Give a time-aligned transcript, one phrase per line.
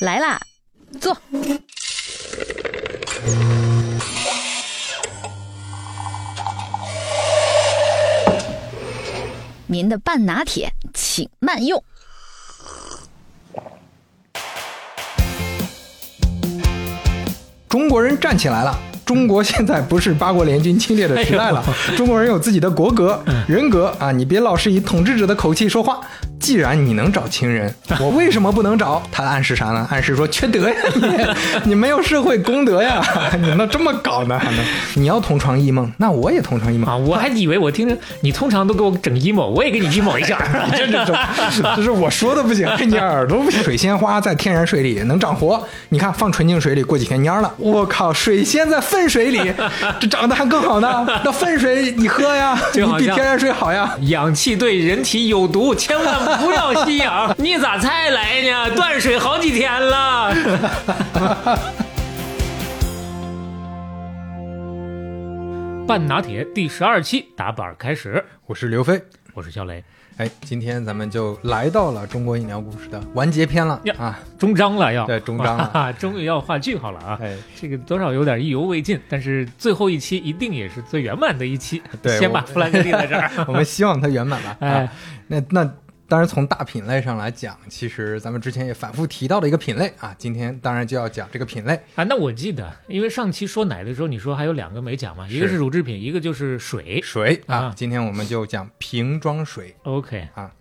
[0.00, 0.40] 来啦，
[1.00, 1.16] 坐。
[9.66, 11.82] 您的半拿铁，请慢用。
[17.68, 18.78] 中国人站起来了！
[19.04, 21.62] 中国现在不是八国联军侵略的时代了，
[21.96, 24.12] 中国人有自己的国格、人格啊！
[24.12, 26.00] 你别老是以统治者的口气说话。
[26.40, 29.02] 既然你能找情人， 我为什么不能找？
[29.10, 29.86] 他暗示啥呢？
[29.90, 31.30] 暗示说缺德呀，你
[31.70, 33.02] 你没有社会公德呀，
[33.40, 34.38] 你能这么搞呢？
[34.38, 34.64] 还能？
[34.94, 36.96] 你要同床异梦，那我也同床异梦啊！
[36.96, 40.38] 我还以为我听着你通常都给我整 emo，我也给你 emo 一下。
[40.76, 41.14] 这这这，
[41.76, 43.62] 这是我说的不行，你耳朵不行。
[43.62, 47.52] 水仙花在天然水里能长活，你看放纯净水里过几天蔫了。
[47.56, 49.52] 我靠，水仙在粪水里，
[49.98, 51.06] 这长得还更好呢。
[51.24, 53.94] 那粪水你喝呀，你比天然水好呀。
[54.02, 56.23] 氧气对人体有毒，千万。
[56.40, 57.34] 不要吸氧！
[57.38, 58.74] 你咋才来呢？
[58.74, 60.34] 断水好几天了。
[65.86, 69.00] 半拿铁第十二期打板开始，我是刘飞，
[69.34, 69.84] 我是肖雷。
[70.16, 77.18] 哎，今天咱们就来到了中国饮料故事的完结篇了啊，终章了要，对，终章了， 终于要画句号了啊！
[77.20, 81.82] 哎，这个多少有点意犹未尽，但是最后一期一定也是最圆满的一期。
[82.00, 84.56] 对，先把弗兰克立在这儿， 我们希望它圆满吧。
[84.60, 84.88] 哎，
[85.26, 85.70] 那那。
[86.14, 92.04] 当然，从大品类上来讲，其实咱们之前也反复提到的一个品类啊，今天当然就要讲这个品类啊。
[92.04, 97.72] 那我记得，因为上期说奶的时候，你说还有两个没讲嘛，一个是乳制品，一个就是水水啊。
[97.74, 99.74] 今天我们就讲瓶装水。
[99.82, 100.52] OK 啊，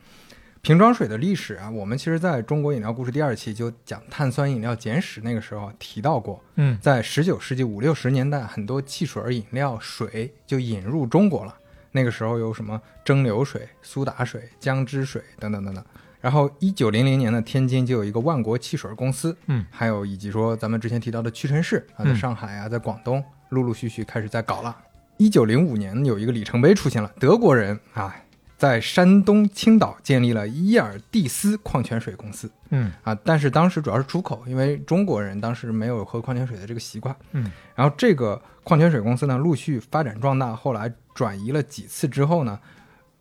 [0.64, 6.44] 瓶装水的历史啊，我们其实在中国饮料故事第二期就讲碳酸饮料简史那个时候提到过。
[6.56, 11.56] 嗯，在十九世纪五六十年代，很多汽水饮料水就引入中国了。
[11.94, 15.82] 那个时候有什么蒸馏水、苏打水、姜汁水等等等等。
[16.20, 24.76] 然后一九零零年呢天津就有一个万国汽水公司，嗯，还有以及说咱们之前提到的屈臣氏啊，在上海啊，在广东陆陆续续开始在搞了。
[25.18, 28.14] 一九零五年有一个里程碑出现了，德国人啊。
[28.56, 42.60] 在山东青岛建立了伊尔蒂斯矿泉水公司，嗯啊，但是当时主要是出口，因为中国人当时没有喝矿泉水的这个习惯，嗯，然后这个矿泉水公司呢陆续发展壮大，后来转移了几次之后呢，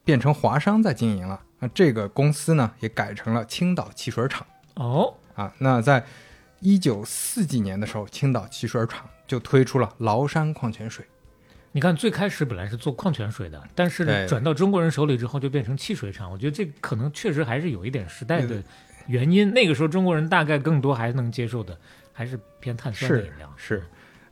[0.05, 6.05] 变成华商在经营了，那这个公司呢也改成了青岛汽水厂，哦，啊，那在
[6.61, 11.05] 一九四几年的时候，青岛汽水厂就推出了崂山矿泉水。
[11.75, 16.31] 你看，最开始本来是做矿泉水的，但是转到中国人手里之后，就变成汽水厂。
[16.31, 18.63] 我觉得这可能确实还是有一点时代的
[19.07, 19.51] 原因。
[19.55, 21.75] 那个时候中国人大概更多还能接受的，
[22.13, 23.51] 还是偏碳酸的饮料。
[23.57, 23.83] 是，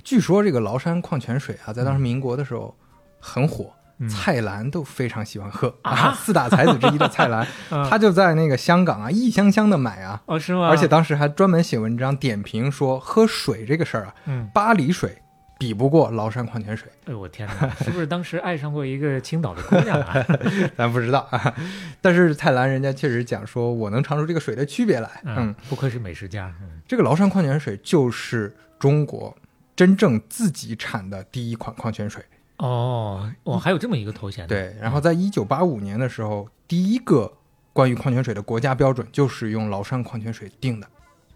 [0.04, 2.77] 据说这个崂山矿泉水啊，在当时民国的时候
[3.21, 3.73] 很火，
[4.09, 6.13] 蔡澜都非常喜欢喝啊。
[6.15, 7.47] 四大才子之一的蔡澜，
[7.89, 10.23] 他就在那个香港啊，一箱箱的买啊。
[10.27, 10.69] 哦，是吗？
[10.69, 15.23] 而且当时还专门写文章点评说，喝水这个事儿啊，嗯，巴黎水。
[15.59, 16.89] 比不过崂山矿泉水。
[17.05, 20.15] 哎呦我天哪，是不是当时爱上过一个青岛的姑娘啊？
[20.75, 21.55] 咱不知道啊。
[22.01, 25.21] 但是蔡澜人家确实讲说，我能尝出这个水的区别来。
[25.27, 26.51] 嗯，不愧是美食家。
[26.89, 29.37] 这个崂山矿泉水就是中国
[29.77, 32.25] 真正自己产的第一款矿泉水。
[32.60, 34.47] 哦，哇，还有这么一个头衔。
[34.47, 37.32] 对，然后在一九八五年的时候，第一个
[37.72, 40.87] 关于矿泉水的国家标准就是用崂山矿泉水定的。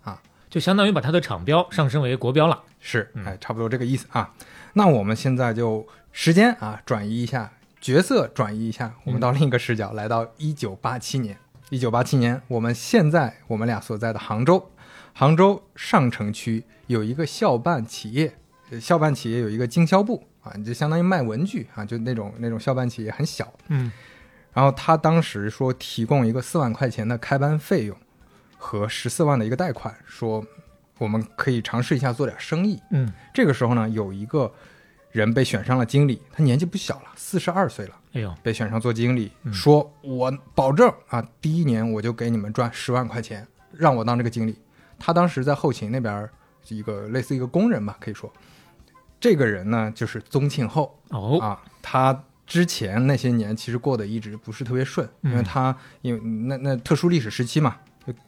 [0.02, 0.20] 啊
[0.50, 4.32] 就相当于把它的厂标上升为国标了，是，哎，差不多这个意思啊。
[4.74, 11.36] 那我们现在就时间啊转移一下，角色转移一下，我们到另一个视角，来到一九八七年。
[11.70, 14.70] 一九八七年，我们现在我们俩所在的杭州，
[15.12, 18.36] 杭州上城区有一个校办企业，
[18.80, 23.90] 校办企业有一个经销部啊，就相当于卖文具啊，就那种那种校办企业很小，嗯。
[24.52, 27.96] 然后他当时说提供一个四万块钱的开班费用。
[28.56, 30.42] 和十四万的一个贷款，说
[30.96, 32.80] 我们可以尝试一下做点生意。
[32.92, 34.50] 嗯，这个时候呢，有一个
[35.10, 37.94] 人被选上了经理，他年纪不小了，四十二岁了。
[38.14, 44.56] 哎呦，被选上做经理，说我保证啊，第一年我就给你们赚十万块钱，让我当这个经理。
[44.98, 46.26] 他当时在后勤那边
[46.68, 48.32] 一个类似一个工人吧，可以说，
[49.24, 51.00] 这个人呢就是宗庆后。
[51.08, 57.76] 哦啊，他之前那些年其实过得一直不是特别顺，因为他因为那那特殊历史时期嘛。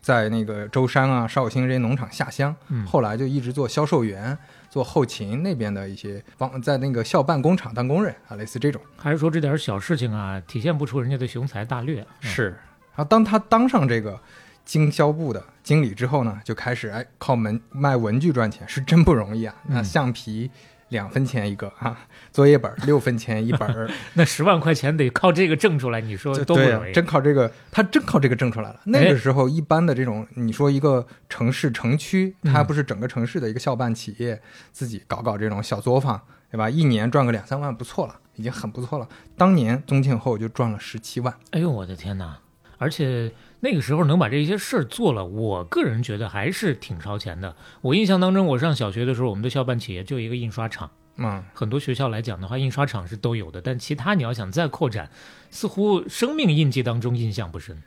[0.00, 2.56] 在那个舟山啊、绍兴这些农场下乡，
[2.86, 4.34] 后来就一直做销售员、
[4.70, 8.80] 做后勤那边的一些帮，在那个校办工厂当工人啊，类似这种。
[8.96, 12.02] 还是说这点小事情啊，体现不出人家的雄才大略？
[12.20, 12.56] 是。
[12.94, 14.18] 然后当他当上这个
[14.64, 19.54] 经销部的经理之后呢，就开始哎靠门卖文具赚钱，是真不容易啊。
[19.66, 20.50] 那橡皮、
[20.88, 21.98] 两分钱一个啊，
[22.30, 23.90] 作业本 六分钱一本儿。
[24.14, 26.92] 那十万块钱得靠这个挣出来，你说多不容易？
[26.92, 28.80] 真靠这个，他真靠这个挣出来了。
[28.84, 34.40] 那个时候，一般的这种，你说一个城市城区，它不是整个城市的一个校办企业
[34.72, 36.70] 自己搞搞这种小作坊，对吧？
[36.70, 39.08] 一年赚个两三万不错了，已经很不错了。
[39.36, 41.34] 当年宗庆后就赚了十七万。
[41.50, 42.38] 哎呦，我的天哪！
[42.78, 47.56] 而且那个时候能把这些事儿做了，我个人觉得还是挺超前的。
[47.80, 50.90] 我印象当中，我上小学的时候，我们的校办企业就一个印刷厂。
[51.16, 55.10] 嗯，很多学校来讲的话，印刷厂是都有的，但其他你要想再扩展，
[55.50, 57.82] 似乎生命印记当中印象不深，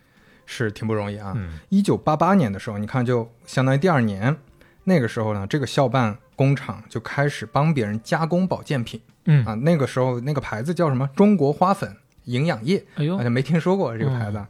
[0.47, 1.37] 是挺不容易啊。
[1.69, 4.35] 一九八八年的时候，你看就相当于第二年，
[4.85, 8.99] 那个时候呢，这个校办工厂就开始帮别人加工保健品。
[9.25, 11.07] 嗯啊，那个时候那个牌子叫什么？
[11.15, 12.83] 中国花粉营养液。
[12.95, 14.43] 哎呦，好像没听说过这个牌子。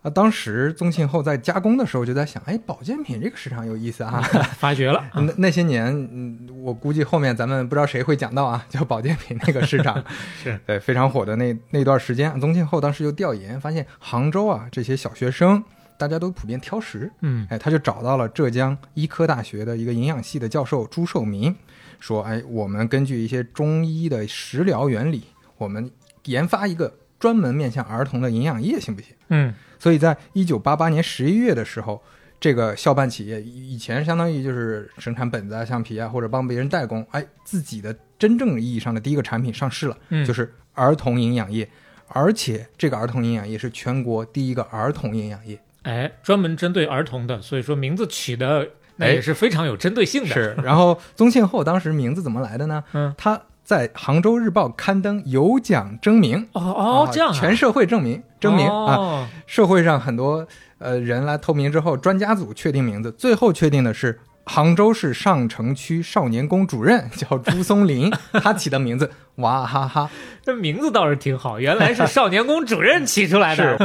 [0.00, 4.20] 啊，当时宗庆后在加工的时候就在想，哎，保健品这个市场有意思啊，
[4.56, 5.04] 发掘了。
[5.14, 10.00] 那那些年，嗯，我估计后面咱们不知道谁会讲到啊，叫保健品那个市场，
[10.40, 12.40] 是对非常火的那那段时间。
[12.40, 15.60] 宗庆后当时就调研发现，杭州啊这些小学生
[15.96, 21.52] 大家都普遍挑食，嗯，哎，他就找到了浙江医科大学的一个营养系的教授朱寿民，
[21.98, 25.24] 说，哎，我们根据一些中医的食疗原理，
[25.56, 25.90] 我们
[26.26, 29.12] 研发一个专门面向儿童的营养液，行不行？
[29.30, 29.52] 嗯。
[29.78, 32.02] 所以在一九八八年十一月的时候，
[32.40, 39.96] 这个校办企业以前相当于就是生产本子啊、橡皮啊，或者帮别人代工，哎，自己的真正意义上的第一个产品上市了，
[40.26, 41.68] 就是儿童营养液，
[42.08, 50.28] 而且这个儿童营养液是全国第一个儿童营养液，哎，专门针对儿童的，所以说名字起的那也是非常有针对性的。
[50.28, 52.82] 是，然后宗庆后当时名字怎么来的呢？
[52.92, 53.40] 嗯，他。
[53.68, 60.48] 在《杭州日报》刊登有奖征名哦哦，这样全社会证明征名啊，社会上很多
[60.78, 68.10] 呃人来投名之后，专家组确定名字，最后确定的是杭州市上城区少年宫主任叫朱松林，
[68.42, 69.10] 他起的名字。
[69.34, 70.08] 哇哈哈，
[70.42, 73.76] 这名字倒是挺好，原来是少年宫主任起出来的，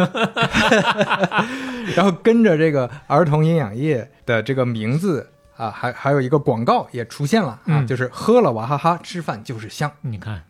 [1.93, 5.31] 然后跟着这个儿童营养液的这个名字。
[5.57, 9.91] 啊，还还有一个广告也出现了啊，就是喝了娃哈哈，吃饭就是香。
[10.01, 10.43] 你看，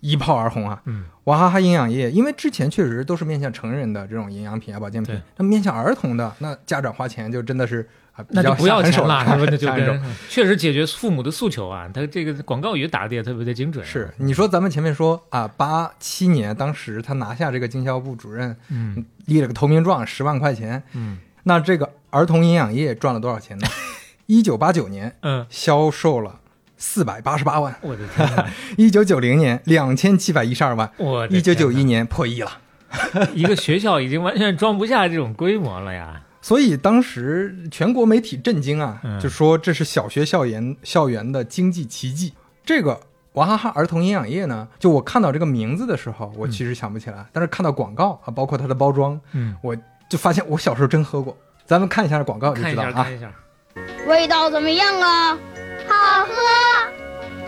[0.00, 0.80] 一炮而红啊！
[0.84, 11.88] 嗯，娃哈哈营养液，因为之前确实都是面向成人的这种营养品啊、保健品，那面向儿童的，那家长花钱就真的是啊，那就不要钱了， 那就跟确实解决父母的诉求啊。
[11.92, 13.84] 他这个广告语打的也特别的精准。
[13.84, 23.66] 是，你说咱们前面说啊，八七年当时他拿下这个经销部主任，嗯，立了个投名状，十万块钱，嗯，那这个儿童营养液赚了多少钱呢？
[24.28, 26.40] 一九八九年，嗯，销售了
[26.76, 27.74] 四百八十八万。
[27.80, 28.46] 我的天！
[28.76, 30.90] 一九九零年，两千七百一十二万。
[30.98, 32.58] 我一九九一年破亿了。
[33.32, 36.22] 一个学校已经完全装不下这种规模了呀！
[36.42, 42.34] 所以当时全国媒体震惊啊，就说这是小学校园校园的经济奇迹。
[42.66, 43.00] 这个
[43.32, 49.74] 娃哈哈儿童营养液呢，就我看到这个名字的时候，我其实想不起来，但是看到广告啊，包括它的包装，嗯，我
[50.10, 51.34] 就发现我小时候真喝过。
[51.64, 52.92] 咱们看一下广告就知道啊。
[52.92, 53.32] 看一下。
[54.06, 55.38] 味道怎么样啊？
[55.88, 56.32] 好喝！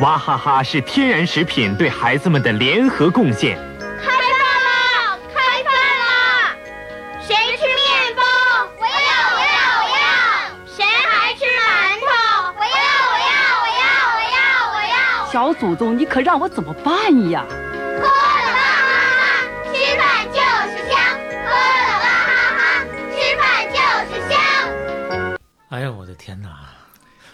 [0.01, 3.59] 娃哈哈是天然食品对孩子们的联合贡献。
[4.03, 4.21] 开饭
[4.65, 5.19] 啦！
[5.35, 6.57] 开饭啦！
[7.21, 8.23] 谁吃面包？
[8.79, 8.91] 我要！
[9.37, 9.59] 我要！
[9.85, 10.09] 我要！
[10.67, 12.07] 谁还吃馒头？
[12.57, 12.81] 我要！
[13.13, 13.33] 我要！
[13.61, 13.85] 我要！
[14.17, 14.41] 我要！
[14.73, 15.31] 我要！
[15.31, 17.45] 小祖宗，你可让我怎么办呀？
[25.71, 26.49] 哎呀，我的天哪！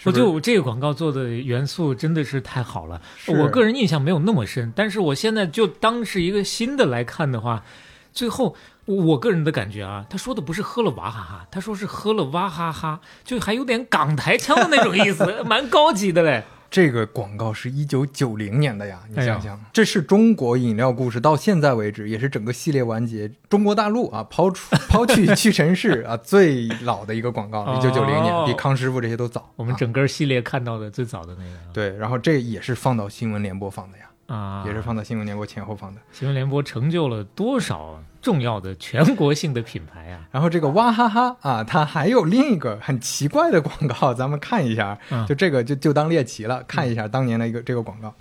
[0.05, 3.01] 我就这个广告做的元素真的是太好了。
[3.27, 7.65] 我个人印象没有那么深，但是我现在就当是一个新的来看的话，
[8.13, 16.45] 最后我个人的感觉啊，他说的不是喝了娃哈哈，他说是喝了哇哈哈，就还有点港台腔的那种意思， 蛮高级的嘞。
[16.71, 23.31] 这个广告是一九九零年的呀，你想想，这是中国饮料故事到现在为止，也是整个系列完结。
[23.49, 29.51] 中国大陆啊， 抛出抛去屈臣氏啊， 最老的一个广告，一九九零年，比康师傅这些都早。
[29.57, 31.51] 我们整个系列看到的最早的那个。
[31.73, 34.05] 对，然后这也是放到新闻联播放的呀。
[34.27, 36.01] 啊，也是放到新闻联播前后放的。
[36.13, 40.19] 新闻联播成就了多少重要的全国性的品牌啊！
[40.33, 44.99] 然后这个娃哈哈啊，它还有另一个很奇怪的广告，咱们看一下。
[45.29, 48.13] 就这个就就当猎奇了，看一下当年的一个这个广告。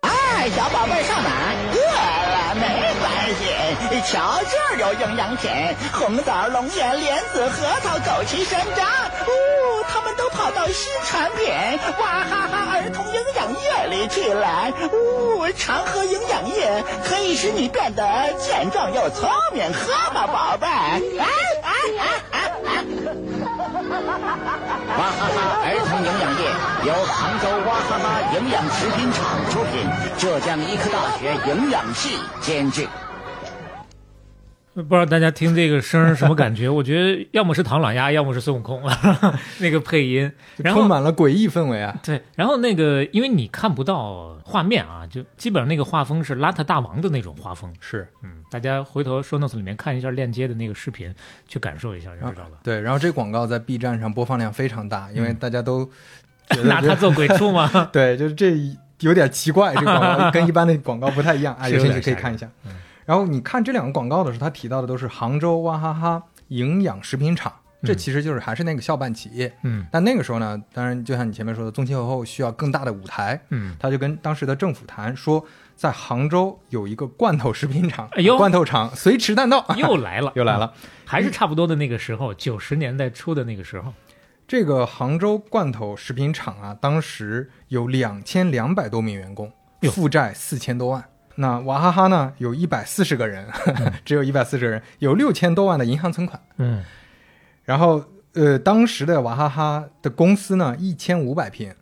[0.00, 1.52] 哎，小宝贝上哪？
[1.70, 2.79] 饿了没
[4.06, 5.50] 瞧这儿有营养品：
[5.92, 8.82] 红枣、龙眼、莲子、核桃、枸杞、山楂。
[9.26, 11.52] 哦，他们都跑到新产品
[12.00, 14.72] 哇哈哈儿童营养液里去了。
[14.90, 18.02] 哦，常喝营养液可以使你变得
[18.38, 20.66] 健壮又聪明，喝吧，宝贝。
[20.66, 21.26] 哎
[21.62, 22.84] 哎哎哎哎！
[24.98, 26.42] 哇哈哈儿童营养液
[26.86, 29.20] 由杭州哇哈哈营养食品厂
[29.50, 29.86] 出品，
[30.18, 32.88] 浙江医科大学营养系监制。
[34.74, 36.68] 不知道大家听这个声儿什么感觉？
[36.70, 38.80] 我觉得要么是唐老鸭，要么是孙悟空，
[39.58, 41.98] 那个配音，然后充满了诡异氛围啊。
[42.04, 47.72] 对，然后那个因为你看不到画面啊，就基本上那个画风是邋遢大王的那种画风。
[47.80, 51.12] 是，嗯，大家回头说 notes 里面看一下链接的那个视频，
[51.48, 52.58] 去感受一下就知道了。
[52.62, 55.90] 对，然后这广告在 B 站上播放量非常大，因为大家都
[56.64, 57.68] 拿它做鬼畜吗？
[57.92, 58.52] 对，就是这
[59.00, 62.48] 有点奇怪，这广告跟一般的广告不太一样啊，有兴趣可以看一下。
[63.10, 67.52] 然后你看这两个广告的时候，他提到的都是杭州娃哈哈营养食品厂，
[67.82, 69.52] 这其实就是还是那个校办企业。
[69.64, 73.40] 嗯，但那个时候呢，当然就像你前面说的，宗庆后需要更大的舞台。
[73.48, 80.72] 嗯，他就跟当时的政府谈说，在杭州有一个罐头食品厂，哎呦，罐头厂随时弹道又来了， 又来了，
[81.04, 83.92] 还是差不多的那个时候，九十年代初的那个时候。
[84.46, 89.50] 这个杭州罐头食品厂啊，当时有两千两百多名员工，
[89.90, 91.04] 负债四千多万。
[91.40, 92.34] 那娃哈哈呢？
[92.36, 93.48] 有一百四十个人，
[94.04, 96.38] 只有一百四十个人，有六千多万的银行存款。
[96.58, 96.84] 嗯，
[97.64, 98.04] 然后
[98.34, 101.74] 呃，当时的娃哈哈的公司呢，一千五百平，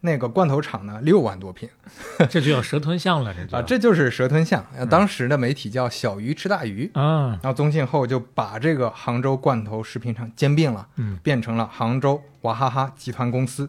[0.00, 1.68] 那个罐头厂呢，六万多平，
[2.30, 4.64] 这就叫蛇吞象了，这啊，这就是蛇吞象。
[4.88, 7.38] 当时的媒体叫小鱼吃大鱼啊。
[7.42, 13.68] 然后宗庆后就把这个杭州罐头食品厂兼并了，嗯，变成了杭州娃哈哈集团公司。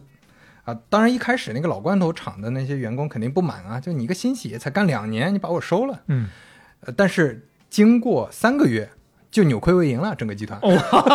[0.64, 6.28] 啊，当然一开始那个老罐头厂的那些员工肯定不满啊，就你一个新企业才干两年，你把我收了，嗯，
[6.80, 8.90] 呃，但是经过三个月
[9.30, 10.58] 就扭亏为盈了，整个集团。
[10.62, 10.70] 哦，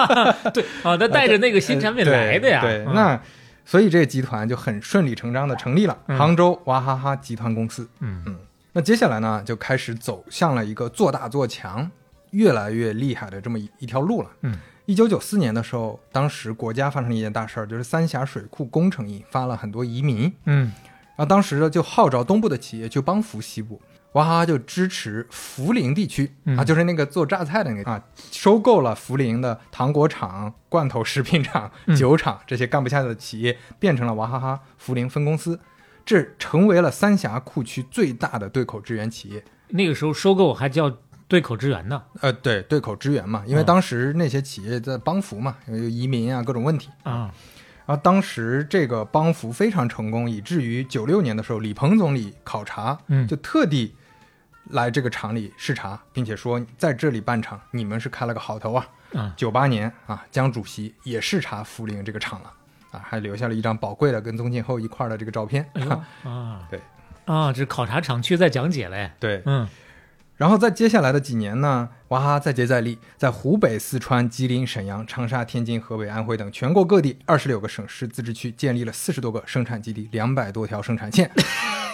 [0.54, 3.20] 对啊，他带着那个新产品来的呀，对，那
[3.66, 7.90] 所以这个集团就很顺理成章的成立了杭州娃哈哈集团公司。
[8.00, 8.38] 嗯嗯，
[8.74, 11.90] 那接下来呢，就开始走向了一个做大做强、
[12.32, 14.30] 越来越厉害的这么一一条路了。
[14.42, 14.58] 嗯。
[14.90, 20.34] 一九九四年的时候，当时国家发生了一件大事儿，就是三峡水库工程引发了很多移民。
[20.46, 20.74] 嗯，
[21.16, 23.80] 然后当时呢，就号召东部的企业去帮扶西部，
[24.14, 35.60] 娃哈哈就支持涪陵地区、啊，就是那个做榨菜的那个啊，收购了涪陵的糖果厂、罐头食品厂、酒厂这些干不下的企业，变成了娃哈哈涪陵分公司，
[36.04, 39.44] 这成为了三峡库区最大的对口支援企业。
[39.68, 40.98] 那个时候收购还叫。
[41.30, 42.04] 对口支援呢？
[42.20, 47.32] 呃，对，对口支援嘛，因为当时那些企业在帮扶嘛，有移民啊，各种问题啊。
[47.86, 53.96] 然后当时这个帮扶非常成功，以至于九六年的时候，李鹏总理考察，嗯，就特地
[54.72, 58.88] 来这个厂里视察，并且说在这里办厂，你们是开了个好头啊。
[59.14, 62.54] 啊，九八年啊，江主席也视察涪陵这个厂了，
[62.92, 65.68] 啊，还留下了一张宝贵的跟宗庆后一块儿的这个照片。
[66.24, 66.80] 啊，对，
[67.26, 69.12] 啊，这考察厂区在讲解嘞。
[69.20, 69.68] 对，嗯。
[70.40, 81.30] 然后在接下来的几年呢，娃哈哈再接再厉，在湖北、四川、吉林、沈阳、长沙、天津、河北、安徽等全国各地二十六个省市自治区建立了四十多个生产基地，两百多条生产线。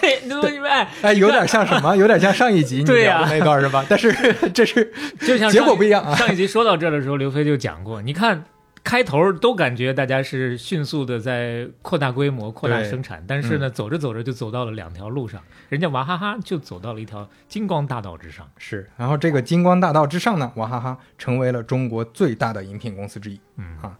[0.00, 0.60] 对，
[1.02, 1.96] 哎，有点像什么？
[1.98, 3.84] 有点像上一集你聊的那段是吧？
[3.88, 4.14] 但是
[4.54, 6.14] 这是就像结果不一样啊。
[6.14, 8.44] 上一集说到这儿的时候，刘飞就讲过，你看。
[8.86, 18.48] 开头都感觉大家是迅速的在扩大规模、扩大生产，但是呢，走着走着就走到了两条路上，人家娃哈哈就走到了一条金光大道之上。
[18.58, 23.40] 是，然后这个金光大道之上呢，娃哈哈成为了中国最大的饮品公司之一。
[23.56, 23.98] 嗯啊，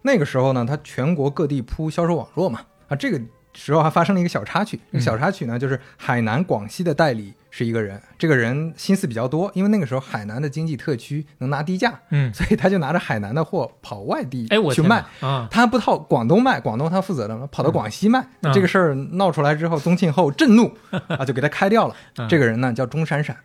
[0.00, 3.20] 那个时候呢，它全国各地铺销售网络嘛，啊，这个
[3.52, 4.80] 时候还发生了一个小插曲。
[4.98, 7.34] 小插曲呢，就是海南、广西的代理。
[7.54, 18.26] 是一个人，这个人心思比较多，因为那个时候海南的经济特区能拿低价，嗯，所以他就拿着海南的货跑外地哎，我去卖啊，他不到广东卖，广东他负责的嘛，跑到广西卖。
[18.54, 20.74] 这个事儿闹出来之后，宗庆后震怒
[21.08, 21.94] 啊，就给他开掉了。
[22.26, 23.36] 这个人呢叫钟闪闪，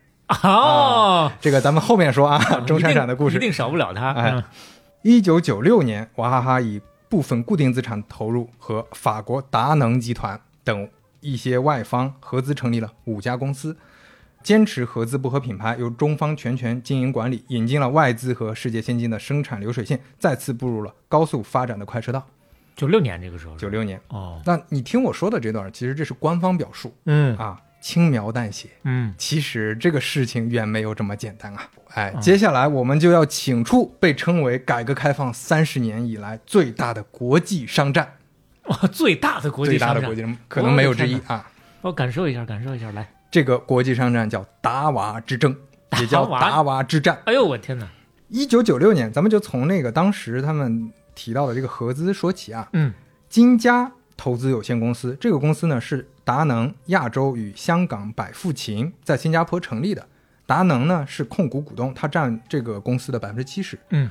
[0.41, 4.13] 哦，这个咱们后面说啊，钟闪闪的故事一定少不了他。
[4.13, 4.41] 哎，
[5.01, 10.87] 一九九六年，娃哈哈以部分固定资产投入和法国达能集团等
[11.19, 13.75] 一些外方合资成立了五家公司。
[14.43, 22.25] 坚持合资不合品牌，由中方全权经营管理，引进了外资和世界先进的生产流水线，再次步入了高速发展的快车道。
[22.75, 23.99] 九六年这个时候，九六年。
[24.09, 27.35] 哦，那你听我说的这段，其实这是官方表述，嗯。
[27.37, 31.69] 啊，轻描淡写，嗯，其实这个事情远没有这么简单啊。
[31.93, 38.13] 哎，接下来我们就要请出被称为改革开放三十年以来最大的国际商战，
[38.65, 41.49] 哇， 最大的国际商战，最大的国际可能没有之一啊。
[41.81, 43.07] 我感受一下，感受一下，来。
[43.29, 45.55] 这个国际商战叫达瓦之争，
[45.99, 47.19] 也叫达瓦之战。
[47.25, 47.87] 哎呦，我天哪！
[48.29, 52.67] 一九九六年，咱们就从那个当时他们提到的这个合资说起啊。
[52.73, 52.93] 嗯，
[53.29, 60.05] 金家投资有限公司，这个公司呢是达能亚洲与香港百富勤在新加坡成立的。
[60.45, 63.77] 达能呢是控股股东，他占这个公司的百分之七十。
[63.89, 64.09] 嗯，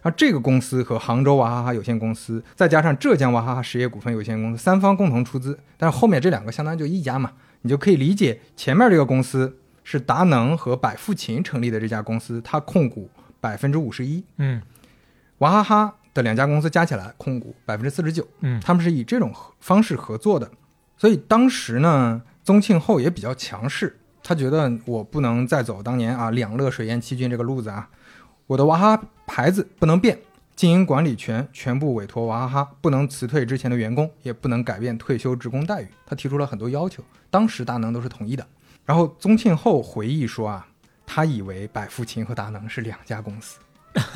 [0.00, 7.32] 而，这个公司和杭州娃哈哈有限公司，再加上浙江娃哈哈实业股份有限公司三方共同出资，但是后面这两个相当于就一家嘛，
[7.64, 13.08] 你就可以理解前面这个公司是达能和百富勤成立的这家公司，它控股
[13.40, 14.60] 百分之五十一，嗯。
[15.38, 18.60] 娃哈哈的两家公司加起来控股百分之四十九，嗯。
[18.60, 20.50] 他们是以这种方式合作的，
[20.98, 27.88] 所以当时呢，宗庆后也比较强势，他觉得我不能再走当年啊两乐水淹七军这个路子啊，
[28.46, 30.18] 我的娃哈哈牌子不能变，
[30.54, 35.88] 经营管理权全部委托娃哈哈，不能辞退之前的员工，也不能改变退休职工待遇。
[36.06, 37.02] 他提出了很多要求，
[37.34, 38.46] 当时达能都是同意的。
[38.84, 40.64] 然后宗庆后回忆说啊，
[41.04, 43.58] 他以为百富勤和达能是两家公司，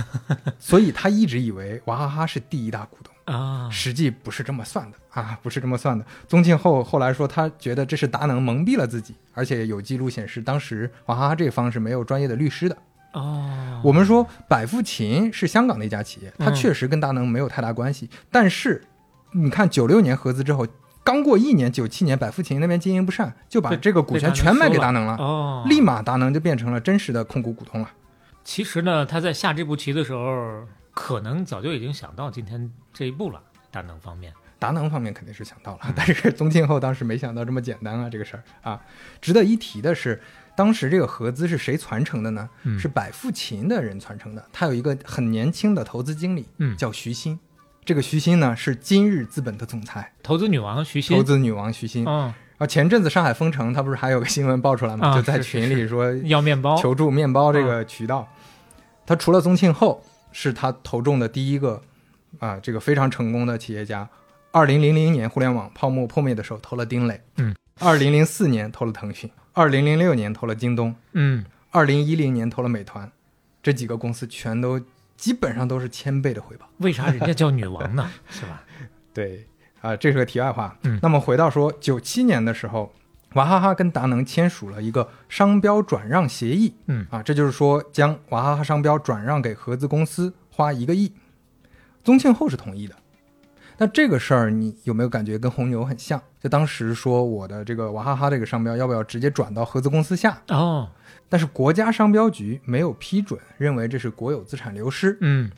[0.60, 3.12] 所以他一直以为娃哈哈是第一大股东。
[3.34, 6.06] 啊，实际不是这么算的啊，不是这么算的。
[6.28, 12.78] 宗庆后后来说，他觉得这是达能蒙蔽了自己，而且有记录显示，当时娃哈哈这方是没有专业的律师的。
[13.14, 18.84] 哦，我们说百富勤是香港的一家企业，它嗯确实跟达能没有太大关系，但是
[19.32, 20.66] 你看九六年合资之后，
[21.08, 27.90] 刚过一年，九七年百富勤那边经营不善，就把这个股权全卖给达能了，哦，立马达能就变成了真实的控股股东了。
[28.44, 33.40] 其实呢，他在下这步棋的时候，可能早就已经想到今天这一步了。
[33.70, 38.78] 达能方面，达能方面肯定是想到了， 但是宗庆后当时没想到这么简单啊，这个事儿啊。
[39.22, 40.20] 值得一提的是，
[40.54, 42.46] 当时这个合资是谁传承的呢？
[42.64, 44.46] 嗯是百富勤的人传承的。
[44.52, 47.40] 他有一个很年轻的投资经理，嗯叫徐新。
[47.88, 52.04] 这个徐新呢是今日资本的总裁，投资女王徐新，投资女王徐新。
[52.06, 55.08] 嗯，啊，前阵子上海封城，他不是还有个新闻爆出来吗？
[55.08, 58.28] 啊就在群里说要面包，求助面包这个渠道。
[59.06, 61.80] 他除了宗庆后是他投中的第一个
[62.40, 64.06] 啊，这个非常成功的企业家。
[64.52, 73.10] 二零零零年互联网泡沫破灭的时候投了丁磊，嗯，二零零四年投了腾讯，二零零六年投了京东，嗯，二零一零年投了美团，
[73.62, 74.78] 这几个公司全都
[75.18, 76.66] 基本上都是千倍的回报。
[76.78, 78.10] 为啥人家叫女王呢？
[78.30, 78.62] 是吧？
[79.12, 79.46] 对，
[79.82, 80.78] 啊、这是个题外话。
[80.84, 82.94] 嗯那么回到说，九七年的时候，
[83.34, 86.74] 娃哈哈跟达能签署了一个商标转让协议。
[86.86, 91.12] 嗯啊，这就是说将娃哈哈商标转让给合资公司，花一个亿。
[92.04, 92.94] 宗庆后是同意的。
[93.80, 96.20] 那这个事儿，你有没有感觉跟红牛很像？
[96.40, 100.40] 就当时说我的这个娃哈哈这个商标要不要直接转到合资公司下？
[100.48, 100.88] 哦，
[101.28, 105.16] 但是国家商标局没有批准，认为这是国有资产流失。
[105.20, 105.50] 嗯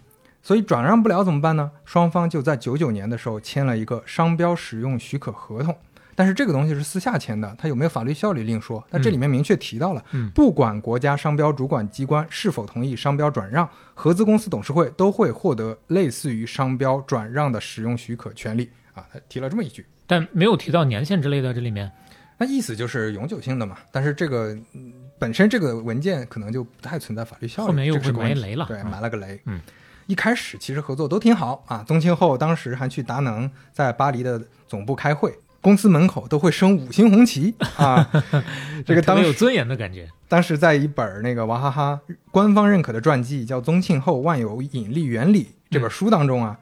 [0.43, 1.71] 所以转让不了怎么办呢？
[1.85, 5.77] 双方就在九九年的时候签了一个商标使用许可合同，
[6.15, 8.83] 但是这个东西是私下签的，它有没有法律效力另说。
[8.89, 19.05] 但这里面明确提到了，嗯不管国家商标主管机关是否同意商标转让，合资公司董事会都会获得类似于商标转让的使用许可权利啊。
[19.13, 21.93] 他提了这么一句，但没有提到年限之类的，这里面
[22.39, 23.77] 那意思就是永久性的嘛。
[23.93, 29.39] 但是这个、嗯本身这个文件可能就不太存在法律效力，后面又是埋雷了对埋了个雷。
[29.45, 29.61] 嗯，
[30.07, 31.85] 一开始其实合作都挺好啊。
[31.87, 38.11] 宗庆后当时还去达能在巴黎的总部开会，公司门口都会升五星红旗啊。
[38.87, 40.09] 这个当时有尊严的感觉。
[40.27, 46.59] 当时在一本那个娃哈哈官方认可的传记叫《宗庆后万有引力原理》这本书当中啊，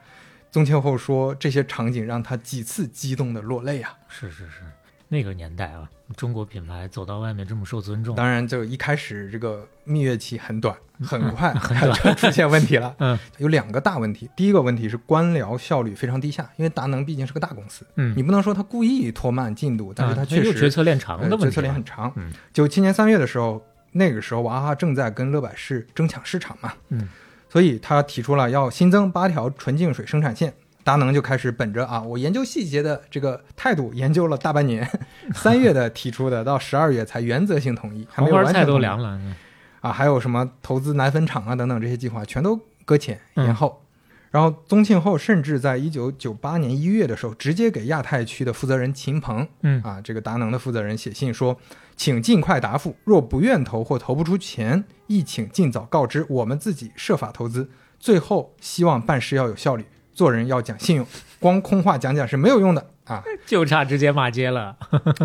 [0.51, 3.95] 宗庆后说这些场景让他几次激动的落泪啊。
[4.09, 4.63] 是是是，
[5.09, 12.95] 那个年代啊，中国品牌走到外面这么受尊重，当然，就一开始这个蜜月期很短，很快很短 就出现问题了。
[12.99, 14.29] 嗯有两个大问题。
[14.37, 22.31] 第一个问题是官僚效率非常低下，因为达能毕竟是个大公司，嗯你不能说他故意拖慢进度，但是他啊确实、有决策链长的问题呃决策链很长嗯。
[22.53, 27.09] 九七、年三月的时候，那个时候娃哈哈正在跟乐百氏争抢市场嘛，嗯，
[27.49, 30.53] 所以他提出了要新增八条纯净水生产线。
[30.89, 34.89] 达能就开始本着啊，我研究细节的这个态度，研究了大半年，
[35.37, 39.19] 三月的提出的，到十二月才原则性同意，还没有完全都凉了。
[39.19, 39.35] 嗯
[39.83, 43.83] 啊，还有什么投资奶粉厂啊等等这些计划全都搁浅嗯延后。
[44.31, 51.59] 然后宗庆后甚至在一九九八年一月的时候，直接给亚太区的负责人秦鹏，嗯啊，这个达能的负责人写信说，
[51.97, 57.69] 请尽快答复，若不愿投或投不出钱，亦请尽早告知，我们自己设法投资。
[57.99, 59.85] 最后希望办事要有效率，
[60.19, 61.07] 做人要讲信用，
[61.39, 63.23] 光空话讲讲是没有用的啊。
[63.47, 64.77] 就差直接骂街了。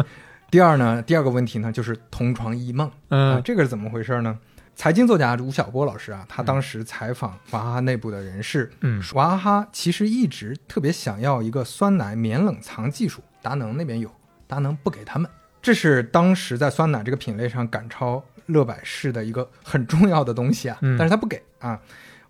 [0.51, 2.87] 第二呢，第二个问题呢，就是同床异梦。
[2.87, 4.37] 啊，嗯这个是怎么回事呢？
[4.75, 14.11] 财经作家吴晓波老师啊，他当时采访娃哈哈内部的人士，嗯娃哈哈其实一直特别想要一个酸奶免冷藏技术，达能那边有，
[14.45, 15.27] 达能不给他们，
[15.59, 21.79] 这是当时在酸奶这个品类上赶超乐百氏的一个很重要的东西啊，嗯但是他不给啊。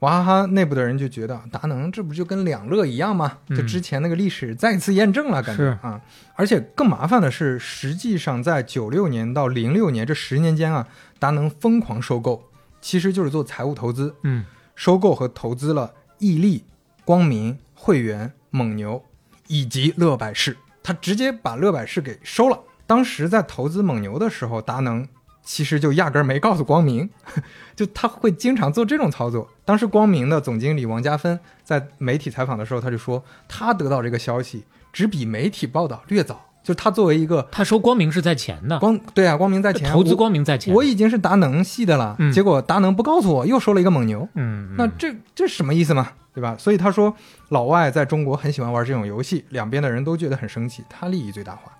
[0.03, 3.37] 娃哈哈内部的人就觉得达能这不就跟两乐一样吗？
[3.49, 6.01] 就嗯之前那个历史再次验证了，感觉是啊。
[6.35, 10.85] 而且更麻烦的是，实际上在九六年到零六年这十年间啊，
[11.19, 12.43] 达能疯狂收购，
[12.81, 16.65] 其实就是做财务投资，嗯收购和投资了伊利、
[17.05, 19.01] 光明、汇源、蒙牛
[19.47, 22.59] 以及乐百氏，他直接把乐百氏给收了。
[22.85, 25.07] 当时在投资蒙牛的时候，达能
[25.43, 27.09] 其实就压根儿没告诉光明，
[27.75, 29.49] 就他会经常做这种操作。
[29.65, 36.49] 当时光明的总经理王家芬在媒体采访的时候，他就说，他得到这个消息只比媒体报道略早。
[36.63, 46.55] 就他作为一个，他说光明是在前的，光对啊，光明在前，投资光明在前，我已经是达能系的了，结果达能不告诉我，又收了一个蒙牛，嗯，那这这什么意思嘛，对吧？
[46.57, 47.13] 所以他说
[47.49, 51.72] 老外在中国很喜欢玩这种游戏，两边的人都觉得很生气，他利益最大化。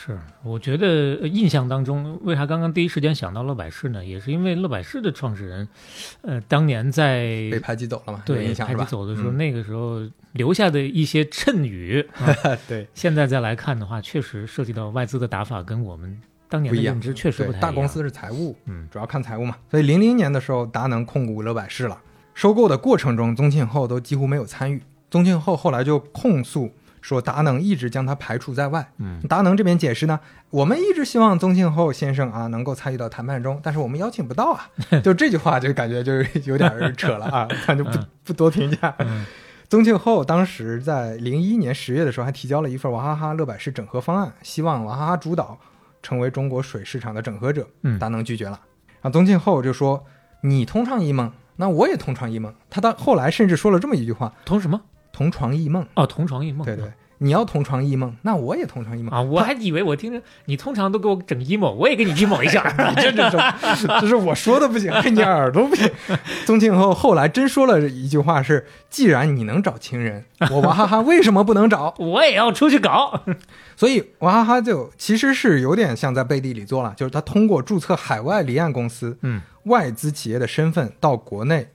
[0.00, 4.04] 是，我觉得印象当中，为啥刚刚第一时间想到乐百氏呢？
[4.04, 5.68] 也是因为乐百氏的创始人，
[6.22, 8.22] 呃，当年在被排挤走了嘛？
[8.24, 10.00] 对，排挤走的时候，那个时候
[10.34, 12.08] 留下的一些谶语，
[12.68, 16.16] 对，现在再来看的话，确实涉及到外资的打法跟我们
[16.48, 17.60] 当年的认知确实不太一样。
[17.60, 19.56] 大公司是财务，嗯，主要看财务嘛。
[19.68, 22.00] 所以零零年的时候，达能控股乐百氏了，
[22.34, 24.80] 收购的过程中，宗庆后都几乎没有参与。
[25.10, 26.70] 宗庆后后来就控诉。
[27.00, 28.90] 说达能一直将他排除在外。
[28.98, 30.18] 嗯，达能这边解释呢，
[30.50, 34.68] 我们一直希望宗庆后先生啊能够参与到谈判中，但是我们邀请不到啊。
[35.02, 38.94] 就这句话就感觉就是有点扯了啊， 咱就不不多评价。
[39.68, 45.58] 宗庆后当时在零一年十月的时候还提交了一份娃哈哈乐百氏整合方案，希望娃哈哈主导
[46.02, 47.68] 成为中国水市场的整合者。
[47.82, 48.58] 嗯，达能拒绝了。
[49.02, 50.06] 啊，宗庆后就说
[50.42, 54.80] ：“你通畅一梦，那我也通畅一梦。”他到后来甚至说了这么一句话：“通什么？”
[55.18, 56.84] 同床异梦哦，同床异梦，对对，
[57.18, 59.20] 你要同床异梦，那我也同床异梦啊！
[59.20, 65.90] 我还以为我听着你通常都给我整 emo，我也给你 emo 一下，你这这这，这是我说的不行， 你耳朵不行。
[66.46, 71.92] 宗庆后后来真说了一句话是：既然你能找情人， 我娃哈哈为什么不能找？
[71.98, 73.24] 我也要出去搞。
[73.76, 81.66] 所以娃哈哈就其实是有点像在背地里做了，就是他通过注册海外离岸公司，嗯，外资企业的身份到国内。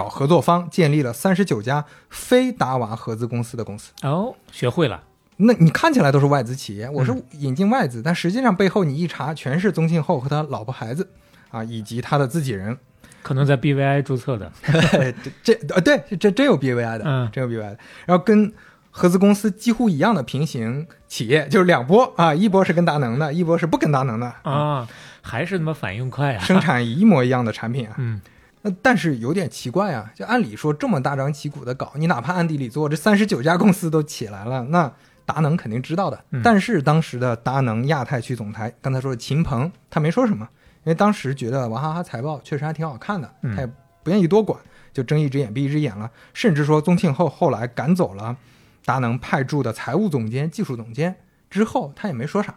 [0.00, 5.02] 找合作方建立了三十九家非达瓦合资公司的公司哦，学会了。
[5.36, 11.10] 那你看起来都是外资企业，我是引进外资，但实际上背后你一查，全是宗庆后和他老婆孩子
[11.50, 12.78] 啊，以及他的自己人，
[13.22, 14.50] 可能在 BVI 注册的。
[15.44, 17.78] 这呃对，这真有 BVI 的，嗯，真有 BVI 的。
[18.06, 18.50] 然后跟
[18.90, 24.88] 合资公司几乎一样的平行企业，就是两波啊，一波是跟达能的，一波是不跟达能的啊，
[25.20, 28.22] 还是那么反应快啊，生产一模一样的产品啊，嗯。
[28.62, 34.92] 那但是有点奇怪啊，就按理说这么大张旗鼓的搞，你哪怕暗地里做，这三十九家公司都起来了，那
[35.24, 36.24] 达能肯定知道的。
[36.42, 40.46] 但是当时的达能亚太区总裁，刚才说的秦鹏，他没说什么，
[40.84, 43.66] 因为当时觉得娃哈哈财报确实还挺好看的，他也
[44.02, 44.60] 不愿意多管，
[44.92, 46.10] 就睁一只眼闭一只眼了。
[46.34, 48.36] 甚至说宗庆后后来赶走了
[48.84, 51.16] 达能派驻的财务总监、技术总监
[51.48, 52.54] 之后，他也没说啥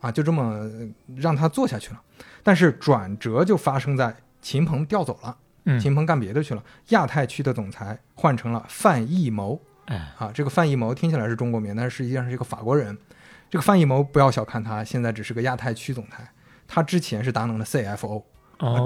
[0.00, 0.68] 啊，就这么
[1.16, 2.00] 让他做下去了。
[2.42, 5.36] 但是转折就发生在秦鹏调走了。
[5.80, 9.60] 秦鹏干别的去了，亚太区的总裁换成了范艺谋。
[9.86, 12.96] 哎，啊，这个范艺谋听起来是中国名，但是实际上是一个法国人。
[13.48, 16.28] 这个范艺谋不要小看他，现在只是个亚太区总裁，
[16.66, 18.22] 他之前是达能的 CFO，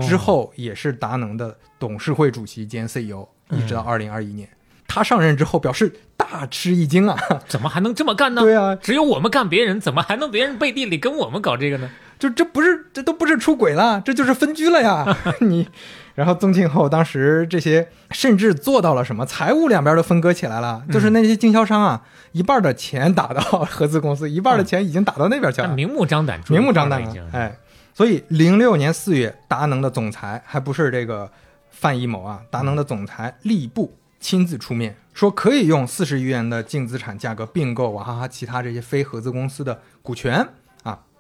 [0.06, 4.48] 之后也是达能的董事会主席兼 CEO，一直到二零二一年。
[4.86, 7.16] 他上任之后表示大吃一惊啊，
[7.48, 8.42] 怎么还能这么干呢？
[8.42, 11.88] 对啊，只有我们干别人，怎么还能别人背地里跟我们搞这个呢？
[12.18, 15.16] 就这不是这都不是出轨了，这就是分居了呀！
[15.40, 15.68] 你。
[16.14, 27.14] 然后宗庆后当时这些甚至做到了什么财务两边都分割起来了，就是那些经销商啊，一半的钱打到合资公司，一半的钱已经打到那边去了，明目张胆，明目张胆了。
[27.32, 27.56] 哎，
[27.94, 31.30] 所以零六年四月，达能的总裁还不是这个
[31.70, 40.46] 范一谋啊，达能的总裁利布亲自出面说，可以用四十余元的净资产价格并购娃哈哈其他这些非合资公司的股权。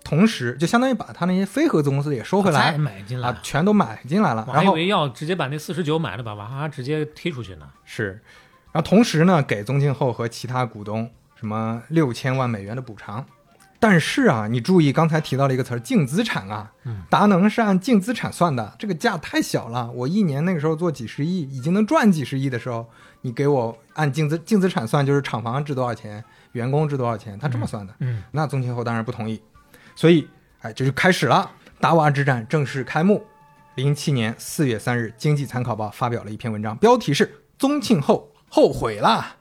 [0.02, 4.48] 同时，就相当于把他那些非合资公司也收回来，买进来啊，全都买进来了。
[4.52, 7.68] 然后以为要直接把那四十九买了，把娃哈哈直接踢出去呢。
[7.84, 8.20] 是，
[8.72, 13.24] 然后同时呢，给宗庆后和其他股东什么六千万美元的补偿。
[13.82, 16.70] 但是啊，你注意刚才提到了一个词儿，净资产啊，
[17.08, 19.90] 达能是按净资产算的，这个价太小了。
[19.92, 22.86] 我一年那个时候做几十亿，已经能赚几十亿的时候，
[23.22, 27.94] 你给我按净资净资产算，就是厂房值多少钱，员工值多少钱，他这么算的。
[28.00, 29.40] 嗯，那宗庆后当然不同意。
[30.00, 30.26] 所以，
[30.62, 33.22] 哎，这就开始了，达瓦之战正式开幕。
[33.74, 37.26] 零七年四月三日，《经济参考报》发表了一篇文章，标题是
[37.58, 39.36] 《宗庆后后悔了》。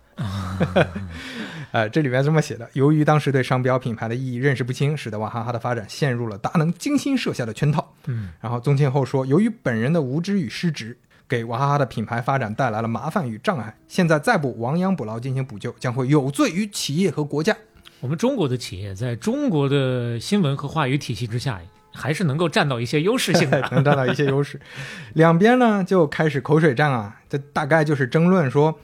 [1.71, 7.93] 呃，这里面这么写的：由于当时对商标品牌的意义认识不清，使得娃哈哈的发展陷入了达能精心设下的圈套。
[8.07, 13.77] 嗯，然后宗庆后说，由于本人的无知与失职，给娃哈哈的品牌发展带来了麻烦与障碍。
[13.87, 17.55] 现在再不亡羊补牢进行补救，将会有罪于企业和国家。
[18.01, 21.59] 我们中国的企业在中国的新闻和话语体系之下，
[21.93, 24.59] 还是能够占到一些优势性的， 能占到一些优势。
[25.13, 28.79] 两边呢就开始口水战啊，这大概就是争论说，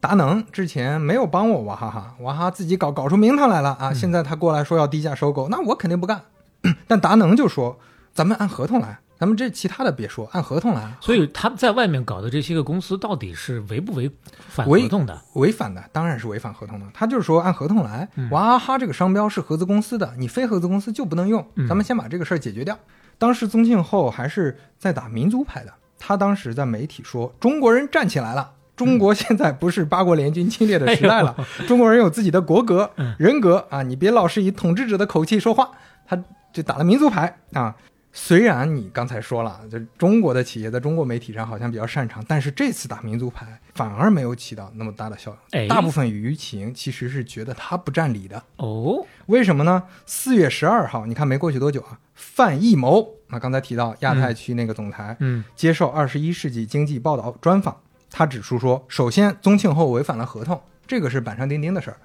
[0.00, 3.92] 达能之前没有帮我娃哈哈，娃哈哈自己搞搞出名堂来了啊！
[3.92, 6.22] 现在他过来说要低价收购，那我肯定不干。
[6.88, 7.78] 但达能就说，
[8.14, 10.94] 咱们按合同来，咱们这其他的别说，按合同来。
[11.00, 14.10] 所以他在外面搞的这些个公司到底是违不违
[14.48, 15.22] 反违合同的？
[15.34, 16.86] 违反的当然是违反合同的。
[16.92, 21.46] 他就是说按合同来，娃哈哈这个商标是合资公司的，你非合资公司就不能用。
[21.68, 22.78] 咱们先把这个事儿解决掉。
[23.18, 31.34] 当时宗庆后还是在打民族牌的，他当时在媒体说：“中国人站起来了，中国现在不是八国联军侵略的时代了，
[31.66, 33.82] 中国人有自己的国格、人格啊！
[33.82, 35.70] 你别老是以统治者的口气说话。”
[36.06, 36.16] 他
[36.52, 37.74] 就打了民族牌啊。
[38.18, 45.68] 虽然你刚才说了，就中国的企业在中国媒体上好像比较擅长，但是这次打民族牌反而没有起到那么大的效哎应。
[45.68, 48.42] 大部分舆情其实是觉得他不占理的。
[48.56, 49.82] 哦，为什么呢？
[50.06, 57.76] 四月十二号，你看没过去多久啊，范艺谋啊，刚才提到亚太区那个总裁，嗯，接受《二十一世纪经济报道》专访，
[58.10, 61.98] 他指出说，首先宗庆后违反了合同，这个是板上钉钉的事儿。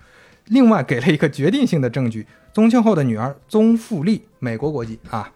[0.48, 5.32] 另外，给了一个决定性的证据，宗庆后的女儿宗馥莉，美国国籍啊，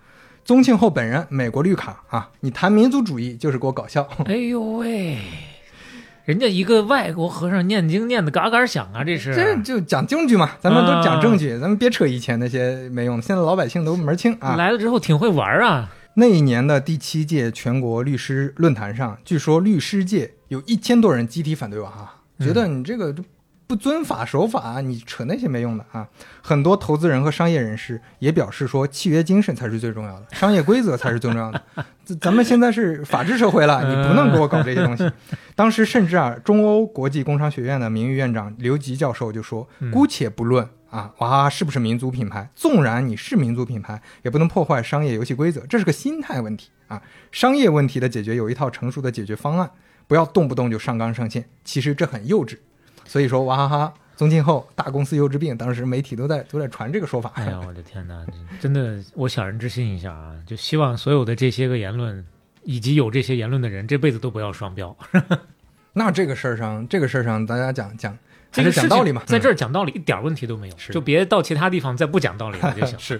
[0.45, 4.07] 宗庆后本人美国绿卡啊，你谈民族主义就是给我搞笑。
[4.25, 5.17] 哎呦喂，
[6.25, 14.55] 人家一个外国和尚念经念的嘎嘎响啊，这是这就讲证据嘛，咱们都讲证据，咱们别扯以前那些没用的，现在老百姓都门清啊。
[14.55, 15.89] 来了之后挺会玩啊。
[16.13, 23.23] 那一年的第七届全国律师论坛上，据说律师界有一千多人集体反对娃哈哈，觉得你这个就
[23.67, 26.07] 不遵法守法，你扯那些没用的啊。
[26.41, 31.61] 很多投资人和商业人士也表示说，契约精神才是最重要的，商业规则才是最重要的。
[32.05, 35.09] 咱咱们现在是法治社会了，你不能给我搞这些东西。
[35.55, 40.67] 当时甚至啊，中欧国际工商学院的名誉院长刘吉教授就说，姑且不论。
[40.91, 42.49] 啊，娃哈哈是不是民族品牌？
[42.55, 47.01] 纵然你是民族品牌，也不能破坏商业游戏规则，这是个心态问题啊。
[47.33, 49.69] 商业问题的解决有一套成熟的解决方案，
[50.07, 51.49] 不要动不动就上纲上线。
[51.65, 52.59] 其实这很幼稚。
[53.05, 57.31] 所以说，娃哈哈宗庆后大公司幼稚病，当时媒体都在都在传这个说法。
[57.35, 58.25] 哎呀，我的天哪，
[58.59, 62.25] 真的我小人之心一下啊，就希望所有的这些个言论
[62.63, 64.95] 以及有这些言论的人，这辈子都不要双标。
[65.93, 68.17] 那这个事儿上，这个事儿上，大家讲讲。
[68.51, 72.97] 这是讲道理嘛，在这儿讲道理一点问题都没有，就别到其他地方再不讲道理了就行。
[72.99, 73.19] 是，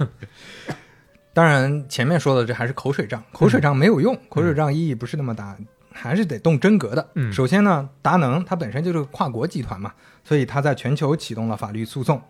[1.33, 5.57] 当然前面说的这还是口水仗，口水仗没有用，口水仗意义不是那么大，
[5.95, 7.09] 还是得动真格的。
[7.15, 12.21] 嗯，首先呢，达能它本身就是个跨国集团嘛，所以它在全球启动了法律诉讼，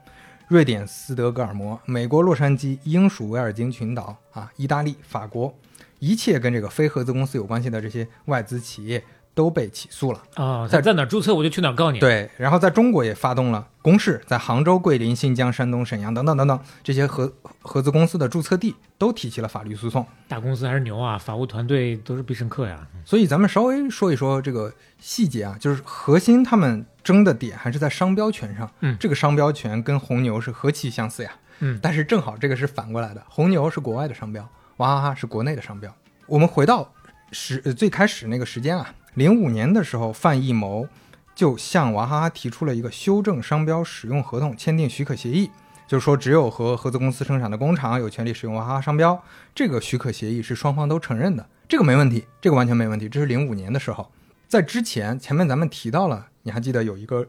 [0.47, 5.53] 瑞典斯德哥尔摩、美国洛杉矶、英属维尔京群岛啊、意大利、法国，
[5.99, 9.03] 一切跟这个非合资公司有关系的这些外资企业。
[9.35, 10.65] 都被起诉了啊！
[10.65, 11.99] 在在哪注册我就去哪告你。
[11.99, 20.07] 对，然后在中国也发动了攻势，在杭州、桂林、新疆、山东、沈阳等等等等这些合合资公司的注册地都提起了法律诉讼。
[20.29, 22.87] 大公司还是牛啊，法务团队都是必胜客呀。
[23.03, 28.71] 所以咱们稍微说一说这个细节啊，就是核心他们争的点还是在商标权上。
[28.79, 31.31] 嗯，这个商标权跟红牛是何其相似呀。
[31.59, 35.93] 嗯，但是正好这个是反过来的，红牛是国外的商标，娃哈哈是国内的商标。
[36.25, 36.93] 我们回到
[37.33, 38.95] 时最开始那个时间啊。
[39.15, 40.87] 零五年的时候，范艺谋
[41.33, 45.49] 就向娃哈哈提出了一个修正商标使用合同签订许可协议，
[45.87, 49.21] 就是说只有和合资公司生产的工厂有权利使用娃哈哈商标。
[49.53, 53.07] 这个许可协议是双方都承认的，这个没问题，这个完全没问题。
[53.07, 54.11] 这是零五年的时候，
[54.49, 57.25] 在之前前面咱们提到了，你还记得有一个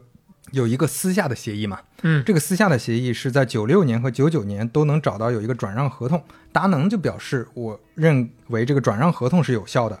[0.51, 1.79] 有一个私下的协议吗？
[2.01, 6.21] 嗯，这个私下的协议是在九六年和九九年都能找到有一个转让合同，
[6.51, 9.97] 达能就表示我认为这个转让合同是有效的。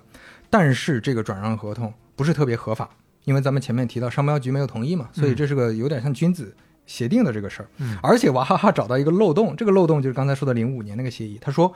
[0.49, 2.89] 但是这个转让合同不是特别合法，
[3.25, 6.55] 因为咱们前面提到商标局没有同意嘛，所以这是个有点像君子
[6.85, 7.67] 协定的这个事儿。
[7.77, 11.37] 嗯，而且娃哈哈找到一个漏洞，这个漏洞就是刚才说的零五年那个协议。
[11.41, 11.73] 他说：“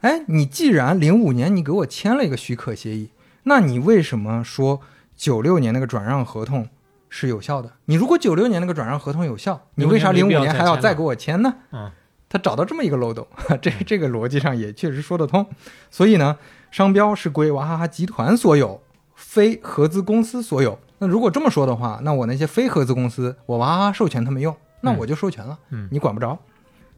[0.00, 3.10] 哎，你既然零五年你给我签了一个许可协议，
[3.42, 4.80] 那你为什么说
[5.14, 6.66] 九六年那个转让合同
[7.10, 7.72] 是有效的？
[7.84, 11.90] 你如果九六年那个转让合同有效，你为啥零五年还要再给我签呢？”嗯，
[12.28, 13.26] 他找到这么一个漏洞，
[13.60, 15.46] 这这个逻辑上也确实说得通。
[15.90, 16.36] 所以呢。
[16.74, 18.82] 商标是归娃哈哈集团所有，
[19.14, 20.76] 非合资公司所有。
[20.98, 26.36] 那如果这么说的话，那我那些非合资公司，我娃哈哈授权他们用，那我就授权了，嗯，你管不着。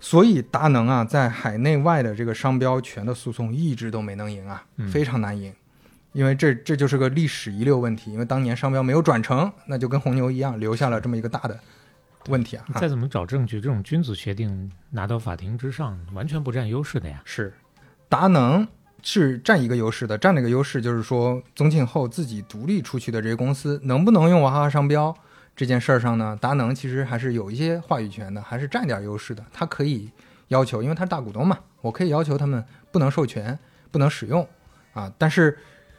[0.01, 5.53] 所以达能啊，在海内外的这个商标权的诉讼一直都没能赢啊，非常难赢，
[6.15, 8.11] 因为这这就是个历史遗留问题。
[8.11, 11.61] 因为当年商标没有转成，那就跟红牛一样，留下了这么一个大的
[12.29, 12.65] 问题啊。
[12.77, 17.21] 再怎么找证据，这种君子协定拿到法庭之上，完全不占优势的呀。
[17.27, 17.53] 是，
[18.09, 18.67] 达能。
[19.09, 25.17] 是占一个优势的，占了一个优势就是说，宗庆后自己独立出去的这些公司能不能用娃哈哈商标
[25.55, 26.37] 这件事儿上呢？
[26.41, 29.45] 达能其实还是有一些话语权的，还是占点优势的。
[29.53, 30.11] 他可以
[30.49, 33.57] 要求，因为他是大股东嘛，我可以要求他们不能授权、
[33.93, 34.45] 不能使用
[34.93, 35.13] 啊。
[35.17, 35.57] 但是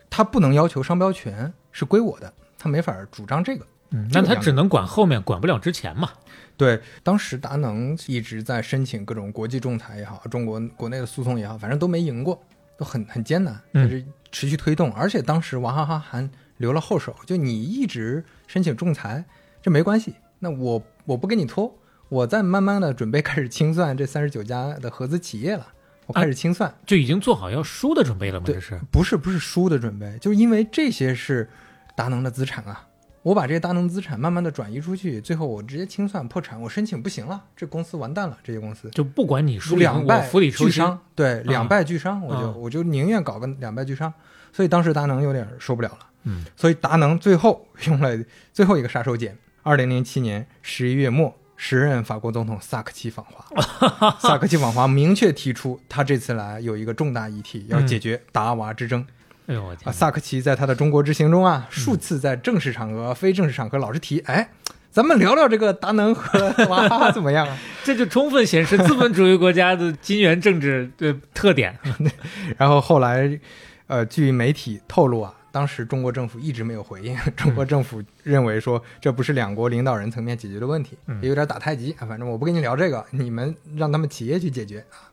[0.09, 3.65] 他不能要求商标权是归我的，他没法主张这个。
[3.91, 6.09] 嗯，那他只能管后面，管不了之前嘛。
[6.57, 12.43] 对，当时达能一直在申请各种国际仲裁也好，中国国内的诉讼也好，反正都没赢过，
[12.77, 14.91] 都很很艰难，就是持续推动。
[14.93, 19.25] 而且当时娃哈哈还留了后手，就你一直申请仲裁，
[19.61, 21.77] 这没关系，那我我不跟你拖，
[22.09, 25.67] 我在慢慢的准备开始清算这三十九家的合资企业了，
[26.05, 28.45] 我开始清算，就已经做好要输的准备了吗？
[28.47, 30.17] 这是不是不是输的准备？
[30.19, 31.49] 就是因为这些是
[31.95, 32.86] 达能的资产啊。
[33.27, 38.37] 我把这些大能资产慢慢的转移出去，最后我直接清算破产，我申请不行了，这公司完蛋了。
[38.41, 44.13] 这些公司就不管你输两败俱伤，对，两败俱伤，我就我就宁愿搞个两败俱伤。
[44.53, 48.17] 所以当时达能有点受不了了，嗯，所以达能最后 用了
[48.53, 49.35] 最后一个杀手锏。
[49.61, 59.05] 二零零七年十一月末，时任法国总统萨科齐访华， 萨科齐访华明确提出，他这次来有一个重大议题要解决达娃之争。
[59.47, 59.91] 哎呦我天！
[59.93, 64.49] 萨科齐在他的中国之行中啊，数次在正式场合、非正式场合老是提，哎，
[64.91, 67.47] 咱们聊聊这个达能和娃哈哈怎么样？
[67.83, 71.77] 这就充分显示资本主义国家的金元政治的特点。
[72.59, 73.39] 然后后来，
[73.87, 77.15] 呃，据媒体透露啊，当时中国政府一直没有回应。
[77.37, 82.05] 中国政府认为说，这不是两国领导人层面解决的问题，也有点打太极啊。
[82.05, 85.06] 反正我不跟你聊这个，你们让他们企业去解决啊。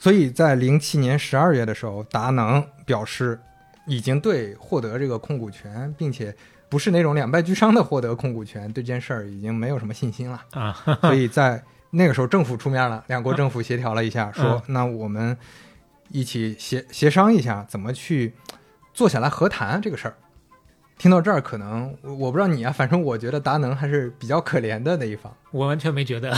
[0.00, 3.38] 所以在零七年十二月的时候，达能表示
[3.86, 6.34] 已经对获得这个控股权，并且
[6.70, 10.72] 不是那种两败俱伤的获得控股权，对这件事儿已经没有什么信心了啊。
[11.02, 15.36] 所以在那个时候，政府出面了， 两国政府协调了一下，说那我们
[16.08, 18.32] 一起协协商一下，怎么去
[18.94, 20.14] 坐下来和谈这个事儿。
[21.00, 25.34] 听到这儿，可能我不知道你啊，反正我觉得达能还是比较可怜的那一方。
[25.50, 26.30] 我完全没觉得，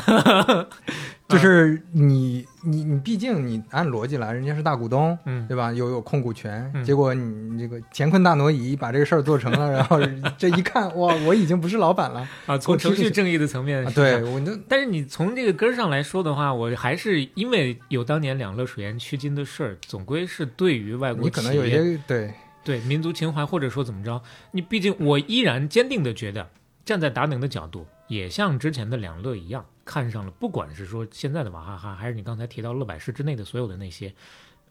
[1.29, 5.73] 就是你你你，毕竟你按逻辑来，人家是大股东，嗯，对吧？
[5.73, 9.99] 有有控股权，结果你这个乾坤大挪移，把这个事儿做成了，然后
[10.39, 12.57] 这一看，哇，我已经不是老板了啊！
[12.57, 22.33] 从程序正义的层面，对我那，但是你从这个根儿上来说的话，我还是因为有当年两乐水源趋金的事儿，总归是对于外国你可能有些对。
[22.65, 24.23] 对民族情怀，或者说怎么着，
[24.53, 26.51] 你毕竟我依然坚定的觉得，
[26.85, 34.15] 站在达能的角度，也像之前的两乐一样，看上了不管是说现在的娃哈哈，还是你刚才提到乐百氏之内的所有的那些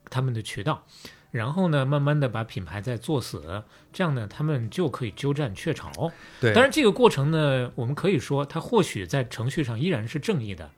[0.09, 0.85] 他们的渠道，
[1.31, 6.11] 然后呢，慢慢的把品牌在做死，这样呢，他们就可以鸠占鹊巢。
[6.39, 10.69] 对，当然这个过程呢，我们可以说，它或许在程序上依然是正义的，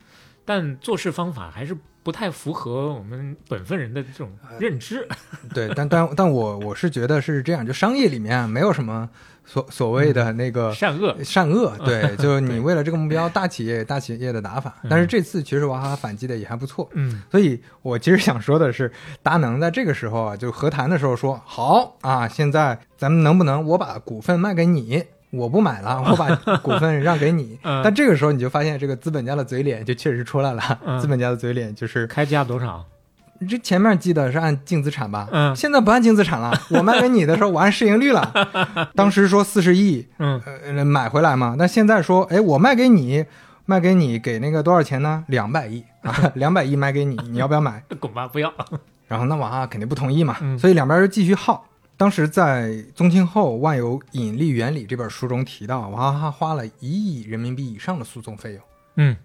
[0.46, 1.76] 但做事方法还是。
[2.04, 4.30] 不太符合我们本分人的这种
[4.60, 5.08] 认知，
[5.56, 9.10] 对，但但但我我是觉得是这样，就商业里面没有什么
[9.46, 25.06] 所所谓的那个善恶善恶， 对，就你为了这个目标，大企业大企业的打法，但是这次其实娃哈哈反击的也还不错，嗯，所以我其实想说的是，达能在这个时候啊，就和谈的时候说好啊，现在咱们能不能我把股份卖给你？
[25.34, 27.58] 我不买了， 我把股份让给你。
[27.64, 30.62] 但这个时候你就发现，这个资本家的嘴脸就确实出来了。
[31.02, 32.86] 资本家的嘴脸就是开价多少？
[33.50, 35.28] 这前面记得是按净资产吧？
[35.32, 36.54] 嗯，现在不按净资产了。
[36.70, 38.32] 我卖给你的时候，我按市盈率了。
[38.96, 40.42] 当时说四十亿，嗯，
[40.88, 41.56] 买回来嘛。
[41.60, 43.26] 但现在说，哎，我卖给你，
[43.66, 45.26] 卖给你给那个多少钱呢？
[45.28, 47.84] 两百亿啊，两百亿卖给你，你要不要买？
[48.00, 48.54] 滚吧，不要。
[49.10, 51.66] 然后那娃肯定不同意嘛，所以两边就继续耗。
[51.96, 58.62] 当时在《宗庆后万有引力原理》这本书中提到，娃哈哈花了一亿人民币以上的诉讼费用。
[58.96, 59.16] 嗯，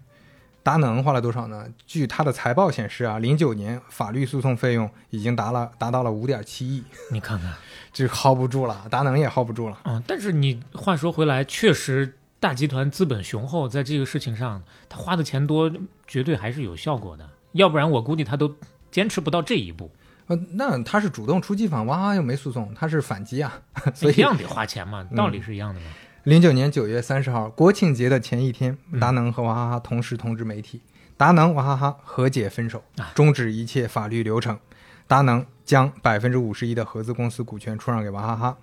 [0.63, 1.65] 达能花了多少呢？
[1.87, 6.83] 据他的财报显示啊，零九年法律诉讼费用已经达了达到了五点七亿。
[7.11, 7.53] 你看看，
[7.91, 9.79] 这 hold 不住了，达能也 hold 不住了。
[9.85, 15.71] 嗯，但是你话说回来，确实大集团资本雄厚，在这个事情上，他花的钱多，
[16.07, 17.27] 绝对还是有效果的。
[17.53, 18.55] 要不然我估计他都
[18.91, 19.91] 坚持不到这一步。
[20.29, 23.61] 呃，那他是主动出击反，娃哈哈又没诉讼，他是反击啊，
[23.93, 25.87] 所以一样得花钱嘛，道理是一样的嘛。
[26.25, 30.81] 零九年九月三十号，国庆节的前一天，达能和娃哈哈同时通知媒体，
[31.17, 32.83] 达能娃哈哈和解分手，
[33.15, 34.59] 终止一切法律流程，
[35.07, 38.57] 达能将百分之五十一的合资公司股权出让给娃哈哈。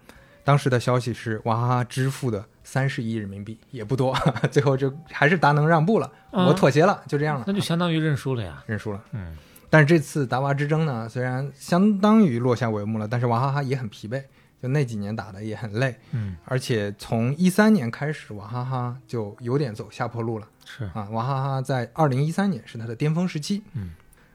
[0.45, 4.17] 当时的消息是，娃哈哈支付的三十亿人民币也不多，
[4.53, 7.45] 最后就还是达能让步了，我妥协了，就这样了。
[7.49, 9.37] 那就相当于认输了呀，认输了，嗯。
[9.69, 14.23] 但是这次达娃之争呢，虽然相当于落下帷幕了，但是娃哈哈也很疲惫，
[14.63, 20.85] 就那几年打的也很累，嗯，而且从一三年开始，娃哈哈就有点走下坡路了，是。
[20.95, 23.91] 啊，娃哈哈在二零一三年是它的巅峰时期，嗯，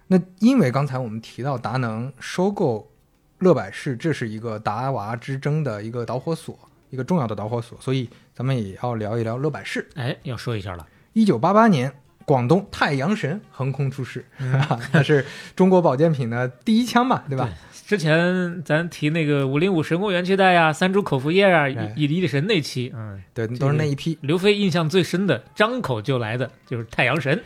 [0.07, 2.91] 那因为刚才我们提到达能收购
[3.39, 6.57] 乐百氏，这是一个达娃之争的一个导火索，
[6.89, 11.93] 一个重要的导火索，所以咱们也要聊一聊乐百氏，哎，要说一下了，一九八八年。
[12.25, 14.25] 广东太阳神横空出世，
[14.91, 17.49] 那是中国保健品的第一枪嘛， 对吧？
[17.87, 24.17] 之前咱提那个五零五神功元气袋呀、三株口服液啊、以以力神那期，嗯，对，都是那一批。
[24.21, 27.43] 刘飞印象最深的，张口就来的就是太阳神。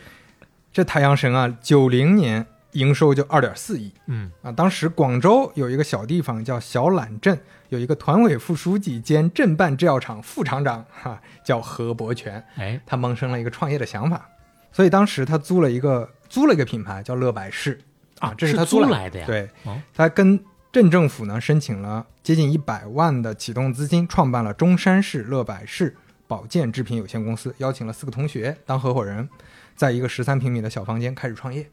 [0.72, 4.52] 这太阳神啊，九零年营收就二点四亿嗯，啊。
[4.52, 7.36] 当时广州有一个小地方叫小榄镇，
[7.70, 14.28] 有一个团委副书记兼镇办制药厂副厂长哈、叫何伯权，哎，他萌生了一个创业的想法，
[14.76, 17.80] 所以当时他租了一个租了一个品牌叫乐百氏
[18.18, 20.38] 啊这是他租来来的呀对，哦他跟
[20.70, 25.96] 镇政府呢申请了接近一百万的启动资金，创办了中山市乐百氏
[26.26, 29.26] 保健制品有限公司，邀请了四个同学当合伙人，
[29.74, 31.66] 在一个十三平米的小房间开始创业。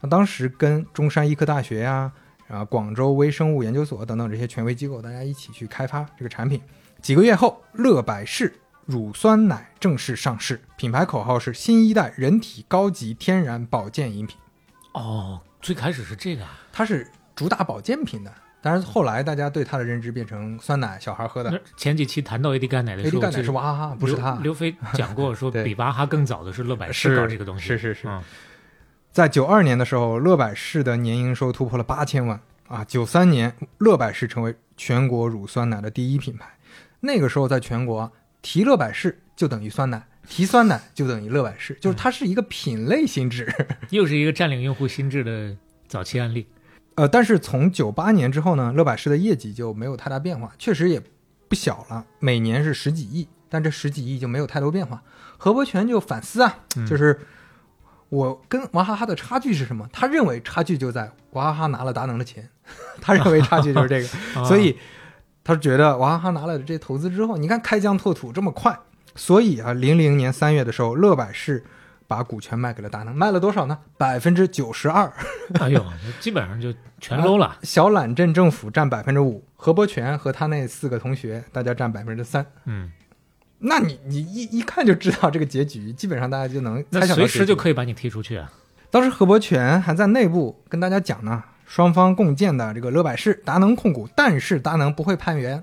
[0.00, 2.12] 那当时跟中山医科大学呀、
[2.46, 6.62] 啊，广州微生物研究所等等这些权威机构，大家一起去开发这个产品。
[7.02, 8.54] 几个月后，乐百氏
[8.86, 14.36] 乳酸奶正式上市，品牌口号是“新一代人体高级天然保健饮品
[14.94, 18.32] 哦，最开始是这个啊，”，它是主打保健品的。
[18.62, 21.60] 但是，后来大家对它的认知变成酸奶，小孩喝的。
[21.76, 24.34] 前几期谈到 AD 钙奶的时候，AD 钙奶是娃哈哈，不是刘它。
[24.42, 28.22] 刘飞讲过说， 比娃哈哈更早的是乐百氏是搞这个东西，是是是嗯
[29.12, 32.84] 在九二年的时候，乐百氏的年营收突破了八千万啊！
[32.84, 36.46] 九三年，乐百氏成为全国乳酸奶的第一品牌。
[37.00, 38.10] 那个时候，在全国啊
[38.46, 43.52] 提乐百氏就等于酸奶，提酸奶就等于乐百氏，就是它是一个品类心智。
[43.90, 45.56] 又是一个占领用户心智的
[45.88, 46.46] 早期案例。
[46.94, 51.02] 呃，但是从九八年之后呢，乐百氏的业绩就没有太大变化，确实也
[51.48, 55.02] 不小了，每年是十几亿，但这十几亿就没有太多变化。
[55.36, 57.18] 何伯权就反思啊，嗯就是
[58.10, 59.88] 我跟娃哈哈的差距是什么？
[59.92, 62.48] 他认为差距就在娃哈哈拿了达能的钱，
[63.02, 64.08] 他认为差距就是这个，
[64.40, 64.78] 啊所以
[65.46, 68.76] 他觉得娃哈哈拿了这投资之后，你看开疆拓土这么快，
[69.14, 71.64] 所以啊，零零年三月的时候，乐百氏
[72.08, 73.78] 把股权卖给了大能，卖了多少呢？
[73.96, 75.12] 百分之九十二。
[75.60, 75.84] 哎呦，
[76.18, 77.56] 基本上就全搂了。
[77.62, 82.44] 小榄镇政府占百分之五，何伯权和他那四个同学大家占百分之三。
[82.64, 82.90] 嗯，
[83.60, 86.84] 那你你一一看就知道这个结局，基本上大家就能
[87.14, 87.54] 随时就。
[87.54, 88.50] 可以把你踢出去啊。
[88.90, 95.62] 当时何伯权还在内部跟大家讲呢，双方共建的这个乐百氏达能控股，但是达能不会派员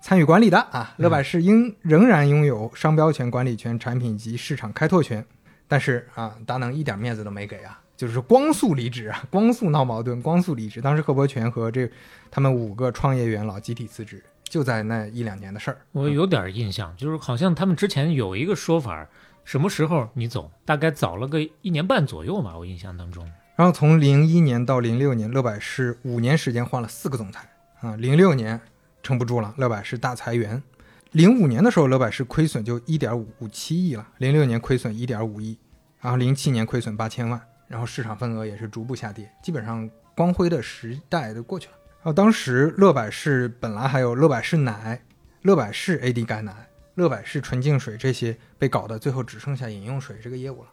[0.00, 0.94] 参与管理的啊。
[0.96, 5.24] 乐百氏应仍然拥有商标权、管理权、产品及市场开拓权，
[5.68, 7.78] 但是啊，达能一点面子都没给啊。
[7.94, 10.80] 就是光速离职啊，光速闹矛盾，光速离职。
[10.80, 11.88] 当时何伯权和这
[12.30, 15.76] 他们五个创业元老集体辞职，就在那一两年的事儿。
[15.92, 19.06] 我有点印象，就是好像他们之前有一个说法，
[19.44, 23.30] 什么时候你走，大概早了个一年半左右吧，我印象当中。
[23.54, 27.46] 然后从零一年到零六年，乐百氏五年时间换了四个总裁
[27.80, 27.94] 啊。
[27.96, 28.60] 零六年
[29.02, 30.62] 撑不住了，乐百氏大裁员。
[31.10, 35.58] 零五年的时候，乐百氏亏损就一点五五七亿了，零六年亏损一点五亿，
[36.00, 37.38] 然后零七年亏损八千万，
[37.68, 41.74] 然后市场份额也是逐步下跌，基本上光辉的时代都过去了。
[41.96, 45.02] 然后当时乐百氏本来还有乐百氏奶、
[45.42, 50.70] 乐百氏 AD 钙奶、乐百氏纯净水这些被搞的，最后只剩下饮用水这个业务了。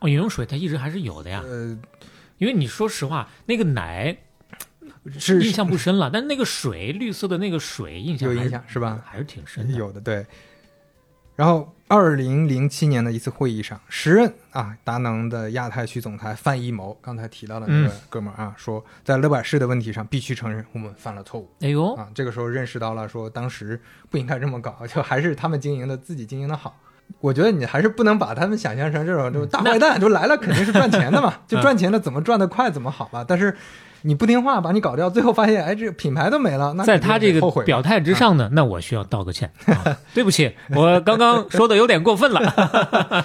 [0.00, 1.78] 哦，饮用水它一直还是有的呀，呃，
[2.42, 4.16] 因为你说实话，那个奶
[5.16, 9.00] 是印象不深了，但是那个水绿色的那个水印象有印象是吧？
[9.06, 9.78] 还是挺深的。
[9.78, 10.26] 有的对。
[11.36, 22.10] 然后，二零零七年的一次会议上，时任啊达能的亚太区总裁范一谋，刚才提到的那个哥们儿啊，说在乐百氏的问题上必须承认我们犯了错误哎呦，啊。
[22.12, 23.80] 这个时候认识到了，说当时
[24.10, 26.76] 不应该这么搞，就还是他们经营的自己经营的好。
[27.20, 33.24] 我觉得你还是不能把他们想象成这种就大坏蛋，就来了肯定是赚钱的嘛， 就赚钱了怎么赚得快怎么好吧。
[33.26, 33.56] 但是
[34.02, 43.24] 你不听话，把你搞掉，最后发现哎这品牌都没了，那在他这个后悔表态之上呢，那我需要道个歉，啊 对不起，我刚刚说的有点过分了。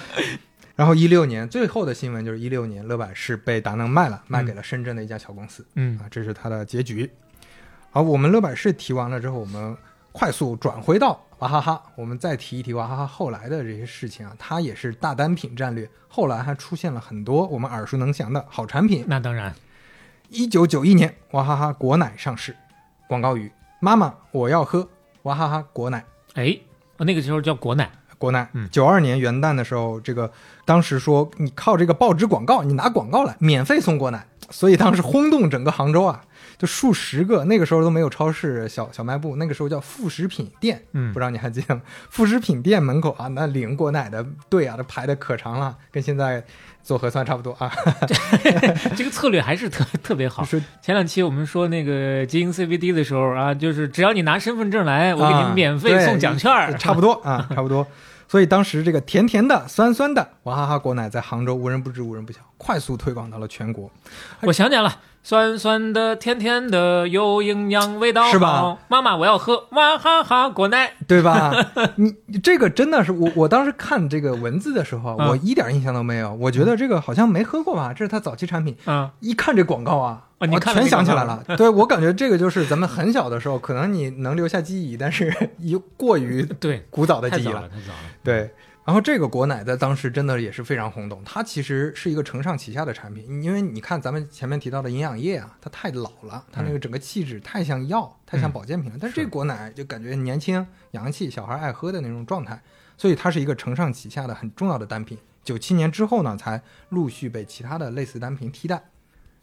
[0.76, 5.98] 然后一六年最后的新闻就是一六年乐百氏被达能卖了，卖给了深圳的一家小公司、嗯。
[5.98, 7.10] 啊，这是它的结局。
[7.90, 9.76] 好，我们乐百氏提完了之后，我们
[10.12, 19.04] 快速转回到娃哈哈，我们再提一提娃哈哈后来的这些事情啊，它也是大单品战略，后来还出现了很多我们耳熟能详的好产品。
[19.06, 19.54] 那当然，
[20.30, 22.56] 一九九一年，娃哈哈果奶上市，
[23.08, 24.88] 广告语：妈妈，我要喝
[25.22, 26.04] 娃哈哈果奶。
[26.34, 26.58] 哎，
[26.98, 28.48] 那个时候叫果奶，国奶。
[28.54, 30.32] 嗯，九二年元旦的时候，这个
[30.64, 36.24] 当时说你靠这个报纸广告，你拿广告来免费送果奶，所以当时轰动整个杭州啊，
[36.58, 41.80] 就数十个那个时候都没有超市、小小卖部，那个时候叫副食品店，嗯不知道你还记得吗？
[42.10, 46.44] 副食品店门口啊，那领果奶的队啊，都排的可长了，跟现在
[46.82, 47.70] 做核酸差不多啊。
[48.96, 50.42] 这个策略还是特特别好。
[50.42, 57.86] 是前两期我们说那个基因 CBD 的时候啊，就是只要你拿身份证来，我给啊你免费送奖券儿，差不多啊，差不多。
[58.26, 63.90] 所以当时这个甜甜的、酸酸的娃娃哈哈果奶在杭州无人不知无人不晓，快速推广到了全国。
[64.42, 68.30] 我想起来了，酸酸的、甜甜的，有营养，味道好。
[68.30, 68.78] 是吧？
[68.88, 70.94] 妈妈，我要喝娃哈哈果奶。
[71.06, 71.52] 对吧？
[71.96, 76.32] 你这个真的是我，我当时看这个文字的时候，嗯我一点印象都没有。
[76.40, 78.74] 我觉得这个好像没喝过吧，这是他早期产品。
[78.86, 80.22] 啊，一看这广告啊，
[80.62, 81.44] 全想起来了。
[81.58, 87.98] 对我感觉这个就是咱们很小的时候，可能你能留下记忆，但是 一过于对，古早的记忆太早了，太早了。
[88.24, 88.50] 对，
[88.88, 98.96] 然后这个果奶在当时真的也是非常轰动，它其实是一个承上启下的产品，因为你看咱们前面提到的营养液啊，它太老了，它那个整个气质太像药，太像保健品了。
[98.98, 102.58] 但是这个果奶就感觉年轻、洋气，小孩爱喝的那种状态，
[102.96, 105.18] 所以它是一个承上启下的很重要的单品。
[105.44, 108.82] 九七年之后呢，才陆续被其他的类似单品替代。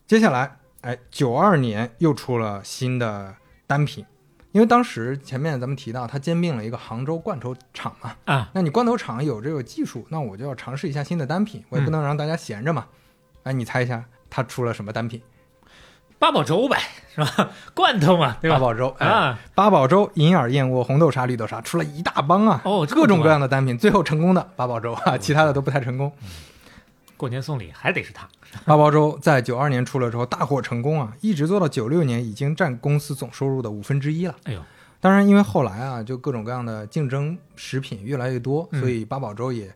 [0.07, 3.35] 接下来，哎，九二年又出了新的
[3.67, 4.03] 单品，
[4.55, 12.85] 因为当时前面咱们提到它兼并了一个杭州罐头厂嘛，啊，那你罐头厂有这个技术，那我就要尝试一下新的单品，我也不能让大家闲着嘛。
[13.43, 15.21] 哎，你猜一下，它出了什么单品？
[16.17, 16.79] 八宝粥呗，
[17.13, 17.49] 是吧？
[17.73, 18.55] 罐头嘛，对吧？
[18.55, 22.61] 八宝粥哎啊，八宝粥、银耳燕窝、红豆沙、绿豆沙，出了一大帮啊！
[22.63, 26.09] 哦各种各样的单品，最后成功的八宝粥啊，其他的都不太成功。
[27.17, 28.27] 过年送礼还得是它。
[28.65, 34.35] 八宝粥在九二年出了之后大获成功啊，一直做到九六年，已经占公司总收入的五分之一了。
[34.43, 34.61] 哎呦，
[34.99, 39.73] 当然，因为后来啊，就各种各样的竞争食品越来越多，嗯所以八宝粥也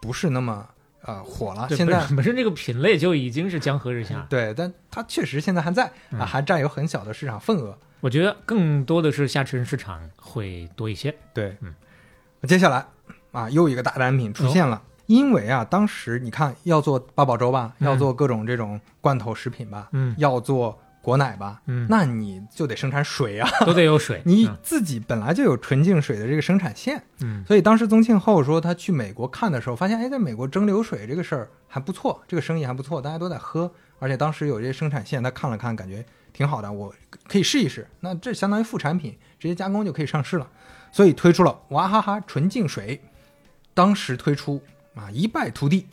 [0.00, 0.66] 不是那么
[1.02, 1.68] 呃火了。
[1.70, 4.26] 现在本本身这个品类就已经是江河日下。
[4.28, 7.76] 对，但它确实现在还在嗯啊，还占有很小的市场份额。
[8.00, 11.14] 我觉得更多的是下沉市场会多一些。
[11.34, 11.74] 对，嗯，
[12.48, 12.86] 接下来
[13.32, 14.82] 啊，又一个大单品出现了。
[15.10, 24.22] 因为啊，当时你看要做八宝粥吧，嗯要做各种这种罐头食品吧，嗯要做果奶吧，嗯那你就得生产水啊， 都得有水。
[24.24, 36.94] 你嗯自己本来就有纯净水的这个生产线，嗯所以当时宗庆后说他去美国看的时候，发现哎，在美国蒸馏水这个事儿还不错，这个生意还不错，大家都在喝，而且当时有这些生产线，他看了看，感觉挺好的，我
[37.26, 37.84] 可以试一试。
[37.98, 40.48] 那这相当于副产品，直接加工就可以上市了，
[40.92, 43.02] 所以推出了娃哈哈纯净水。
[43.72, 44.60] 当时推出
[44.94, 45.86] 啊，一败涂地。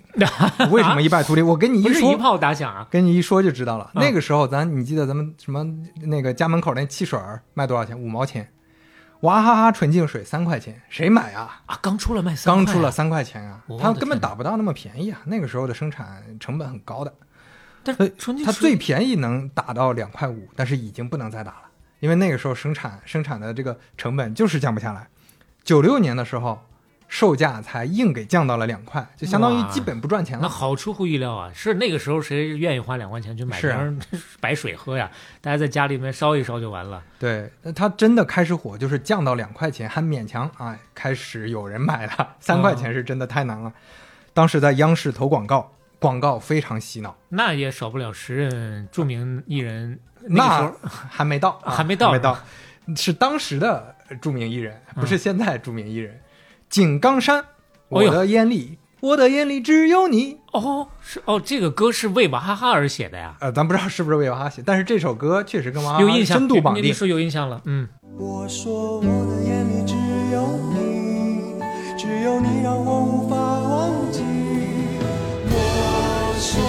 [0.72, 1.42] 为什么一败涂地？
[1.42, 2.88] 我跟你一说，一炮打响啊！
[2.90, 3.92] 跟你一说就知道了。
[3.94, 5.66] 嗯那个时候咱你记得咱们什么
[6.02, 7.20] 那个家门口那汽水
[7.54, 7.98] 卖多少钱？
[7.98, 8.52] 五毛钱。
[9.22, 11.62] 娃哈哈纯净水三块钱，谁买啊？
[11.66, 15.20] 啊，刚出了卖三刚出了三块钱啊它根本打不到那么便宜啊。
[15.26, 17.12] 那个时候的生产成本很高的，
[17.84, 21.62] 但是纯净它最便宜能打到两块五，但是已经不能再打了，
[22.00, 25.08] 因为那个时候生产生产的这个成本就是降不下来。
[25.64, 26.62] 九六年的时候，
[27.08, 30.42] 售价才硬给降到了两块，就相当于基本不赚钱了。
[30.44, 31.50] 那好出乎意料啊！
[31.54, 34.00] 是那个时候谁愿意花两块钱去买瓶
[34.42, 35.10] 白水喝呀？
[35.40, 37.02] 大家在家里面烧一烧就完了。
[37.18, 42.36] 对，那它真的开始火，就是降到两块钱，还勉强啊，开始有人买了。
[42.42, 43.72] 三块钱是真的太难了。
[44.34, 50.76] 当时在央视投广告，广告非常洗脑，那也少不了时任著名艺人那个时那候
[51.10, 52.38] 还没到，啊还没到还没到，
[52.98, 56.20] 是当时的著名艺人，不嗯是现在著名艺人。
[56.70, 57.46] 井冈山，
[57.90, 60.38] 我的眼里，我的眼里只有你。
[60.52, 66.94] 哦，是哦，这个歌是为娃哈哈而写的呀，呃，咱不知道是不是为娃哈哈写， 但是这首歌确实跟娃哈哈有印象，深度绑定。
[66.94, 67.88] 说有印象了，嗯，
[68.18, 69.94] 我说我的眼里只
[70.34, 71.60] 有你，
[71.98, 74.24] 只有你让我无法忘记。
[75.50, 76.60] 我说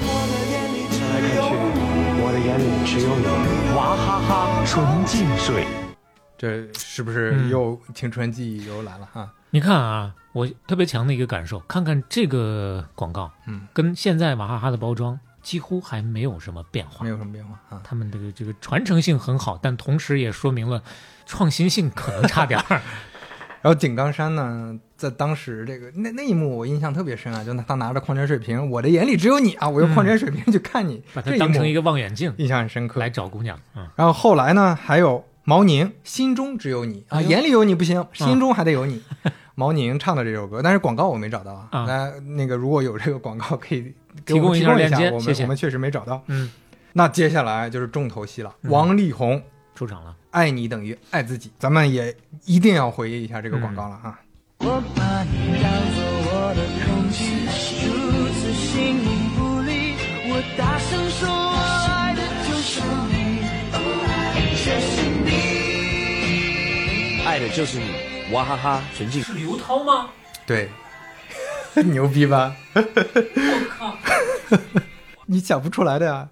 [0.00, 0.96] 我的眼里只
[1.36, 1.42] 有
[1.74, 1.78] 你，
[2.22, 3.26] 我的眼里只有你，
[3.76, 5.66] 娃哈哈纯净水。
[6.38, 9.30] 这是不是嗯又青春记忆又来了哈？
[9.50, 17.80] 你看啊，我特别强的一个感受，看看这个广告，嗯，跟现在娃哈哈的包装几乎还没有什么变化没，有什么变化啊。
[17.82, 20.82] 他们这个这个传承性很好，但同时也说明了
[21.26, 22.80] 创新性可能差点儿。
[23.60, 33.10] 然后井冈山呢，在当时这个那那一幕我印象特别深啊，就他拿着矿泉水瓶，我的眼里只有你啊，我用矿泉水瓶去看你，把它当成一个望远镜印象很深刻来。
[33.10, 39.02] 找姑娘，嗯，然后后来呢，还有毛宁，心中只有你啊，眼里有你不行，心中还得有你。
[39.56, 41.68] 毛宁唱的这首歌，但是广告我没找到啊。
[41.70, 43.94] 啊那那个如果有这个广告，可以
[44.26, 46.22] 提供一下链接谢谢我们我们确实没找到。
[46.26, 46.50] 嗯，
[46.92, 49.42] 那接下来就是重头戏了，嗯王力宏。
[49.74, 54.20] 出场了，爱你等于爱自己，咱们也一定要回忆一下这个广告了啊！
[54.58, 57.24] 我把你当作我的空气，
[57.86, 59.96] 如此形影不离。
[60.30, 61.56] 我大声说，我
[61.96, 63.40] 爱的就是你，
[64.62, 65.07] 就是你。
[67.28, 67.92] 爱的就是你，
[68.32, 69.22] 娃哈哈纯净。
[69.22, 70.08] 是刘涛吗？
[70.46, 70.70] 对，
[71.84, 72.56] 牛逼吧？
[72.74, 72.80] 我
[73.68, 73.98] 靠！
[75.26, 76.28] 你想不出来的呀？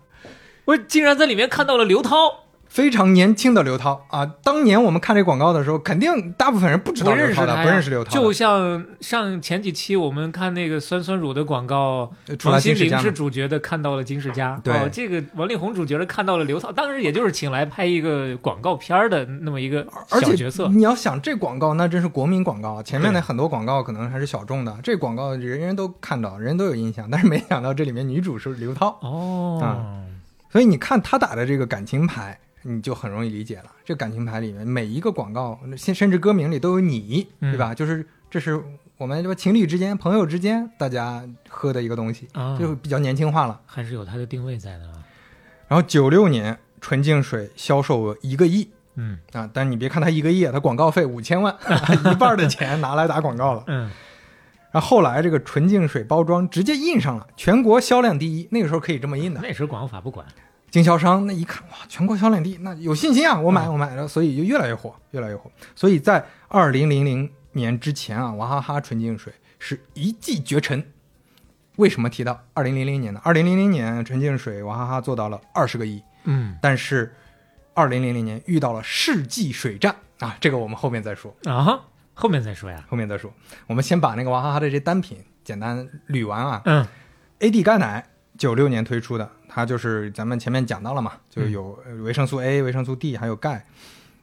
[0.65, 2.46] 我竟然在里面看到了刘涛，
[2.77, 4.27] 非常年轻的刘涛啊！
[4.43, 8.11] 当年我们看这广告的时候，肯定大部分人不知道不认识刘涛的，他不认识刘涛。
[8.11, 12.13] 就像上前几期我们看那个酸酸乳的广告，
[12.45, 14.61] 王心凌是主角的，看到了金世佳。
[14.63, 20.69] 对哦，这个王力宏主角的看到了刘涛，当时也就是请来拍一个广告片儿的那么一个而且小角色。
[20.69, 22.83] 你要想这广告，那真是国民广告。
[22.83, 27.09] 前面的很多广告可能还是小众的，这广告人人都看到，人人都有印象。
[27.11, 30.05] 但是没想到这里面女主是刘涛，哦，
[30.53, 32.39] 所以你看他打的这个感情牌，
[32.69, 33.67] 你就很容易理解了。
[33.85, 37.75] 这感情牌里面每一个广告，甚甚至歌名里都有你，嗯对吧？
[37.75, 38.61] 就是这是
[38.99, 43.61] 我们这个情侣之间、朋友之间大家喝的一个东西，啊就比较年轻化了。
[43.67, 45.05] 还是有它的定位在的啊。
[45.69, 51.55] 然后九六年纯净水销售额一个亿嗯啊，但你别看它一个亿，啊，它广告费五千万，
[52.11, 53.65] 一半的钱拿来打广告了。
[53.67, 53.91] 嗯，
[54.73, 59.41] 然后后来这个纯净水包装直接印上了，全国销量第一，那个时候可以这么印的。
[59.43, 60.27] 那时候广告法不管。
[60.77, 65.51] 经销商那一看，哇，全国销量第一，那有信心啊，我买我买了，所以就越来越火，越来越火。
[65.75, 70.87] 所以在二零零零年之前啊，娃哈哈纯净水是一骑绝尘。
[71.77, 73.23] 为什么提到二零零零年呢？
[73.25, 77.11] 二零零零年纯净水娃哈哈做到了二十个亿，嗯但是
[77.73, 81.81] 二零零零年遇到了世纪水战啊，这个我们后面再说，啊，
[82.13, 82.85] 后面再说呀。
[82.87, 83.33] 后面再说。
[83.67, 86.61] 我们先把那个娃哈哈的这些单品简单捋完啊。
[86.67, 86.87] 嗯
[87.41, 88.07] AD 钙奶
[88.37, 93.65] 九六年推出的，它就是咱们前面讲到了嘛，就是有呃维生素 A、维生素 D 还有钙。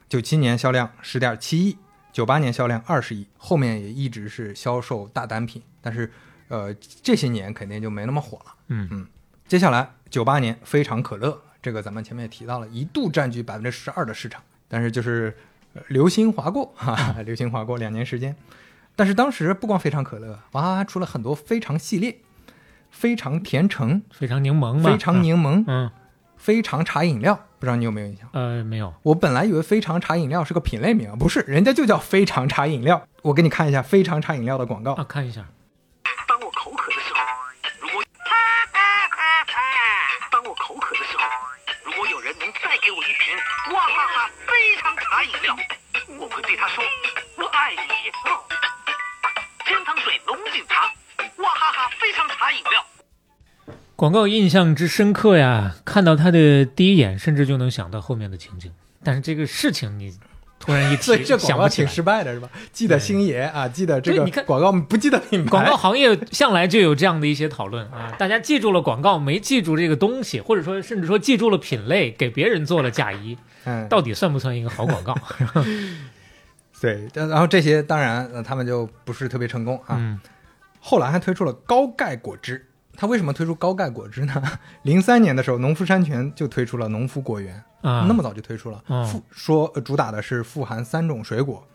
[0.08, 1.76] 九七年销量十点七亿，
[2.12, 6.08] 九八年销量二十亿，后面也一直是销售大单品，但是
[6.46, 6.72] 呃
[7.02, 8.54] 这些年肯定就没那么火了。
[8.68, 9.08] 嗯嗯，
[9.48, 15.36] 接下来九八年非常可乐，这个咱们前面也提到了，一度占据百分之十二的市场，但是就是、
[15.72, 18.36] 呃流星划过，哈哈，流星划过两年时间。
[18.94, 22.20] 但是当时不光非常可乐，娃哈哈出了很多非常系列，
[22.94, 24.90] 非常甜橙、非常柠檬嘛。
[24.90, 25.90] 非常柠檬、嗯
[26.36, 28.28] 非常茶饮料，不知道你有没有印象？
[28.34, 28.92] 呃没有。
[29.02, 33.06] 我本来以为非常茶饮料是个品类名，不是，人家就叫非常茶饮料。
[33.22, 35.42] 我给你看一下非常茶饮料的广告啊，看一下。
[36.28, 37.20] 当我口渴的时候，
[37.80, 38.04] 如果
[40.30, 41.24] 当我口渴的时候，
[41.84, 43.34] 如果有人能再给我一瓶
[43.72, 45.56] 哇哈哈非常茶饮料，
[46.20, 46.84] 我会对他说
[47.40, 47.78] ：“我爱你。”
[49.64, 50.92] 天堂水龙井茶，
[51.44, 52.84] 哇哈哈非常茶饮料。
[53.96, 58.72] 广告印象之深刻呀，看到它的第一眼，甚至就能想到后面的情景。
[59.04, 60.12] 但是这个事情你
[60.58, 61.86] 突然一提， 所以这广告挺。
[61.86, 62.48] 失败的，是吧？
[62.72, 65.50] 记得星爷啊，记得这个广告不记得品牌。
[65.50, 75.14] 广告行业向来就有这样的一些讨论啊，大家记住了广告，没记住这个东西，或者说甚至说记住了品类，给别人做了嫁衣， 嗯，到底算不算一个好广告？
[76.80, 79.96] 对，然后这些当然、呃、他们就不是特别成功啊。
[79.98, 80.18] 嗯
[80.86, 82.62] 后来还推出了高钙果汁，
[82.94, 84.42] 它为什么推出高钙果汁呢？
[84.84, 89.02] 零三年的时候，农夫山泉就推出了农夫果园，啊，那么早就推出了，嗯。
[89.06, 91.66] 富说、呃主打的是富含三种水果，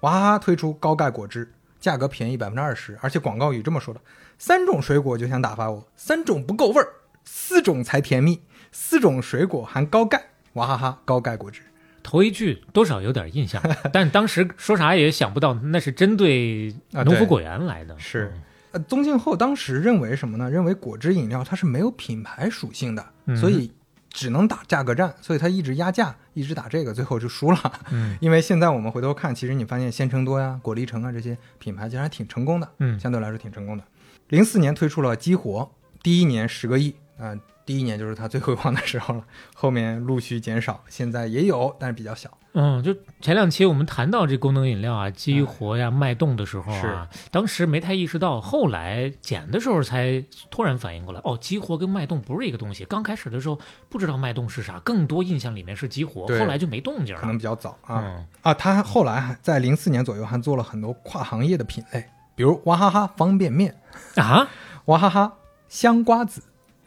[0.00, 1.50] 娃哈哈推出高钙果汁，
[1.80, 4.00] 价格便宜百分之二十，而且广告语这么说的：
[4.36, 6.88] 三种水果就想打发我，三种不够味儿，
[7.24, 11.62] 四种才甜蜜，四种水果含高钙，娃哈哈高钙果汁。
[12.02, 13.62] 头一句多少有点印象，
[13.92, 17.98] 但是当时说啥也想不到，那是针对农夫果园来的。
[17.98, 18.32] 是，
[18.78, 20.50] 呃，宗庆后当时认为什么呢？
[20.50, 23.72] 认为果汁饮料它是没有品牌属性的，嗯所以
[24.10, 27.72] 只能打价格战，所以他一直压价，一直打这个，最后就输了。
[27.90, 33.84] 嗯 因为现在我们回头看，其实你发现鲜橙多呀、果粒橙啊这些品牌其实还挺成功的，嗯相对来说挺成功的。
[34.28, 35.70] 零四年推出了激活，
[36.02, 37.34] 第一年十个亿，啊、
[37.68, 39.22] 第一年就是它最辉煌的时候了，
[39.54, 42.30] 后面陆续减少，现在也有，但是比较小。
[42.54, 52.86] 嗯，就前两期我们谈到这功能饮料啊，激活呀、脉动的时候啊，当时没太意识到，后来减的时候才突然反应过来，哦，激活跟脉动不是一个东西。
[52.86, 53.60] 刚开始的时候
[53.90, 57.20] 不知道脉动是啥，更多印象里面是激活，后来就没动静了。
[57.20, 58.54] 可能比较早啊、嗯啊！
[58.54, 62.02] 他后来还在零四年左右还做了很多跨行业的品类，
[62.34, 63.78] 比如娃哈哈方便面
[64.16, 64.48] 啊，
[64.86, 65.34] 娃哈哈
[65.68, 66.42] 香瓜子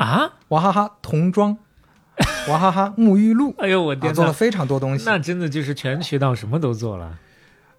[0.05, 1.57] 啊，娃哈哈童装，
[2.49, 5.03] 娃哈哈沐浴露， 哎呦我啊，天呐，做了非常多东西。
[5.05, 7.17] 那真的就是全渠道什么都做了。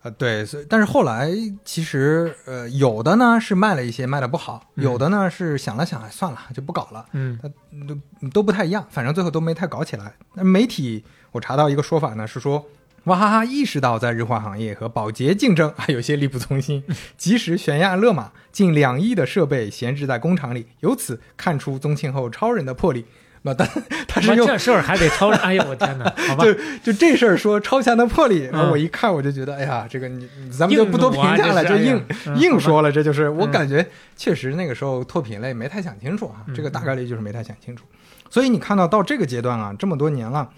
[0.03, 1.31] 呃，对，所以但是后来
[1.65, 7.07] 其实呃，有的呢是卖了一些，卖的不好；嗯有的呢是想了想，哎，算了，就不搞了。
[7.13, 7.49] 嗯它
[7.87, 10.15] 都都不太一样，反正最后都没太搞起来。
[10.35, 12.65] 那媒体我查到一个说法呢，是说
[13.05, 16.85] 娃哈哈意识到在日化行业和保洁竞争还有些力不从心，
[17.19, 23.05] 及时悬崖勒马，近两亿的设备闲置在工厂里，由此看出宗庆后超人的魄力。
[23.45, 23.69] 那但
[24.07, 26.45] 他是用这事儿还得超人，哎呦我天哪，好吧。
[26.45, 28.71] 就，就这事儿说超强的魄力，然后嗯。
[28.71, 32.01] 我一看我就觉得，哎呀，这个你咱们就不多评价了，就硬
[32.37, 33.85] 硬说了，这就是我嗯感觉
[34.17, 37.85] 确实那个时候拓品类没太想清楚啊，嗯这个大概率就是没太想清楚。
[38.31, 40.49] 所以你看到到这个阶段啊，这么多年了，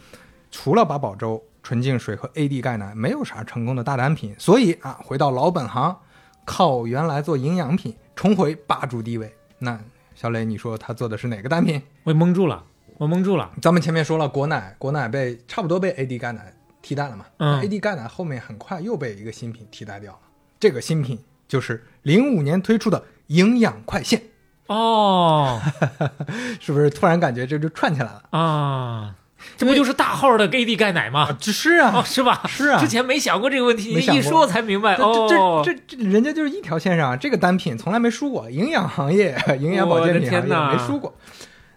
[0.51, 4.33] 除了八宝粥、纯净水和 AD 钙奶，没有啥成功的大单品。
[4.39, 5.97] 所以啊，回到老本行，
[6.45, 9.35] 靠原来做营养品，重回霸主地位。
[9.59, 9.81] 那
[10.15, 11.83] 小磊，你说他做的是哪个单品？
[12.05, 12.63] 我蒙住了，
[12.99, 13.51] 我蒙住了。
[13.63, 17.25] 咱们前面说了，果奶，果奶被差不多被 AD 钙奶替代了嘛？
[17.39, 20.19] 嗯，AD 钙奶后面很快又被一个新品替代掉了。
[20.61, 24.21] 这个新品就是零五年推出的营养快线，
[24.67, 25.61] 哦
[26.61, 28.23] 是不是突然感觉这就串起来了？
[28.31, 29.17] 啊，
[29.57, 31.37] 这不就是大号的 AD 钙奶吗？
[31.39, 32.43] 这是啊，哦，是吧？
[32.47, 34.97] 是啊之前没想过这个问题，你一说才明白。
[34.97, 41.15] 这哦，这这这人家就是一条线上，这个单品从来没输过，营养行业、 营养保健品行业没输过。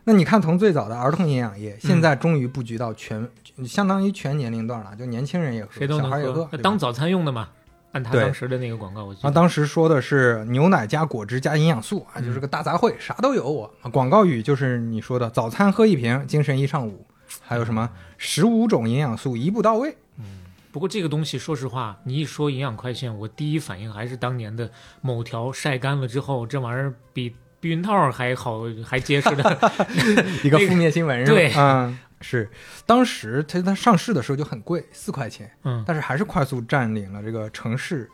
[0.05, 3.27] 那你看，从最早的儿童营养液，现在终于布局到全，
[3.65, 7.49] 相当于全年龄段了，就年轻人也喝，小孩也喝，当早餐用的嘛。
[7.93, 9.31] 按他当时的那个广告，我记啊，得。
[9.31, 13.71] 当时说的是牛奶加果汁加营养素啊，就是个大杂烩，啥都有我。
[13.81, 17.05] 啊广告语就是你说的早餐喝一瓶，精神一上午，
[17.47, 19.95] 还有什么十五种营养素一步到位。
[20.19, 20.25] 嗯
[20.69, 24.69] 不过这个东西，说实话，你一说营养快线，我第一反应还是当年的
[25.01, 29.71] 某条晒干了之后，这玩意儿比避孕套还好，还结实的
[30.43, 31.35] 一 个负面新闻是吧？
[31.35, 32.47] 对嗯，是。
[32.85, 38.07] 当时它它上市的时候就很贵，四块钱，嗯但是还是快速占领了这个城市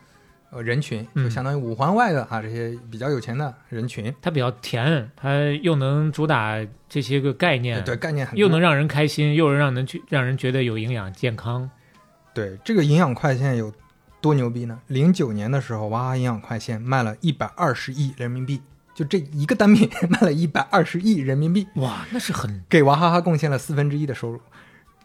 [0.54, 4.14] 呃人群，嗯就相当于五环外的啊这些比较有钱的人群。
[4.22, 6.56] 它比较甜，它又能主打
[6.88, 11.68] 这些个概念，对概念很又能让人开心，又能让人去让人觉得有营养健康。
[12.32, 13.72] 对这个营养快线有
[14.20, 14.78] 多牛逼呢？
[14.86, 18.60] 零九年的时候，娃哈哈营养快线卖了一百二十亿人民币，
[18.94, 24.40] 就这一个单品 卖了一百二十亿人民币，哇，那是很给娃哈哈贡献了四分之一的收入。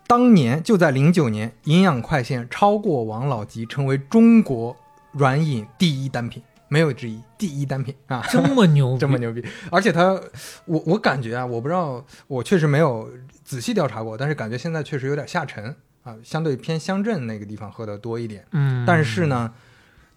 [0.07, 4.75] 当年就在零九年，营养快线超过王老吉，成为中国
[5.11, 8.23] 软饮第一单品，没有之一，第一单品啊！
[8.29, 10.19] 这么牛逼， 这么牛逼，而且它，
[10.65, 13.09] 我我感觉啊，我不知道，我确实没有
[13.43, 18.45] 仔细调查过，但是感觉现在确实有点下沉啊，相对偏乡镇那个地方喝的多一点。
[18.51, 19.53] 嗯，但是呢，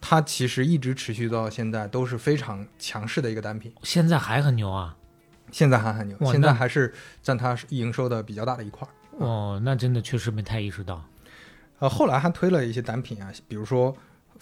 [0.00, 4.96] 它其实一直持续到现在都是非常强势的一个单品，现在还很牛啊！
[5.50, 8.88] 现在还很牛，现在还是占它营收的比较大的一块。
[9.18, 11.04] 哦，那真的确实没太意识到。
[11.78, 13.94] 呃，后来还推了一些单品啊，比如说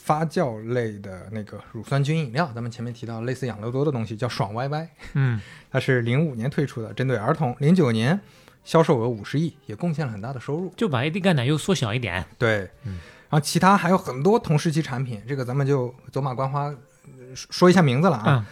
[0.03, 5.41] 发酵类的那个乳酸菌饮料，咱们前面提到类似养乐多的东西叫爽歪歪，嗯，
[5.71, 8.19] 它是零五年推出的，针对儿童，零九年
[8.65, 10.73] 销售额五十亿，也贡献了很大的收入。
[10.77, 12.25] 就把 AD 钙奶又缩小一点。
[12.39, 12.99] 对，嗯。
[13.29, 18.25] 然后其他还有很多同时期产品，这个咱们就走马观花呃说说一下名字了啊。
[18.27, 18.47] 嗯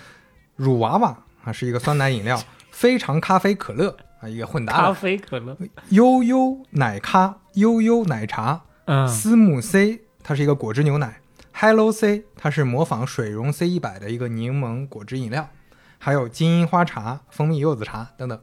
[0.56, 2.36] 乳娃娃啊是一个酸奶饮料，
[2.72, 5.56] 非常咖啡可乐啊一个混搭咖，啡可乐，
[5.90, 11.20] 悠悠奶咖、悠悠奶茶，嗯，思慕 C 它是一个果汁牛奶
[11.60, 15.50] ，Hello C 它是模仿水溶 C 一百的一个柠檬果汁饮料，
[15.98, 18.40] 还有金银花茶、蜂蜜柚子茶等等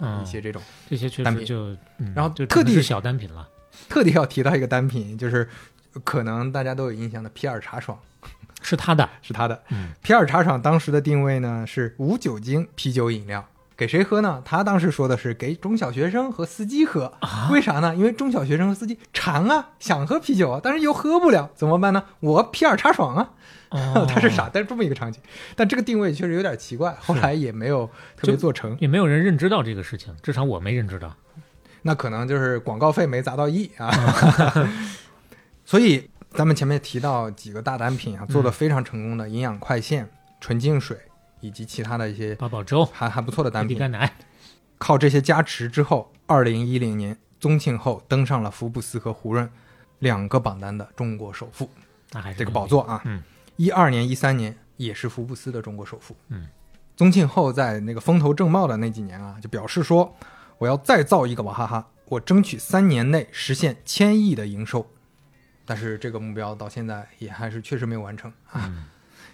[0.00, 0.60] 嗯一些这种。
[0.90, 3.48] 这些确单品实就，嗯然后就特地是小单品了。
[3.88, 5.48] 特地要提到一个单品，就是
[6.04, 7.98] 可能大家都有印象的皮尔茶爽。
[8.60, 9.62] 是他的，是它的。
[9.70, 13.48] 嗯，皮尔茶爽当时的定位呢是无酒精啤酒饮料，
[13.78, 14.42] 给谁喝呢？
[14.44, 17.14] 他当时说的是给中小学生和司机喝。
[17.20, 17.94] 啊为啥呢？
[17.94, 22.02] 因为中小学生和司机馋啊，想喝啤酒啊，但是又喝不了，怎么办呢？
[22.18, 23.30] 我皮尔茶爽啊。
[23.68, 25.20] 哦 他是傻，但是这么一个场景，
[25.54, 28.76] 但这个定位确实有点奇怪，后来也没有特别做成。
[28.80, 31.14] 也没有人认知到这个事情，至少我没认知到。
[31.82, 33.88] 那可能就是广告费没砸到亿啊。
[35.64, 40.08] 所以咱们前面提到几个大单品啊，做的非常成功的营养快线、
[40.40, 40.96] 纯净水
[41.40, 43.78] 以及其他的一些八宝粥还还不错的单品
[44.78, 49.50] 靠这些加持之后，二零一零年宗庆后登上了福布斯和胡润
[49.98, 51.68] 两个榜单的中国首富，
[52.12, 53.02] 那还是这个宝座啊。
[53.04, 53.22] 嗯，
[53.56, 56.16] 一二年、一三年也是福布斯的中国首富。
[56.28, 56.46] 嗯，
[56.96, 60.16] 宗庆后在那个风头正茂的那几年啊，就表示说，
[60.58, 64.88] 我要再造一个娃哈哈，我争取三年内实现千亿的营收。
[65.64, 68.62] 但是这个目标到现在也还是确实没有完成啊。
[68.66, 68.84] 嗯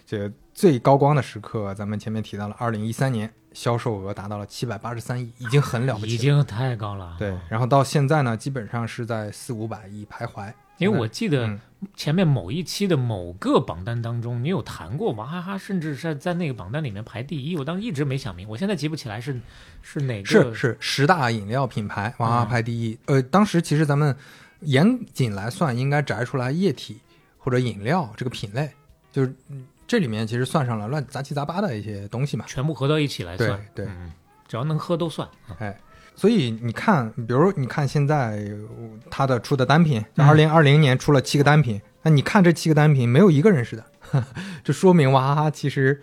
[0.05, 6.13] 这个最高光的时刻，咱们前面提到了，二零一三年销售额达到了七百八十三亿，已经很了不起了。
[6.13, 7.15] 已经太高了。
[7.17, 10.53] 对，然后到现在呢，基本上是在四五百亿徘徊。
[10.77, 11.59] 因为我记得嗯
[11.95, 17.55] 前面某一期的某个榜单当中，你有谈过娃哈哈，甚至是在那个榜单里面排第一。
[17.55, 19.39] 我当时一直没想明，我现在记不起来是
[19.81, 20.27] 是哪个。
[20.27, 22.99] 是是十大饮料品牌，娃哈哈排第一。
[23.05, 24.13] 呃，当时其实咱们
[24.59, 26.99] 严谨来算，应该摘出来液体
[27.37, 28.69] 或者饮料这个品类，
[29.13, 32.45] 就是嗯这里面其实算上了乱杂七杂八的一些东西嘛。
[32.47, 33.49] 全部合到一起来算。
[33.73, 34.11] 对对嗯，
[34.47, 35.27] 只要能喝都算。
[35.47, 35.79] 啊哎，
[36.15, 43.85] 所以你看，比如你看现在呃它的出的单品，嗯二零二零年出了七个单品，那你看这七个单品没有一个人是的，
[44.63, 46.01] 这说明娃哈哈其实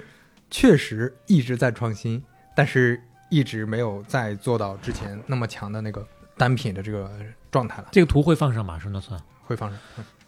[0.50, 2.22] 确实一直在创新，
[2.54, 6.06] 但是一直没有再做到之前那么强的那个
[6.36, 7.10] 单品的这个
[7.50, 7.88] 状态了。
[7.90, 9.78] 这个图会放上马顺的算，会放上。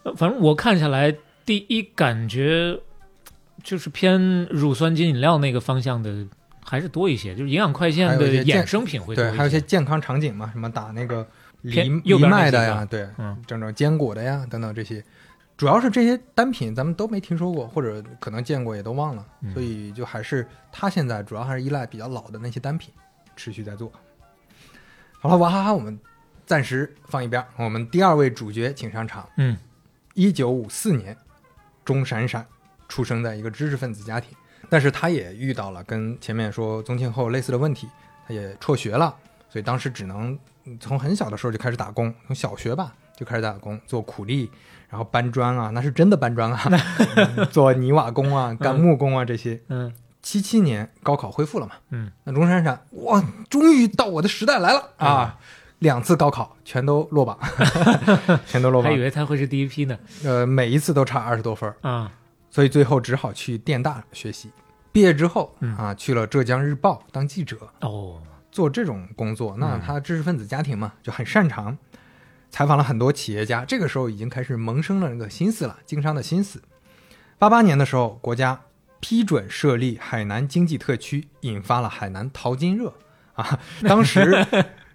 [0.05, 2.79] 呃，反正我看下来，第一感觉
[3.65, 6.25] 就是偏乳酸菌饮料那个方向的
[6.63, 11.27] 还是多一些，就是营养快线的衍生品会多对，还有一些健康场景嘛，什么打那个
[11.63, 15.03] 偏藜藜麦的呀，对，嗯整整坚果的呀等等这些，
[15.57, 22.93] 主要是这些单品咱们都没听说过，或者可能见过也都忘了，嗯所以就还是它现在主要还是依赖比较老的那些单品
[23.35, 23.91] 持续在做。
[25.19, 25.99] 好了，娃哈哈我们
[26.45, 29.27] 暂时放一边，我们第二位主角请上场。
[29.39, 29.57] 嗯，
[30.13, 31.17] 一九五四年，
[31.83, 32.47] 钟闪闪
[32.95, 34.31] 出生在一个知识分子家庭，
[34.71, 37.89] 但是他也遇到了跟前面说宗庆后类似的问题，
[38.25, 39.13] 他也辍学了，
[39.51, 44.49] 所以当时只能嗯从很小的时候就开始打工，从小学吧就开始打工，做苦力，
[44.89, 46.61] 然后搬砖啊，那是真的搬砖啊，
[47.17, 49.61] 嗯 做泥瓦工啊、干木工啊这些。
[49.71, 49.93] 嗯，
[50.23, 53.21] 七七年高考恢复了嘛，嗯，那钟闪闪哇，
[53.51, 55.37] 终于到我的时代来了啊！
[55.81, 57.37] 两次高考全都落榜，
[58.47, 59.99] 全都落榜还以，为他会是第一批呢。
[60.25, 62.13] 呃，每一次都差二十多分儿啊，
[62.55, 64.49] 所以最后只好去电大学习。
[64.93, 69.57] 毕业之后、嗯啊，去了浙江日报当记者，哦，做这种工作。
[69.59, 71.77] 那嗯他知识分子家庭嘛，就很擅长，
[72.51, 73.65] 采访了很多企业家。
[73.65, 76.63] 这个时候已经开始萌生了那个心思了，经商的心思。
[77.41, 78.61] 八八年的时候，国家
[79.01, 82.95] 批准设立海南经济特区，引发了海南淘金热
[83.35, 83.59] 啊！
[83.83, 84.47] 当时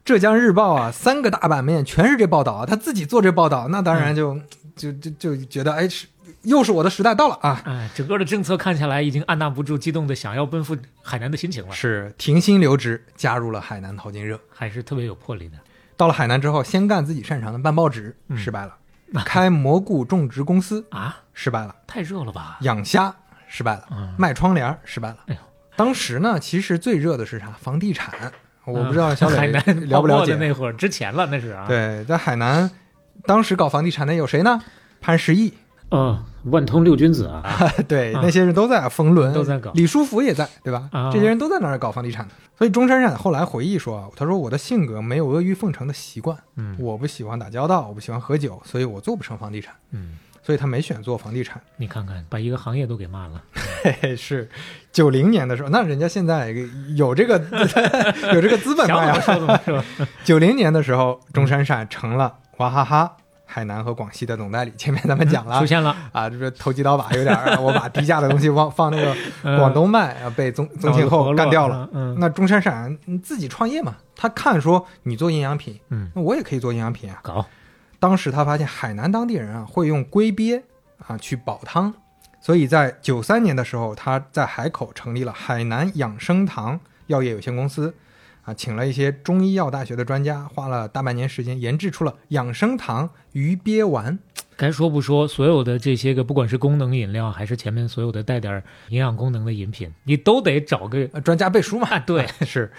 [0.05, 4.39] 浙江日报啊，三个大版面全是这报道啊，他自己做这报道，那当然就、
[4.79, 6.07] 就就就觉得哎，是
[6.43, 7.61] 又是我的时代到了啊！
[7.65, 14.39] 哎，整个的政策看起来，已经按捺不住激动的想要奔赴海南的心情了，是停薪留职，加入了海南淘金热。
[14.49, 15.57] 还是特别有魄力的。
[15.97, 18.71] 到了海南之后，先干自己擅长的办报纸，嗯失败了；
[19.25, 22.57] 开蘑菇种植公司啊，失败了；太热了吧？
[22.61, 23.13] 养虾
[23.47, 25.17] 失败了；嗯卖窗帘失败了。
[25.27, 25.41] 哎呦
[25.75, 27.47] 当时呢，其实最热的是啥？
[27.59, 28.31] 房地产。
[28.65, 32.69] 我不知道嗯小海磊南了不了解那会儿之前了，那是啊。，对，在海南，
[33.25, 34.61] 当时搞房地产的有谁呢？
[35.01, 35.53] 潘石屹，
[35.91, 37.43] 嗯，万通六君子啊，
[37.87, 40.89] 对，啊那些人都在，冯仑都在搞李书福也在，对吧？
[40.91, 42.33] 啊这些人都在那儿搞房地产的。
[42.57, 51.61] 所以钟后来回忆说啊，他说我的性格没有阿谀奉承的习惯，嗯我不喜欢打交道，我不喜欢喝酒，所以我做不成房地产，嗯，所以他没选做房地产。
[51.77, 53.41] 你看看，把一个行业都给骂了。
[53.81, 54.49] 嘿嘿，是
[54.91, 56.53] 九零年的时候，那人家现在
[56.97, 57.37] 有这个
[58.35, 59.61] 有这个资本想卖啊。
[59.65, 59.83] 说。
[60.25, 64.71] 九零年的时候，钟成了娃哈哈海南和广西的总代理。
[64.77, 69.15] 前面咱们讲了，出现了啊，就是投机倒把，有点儿我把低价的东西往放那个
[69.57, 71.89] 广东卖，啊，被宗宗庆后干掉了。
[71.93, 77.19] 嗯，那钟闪闪嗯自己创业嘛，他看说你做营养品，嗯，那我也可以做营养品啊。
[77.23, 77.45] 搞
[77.97, 80.63] 当时他发现海南当地人啊会用龟鳖
[81.07, 81.93] 啊去煲汤，
[82.39, 87.95] 所以在九三年的时候，他在海口成立了海南养生堂药业有限公司，
[88.49, 94.17] 啊，请了一些中医药大学的专家，花了大半年时间研制出了养生堂鱼鳖丸。
[94.57, 102.71] 该说不说，所有的这些个，不管是功能饮料，还是前面所有的带点儿营养功能的饮品，你都得找个呃专家背书嘛，啊，对， 是。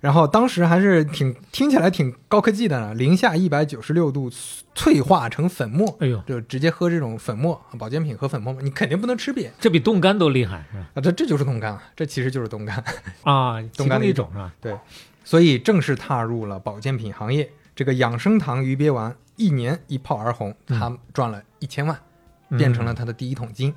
[0.00, 4.30] 然后当时还是挺听起来挺高科技的呢，零下一百九十六度
[4.74, 10.64] 脆化成粉末，哎呦，就直接喝这种粉末，保健品和粉末嘛，你肯定不能吃瘪这比冻干都厉害
[10.94, 11.02] 啊！
[11.02, 12.82] 这这就是冻干啊，这其实就是冻干。
[13.24, 14.50] 啊， 冻干的一种是吧？
[14.58, 14.74] 对，
[15.24, 17.50] 所以正式踏入了保健品行业。
[17.74, 21.98] 这个养生堂鱼鳖丸一年一炮而红，他赚了一千万，
[22.50, 23.72] 嗯变成了他的第一桶金。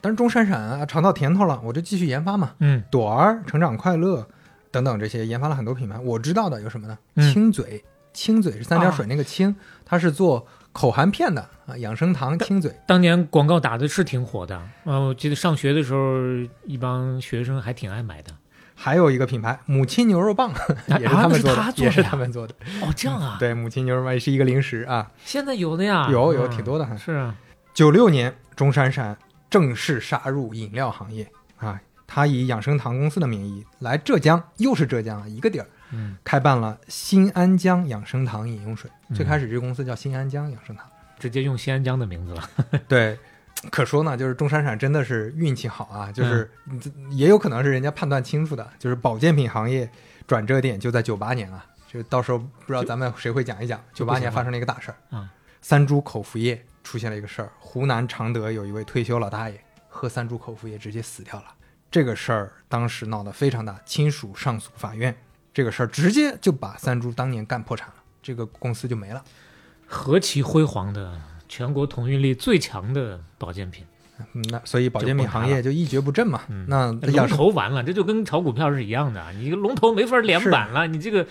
[0.00, 2.54] 但是钟闪闪啊，尝到甜头了，我就继续研发嘛。
[2.58, 4.26] 嗯，朵儿、成长快乐
[4.70, 5.98] 等等这些研发了很多品牌。
[5.98, 6.98] 我知道的有什么呢？
[7.14, 12.74] 嗯清嘴，清嘴是三点水那个清，它是做口含片的啊，养生堂清嘴。
[12.86, 16.00] 当年广告打的是挺火的，啊，我记得上学的时候，
[16.66, 18.32] 一帮学生还挺爱买的。
[18.84, 20.52] 还有一个品牌母亲牛肉棒，
[21.00, 22.54] 也是他们做的，啊是他做的也是他们做的。
[22.82, 23.38] 哦，这样啊？
[23.40, 26.94] 对，母亲牛肉棒也是一个零食啊，现在有的呀，有有嗯挺多的还。
[26.94, 27.34] 是啊，
[27.72, 28.70] 九六年，钟
[29.48, 31.26] 正式杀入饮料行业
[31.56, 38.90] 啊，他以养生堂公司的名义来浙江，又是浙江啊，一个地儿，嗯，开办了新安江养生堂饮用水。
[39.08, 40.84] 嗯最开始这个公司叫新安江养生堂。
[41.18, 42.50] 直接用新安江的名字了。
[42.86, 43.18] 对，
[43.70, 46.50] 可说呢，就是钟闪闪真的是运气好啊，就是、
[47.10, 49.90] 也有可能是人家判断清楚的，就是保健品行业
[50.26, 55.16] 转折点就在九八年啊，就到时候不知道咱们谁会讲一讲，九八年发生了一个大事儿。
[55.16, 59.58] 啊，三株口服液出现了一个事儿，湖南常德有一位退休老大爷
[59.88, 61.46] 喝三株口服液直接死掉了，
[61.90, 65.16] 这个事儿当时闹得非常大，亲属上诉法院，
[65.52, 69.24] 这个事儿直接就把三株当年干破产了，这个公司就没了。
[69.86, 71.20] 何其辉煌的
[71.56, 73.84] 全国同运力最强的保健品，
[74.32, 76.40] 嗯，那所以保健品行业就一蹶不振嘛。
[76.48, 81.24] 嗯那龙养头完了，这就跟炒股票是一样的，你这个龙头没法连板了，你这个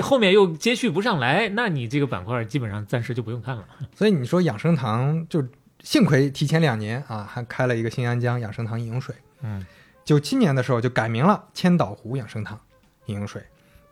[0.00, 3.66] 后面又接续不上来，那你这个板块基本上暂时就不用看了。
[3.96, 5.44] 所以你说养生堂就
[5.82, 9.12] 幸亏提前两年啊，还开了一个新安江养生堂饮用水。
[9.42, 9.66] 嗯，
[10.04, 12.60] 九七年的时候就改名了千岛湖养生堂
[13.06, 13.42] 饮用水，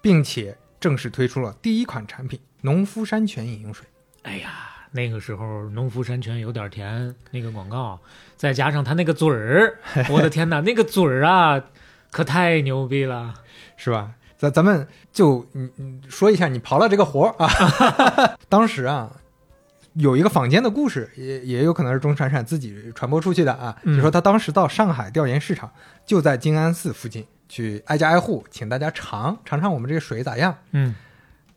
[0.00, 3.84] 并且正式推出了第一款产品农夫山泉饮用水。
[4.22, 7.98] 哎呀，那个时候农夫山泉有点甜，那个广告，
[8.36, 9.78] 再加上他那个嘴儿，
[10.10, 11.62] 我的天哪，那个嘴儿啊，
[12.10, 13.34] 可太牛逼了，
[13.76, 14.12] 是吧？
[14.36, 18.36] 咱咱们就你你说一下你刨了这个活儿啊。
[18.48, 19.10] 当时啊，
[19.92, 25.70] 有一个坊间的故事，也也有可能是钟闪闪自己传播出去的啊，嗯就说他当时到上海调研市场，
[26.06, 30.56] 就在静安寺附近去挨家挨户，请大家尝尝尝我们这个水咋样。
[30.72, 30.94] 嗯，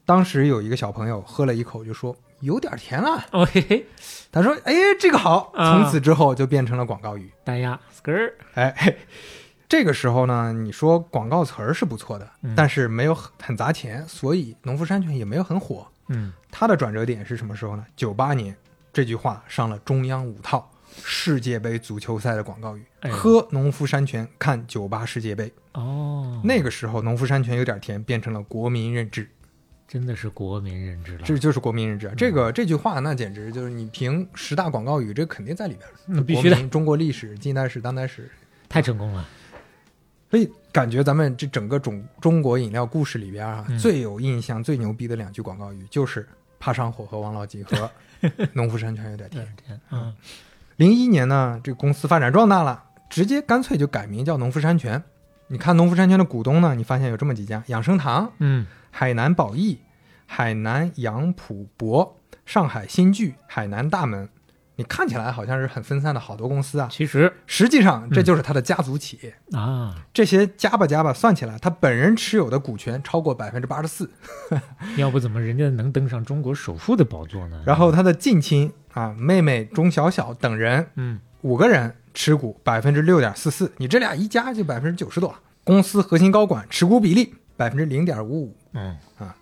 [0.05, 3.85] 当时有一个小朋友喝了一口就说有点甜了，哦嘿嘿，
[4.31, 5.81] 他说哎这个好，啊。
[5.81, 7.31] 从此之后就变成了广告语。
[7.45, 8.97] 大鸭 skr，哎，
[9.69, 12.53] 这个时候呢，你说广告词儿是不错的，嗯。
[12.55, 15.87] 但是没有很很砸钱，所以农夫山泉也没有很火。
[16.09, 17.85] 嗯，它的转折点是什么时候呢？
[17.95, 18.55] 九八年，
[18.91, 20.69] 这句话上了中央五套
[21.01, 25.51] 世界杯足球赛的广告语：哎喝农夫山泉，看九八世界杯。
[25.71, 29.27] 哦，那个时候，农夫山泉有点甜，变成了国民认知，
[29.93, 32.11] 真的是国民认知了，这就是国民认知。
[32.17, 35.93] 这个这句话，那简直就是你凭十大广告语，这肯定在里边儿。
[36.07, 38.27] 嗯必须的中国历史、近代史、当代史，
[38.67, 39.23] 太成功了。
[40.31, 46.27] 所以感觉咱们这整个中中国饮料故事里边啊，嗯最有印象、最牛逼的两句广告语就是
[46.59, 47.91] “怕上火”和“王老吉”和
[48.53, 49.47] “农夫山泉有点甜”。
[49.91, 50.11] 嗯，
[50.77, 55.03] 零一年呢，这个公司发展壮大了，直接干脆就改名叫农夫山泉。
[55.49, 58.65] 你看农夫山泉的股东呢，你发现有这么几家：养生堂、嗯，
[58.95, 59.79] 海南宝益、
[60.27, 62.15] 海南杨浦博、
[62.45, 64.29] 上海新聚、海南大门。
[64.75, 69.35] 你看起来好像是很分散的好多公司啊，其实实际上这就是他的家族企业。
[69.57, 74.11] 啊，这些加吧加吧算起来，他本人持有的股权超过百分之八十四，
[74.97, 77.63] 要不怎么人家能登上中国首富的宝座呢？
[77.65, 85.39] 然后他的近亲啊妹妹钟晓晓等人嗯，五个人持股百分之六点四四，你这俩一加就百分之九十多了。
[85.63, 88.57] 公司核心高管持股比例百分之零点五五。
[88.73, 89.35] 嗯啊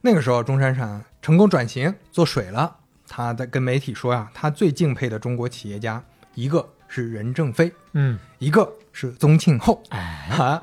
[0.00, 2.76] 那个时候，钟闪闪成功转型做水了，
[3.08, 6.02] 他在跟媒体说呀，他最敬佩的中国企业家，
[6.34, 9.82] 一个是任正非，嗯，一个是宗庆后。
[9.88, 10.62] 哎，啊，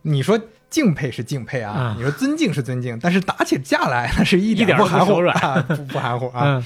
[0.00, 0.40] 你说
[0.70, 6.42] 敬佩是敬佩啊，啊你说尊敬是尊敬，但是打起架来那是一一点不含糊啊，不不含糊啊。
[6.44, 6.64] 嗯，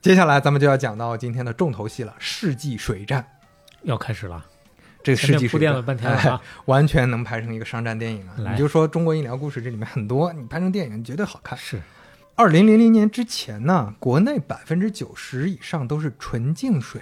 [0.00, 3.26] 接下来咱们就要讲到今天的重头戏了，世纪水战。
[3.82, 4.44] 要开始了，
[5.02, 8.34] 这个前世纪铺垫了半天了哎啊，完全能拍成一个商战电影啊！
[8.38, 11.58] 你就说中国医疗故事这里面很多，你拍成电影绝对好看。
[11.58, 11.80] 是，
[12.34, 17.00] 二零零零年之前呢，国内百分之九十以上都是纯净水。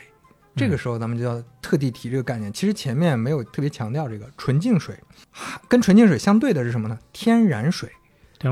[0.56, 2.52] 这个时候咱们就要特地提这个概念。
[2.52, 4.98] 其实前面没有特别强调这个纯净水，
[5.68, 6.98] 跟纯净水相对的是什么呢？
[7.12, 7.88] 天然水。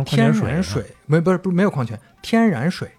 [0.05, 2.91] 天然水没不是不是没有矿泉，天然水，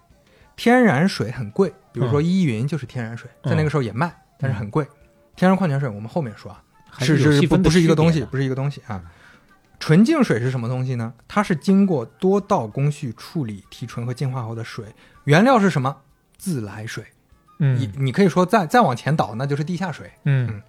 [0.56, 1.68] 天然水很贵。
[1.92, 4.86] 比如说嗯依云就是天然水，在那个时候也卖，但是很贵。
[5.38, 6.60] 天然矿泉水我们后面说啊，
[6.90, 9.00] 还是是不不是一个东西，不是一个东西啊。
[9.78, 11.14] 纯净水是什么东西呢？
[11.28, 14.84] 它是经过多道工序处理、提纯和净化后的水，
[15.22, 15.98] 原料是什么？
[16.36, 17.04] 自来水。
[17.58, 20.60] 你嗯你你可以说再再往前倒，那就是地下水，嗯，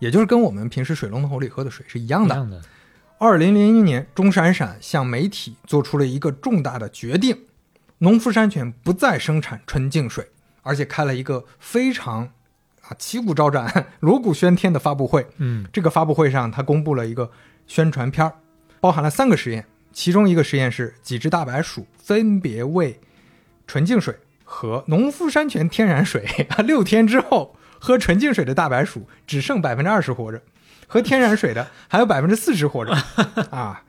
[0.00, 2.34] 也就是跟我们平时水龙头里喝的水是一样的。
[2.34, 2.60] 一样的，
[3.18, 7.44] 二零零一年，钟闪闪向媒体做出了一个重大的决定：
[7.98, 10.30] 农夫山泉不再生产纯净水，
[10.62, 12.30] 而且开了一个非常
[12.88, 15.26] 啊旗鼓招展、锣鼓喧天的发布会。
[15.38, 17.30] 嗯这个发布会上，他公布了一个
[17.66, 18.32] 宣传片儿，
[18.80, 23.00] 包含了三个实验，其中一个实验是几只大白鼠分别喂
[23.66, 24.14] 纯净水
[24.44, 26.24] 和农夫山泉天然水，
[26.64, 30.40] 六天之后，喝纯净水的大白鼠只剩百分之二十活着，
[30.86, 32.92] 喝天然水的还有百分之四十活着，
[33.50, 33.82] 啊。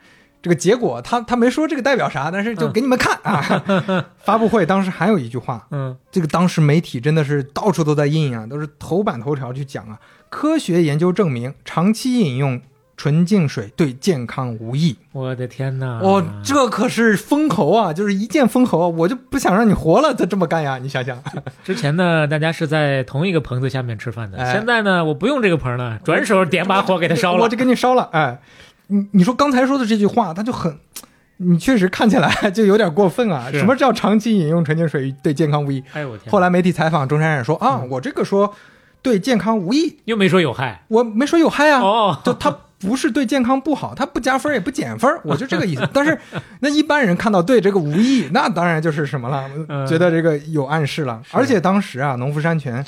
[0.48, 3.44] 这个结果他他没说这个代表啥，但是就给你们看啊。
[4.18, 10.00] 发布会当时还有一句话，嗯这个当时媒体真的是到处都在印啊，都是头版头条去讲啊。
[10.30, 12.62] 科学研究证明，长期饮用
[12.96, 14.96] 纯净水对健康无益。
[15.12, 16.00] 我的天哪！
[16.02, 18.88] 哦，这可是封喉啊，就是一剑封喉啊！
[18.88, 20.78] 我就不想让你活了，他这么干呀？
[20.78, 21.22] 你想想，
[21.66, 27.44] 之前呢，大家是在同一个棚子下面吃饭的，哎现在呢，我不用这个棚了，转手点把火给它烧了。
[27.44, 28.10] 我就给你烧了。
[28.14, 28.40] 哎，
[28.88, 30.78] 你你说刚才说的这句话，他就很，
[31.38, 33.50] 你确实看起来 就有点过分啊。
[33.52, 35.84] 什么叫长期饮用纯净水对健康无益？
[35.94, 36.32] 哎呦我天！
[36.32, 38.54] 后来媒体采访钟山冉说啊，我这个说
[39.02, 41.82] 对健康无益，又没说有害我没说有害啊。
[41.82, 45.90] 哦，就他不是对健康不好，它不加分也不减分，我就这个意思。
[45.92, 46.20] 但是
[46.62, 51.22] 那一般人看到对这个无益，那当然就是什么了，嗯觉得这个有暗示了。
[51.32, 52.86] 而且当时啊，农夫山泉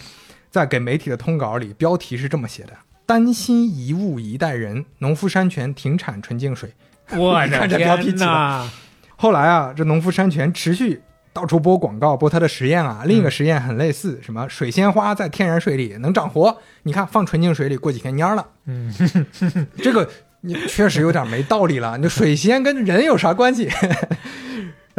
[0.52, 2.74] 在给媒体的通稿里标题是这么写的：
[3.10, 6.72] 担心一物一代人，农夫山泉停产纯净水。
[7.18, 8.70] 我看的这标题起的天呐！
[9.16, 11.01] 后来啊，这农夫山泉持续
[11.34, 13.01] 到处播广告，播它的实验啊。
[13.07, 18.45] 另一个实验很类似，什么水仙花在天然水里能长活，你看放纯净水里，过几天蔫了。
[18.68, 18.93] 嗯，
[19.82, 20.07] 这个
[20.41, 21.97] 你确实有点没道理了。
[21.97, 23.68] 你水仙跟人有啥关系？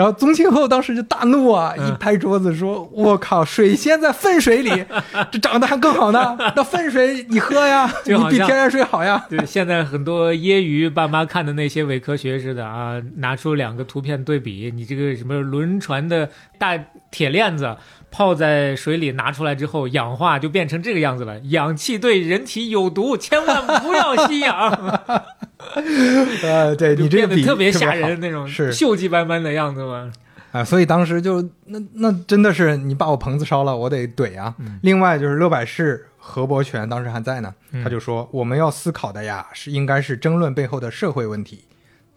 [0.00, 4.70] 然后宗庆后当时就大怒啊，嗯一拍桌子说：“我靠，水仙在粪水里，
[5.30, 6.34] 这长得还更好呢。
[6.56, 17.76] 那粪水你喝呀，你比天然水好呀。”对，现在很多业余爸妈看的那些伪科学似的啊，拿出两个图片对比，你这个什么轮船的大铁链子
[18.10, 24.70] 泡在水里拿出来之后氧化就变成这个样子了， 氧气对人体有毒，千万不要吸氧。
[26.42, 30.10] 呃，对你这个比变得特别吓好人那种是锈迹斑斑的样子嘛。
[30.52, 34.54] 啊，所以当时就那那真的是你把我棚子烧了，我得怼啊。
[34.58, 41.64] 嗯另外就是乐百氏何伯权当时还在呢，嗯他就说我们要思考的呀是应该是争论背后的社会问题。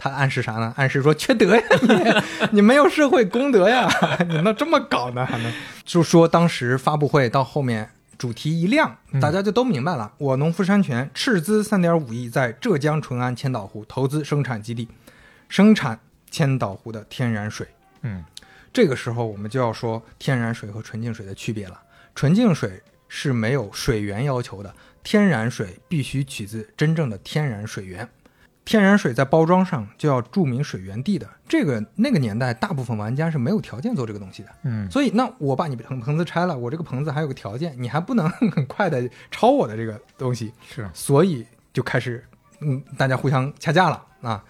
[0.04, 0.74] 他暗示啥呢？
[0.76, 1.64] 暗示说缺德呀，
[2.50, 3.90] 你 你没有社会公德呀，
[4.28, 5.54] 你那这么搞呢还能？
[5.86, 10.12] 就说当时发布会到后面主题一亮，嗯大家就都明白了。
[10.18, 14.90] 我农夫山泉斥资三点五亿在浙江淳安千岛湖投资生产基地，
[15.48, 15.98] 生产
[16.30, 17.66] 千岛湖的天然水。
[18.02, 18.26] 嗯，
[18.74, 21.80] 这个时候我们就要说天然水和纯净水的区别了。
[22.14, 28.06] 纯净水是没有水源要求的，天然水必须取自真正的天然水源。
[28.66, 34.50] 天然水在包装上就要注明水源地的，这个那个年代大部分玩家是没有条件做这个东西的。
[34.64, 42.24] 嗯所以那我把你棚棚子拆了，我这个棚子还有个条件，你还不能 很快的抄我的这个东西，是所以就开始
[42.62, 44.44] 嗯大家互相掐架了啊。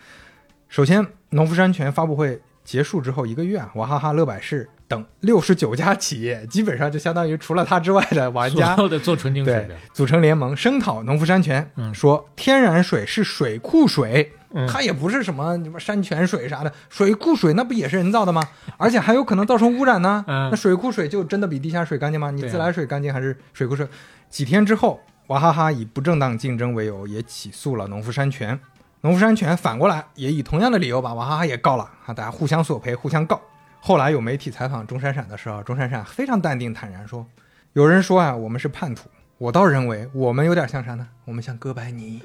[0.69, 18.43] 首先，农夫山泉发布会结束之后一个月啊，娃哈哈、乐百氏等六十九家企业，基本上就相当于除了他之外的玩家的做纯净水对的，组成联盟声讨农夫山泉，嗯说天然水是水库水，嗯它也不是什么什么山泉水啥的，水库水那不也是人造的吗？
[18.77, 20.23] 而且还有可能造成污染呢。
[20.27, 22.29] 嗯那水库水就真的比地下水干净吗？
[22.29, 23.87] 你自来水干净还是水库水？
[24.29, 28.59] 几天之后，娃哈哈以不正当竞争为由也起诉了农夫山泉。
[29.01, 33.41] 农夫山泉反过来也以同样的理由把娃哈哈也告了啊，大家互相索赔，互相告。
[33.85, 37.27] 后来有媒体采访钟闪闪的时候，钟闪闪非常淡定坦然说
[37.73, 41.05] ：“有人说啊，我们是叛徒，我倒认为我们有点像啥呢？
[41.25, 42.21] 我们像哥白尼，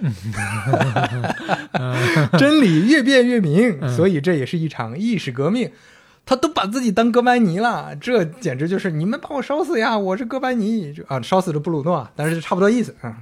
[2.39, 5.73] 真理越辩越明，嗯所以这也是一场意识革命。
[6.25, 9.99] 他都把自己当哥白尼了，这简直就是你们把我烧死呀！
[9.99, 13.19] 我是哥白尼啊，烧死了布鲁诺，但是差不多意思啊。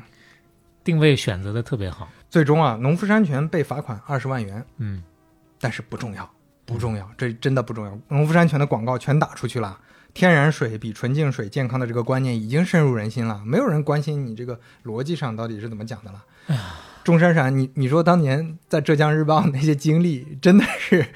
[0.84, 2.06] 定位选择的特别好。
[2.28, 5.02] 最终啊，农夫山泉被罚款二十万元，嗯，
[5.58, 6.28] 但是不重要，
[6.66, 7.98] 不重要，这真的不重要。
[8.08, 9.78] 农夫山泉的广告全打出去了，
[10.12, 16.22] 天然水比纯净水健康的这个观念已经深入人心了，没有人关心你这个逻辑上到底是怎么讲的了。
[17.04, 21.06] 钟闪闪，你你说当年在浙江日报那些经历，真的是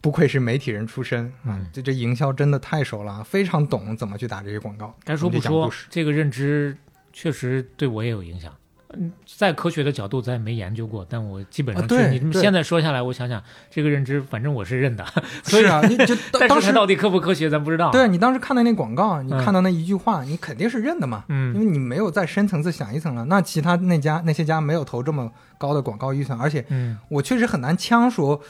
[0.00, 1.58] 不愧是媒体人出身啊！
[1.58, 4.96] 嗯这这营销真的太熟了，非常懂怎么去打这些广告。
[5.04, 6.76] 该说不说这个认知
[7.12, 8.54] 确实对我也有影响。
[8.98, 15.04] 嗯，在科学的角度咱也没研究过，但我基本上啊对你这么现在说下来，我想想这个认知，反正我是认的。
[15.44, 17.90] 所以是啊， 你就 但当时到底科不科学，咱不知道。
[17.92, 23.24] 对你当时看的那广告，你嗯看到那一句话，你肯定是认的嘛，嗯因为你没有再深层次想一层了。
[23.26, 28.40] 那其他那家那些家没有投这么高的广告预算，而且嗯我确实很难呛说，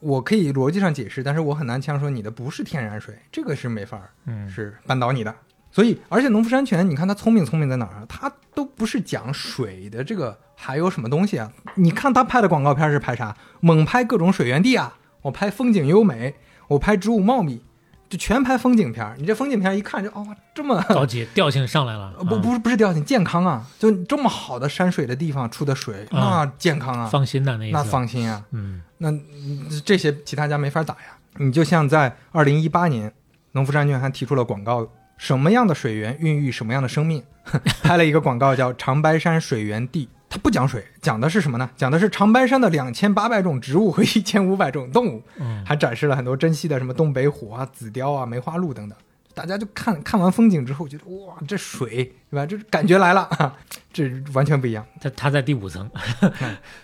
[0.00, 5.34] 我可以逻辑上解释，但是我很难呛说你的不是天然水，这个是没法儿嗯，是扳倒你的。
[5.74, 8.06] 所以，而且农夫山泉，你看它聪明聪明在哪儿啊？
[8.08, 11.50] 它都不是讲水的这个还有什么东西啊？
[11.74, 13.36] 你看他拍的广告片是拍啥？
[13.58, 16.36] 猛拍各种水源地啊，我拍风景优美，
[16.68, 17.60] 我拍植物茂密，
[18.08, 19.16] 就全拍风景片儿。
[19.18, 22.14] 你这风景片一看就哦，这么着急，调性上来了。
[22.18, 27.68] 呃不啊不是不是调性健康啊，就这么好的山水的地方出的水，啊那健康啊，放心的那。
[27.72, 28.44] 那放心啊。
[28.52, 31.18] 嗯那嗯这些其他家没法打呀。
[31.38, 33.12] 你就像在二零一八年，
[33.52, 34.86] 农夫山泉还提出了广告，
[35.16, 37.22] 什么样的水源孕育什么样的生命，
[37.82, 40.08] 拍了一个广告叫长白山水源地。
[40.28, 41.70] 它不讲水，讲的是什么呢？
[41.76, 48.98] 讲的是长白山的两千八百种植物和 一千五百种动物，嗯，还展示了很多珍稀的什么东北虎啊、紫貂啊、梅花鹿等等。
[49.32, 52.46] 大家就看看完风景之后，觉得哇，这水对吧？
[52.46, 53.28] 这感觉来了，
[53.92, 54.84] 这完全不一样。
[55.00, 55.88] 它它在第五层。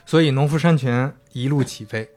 [0.07, 2.09] 所以农夫山泉一路起飞。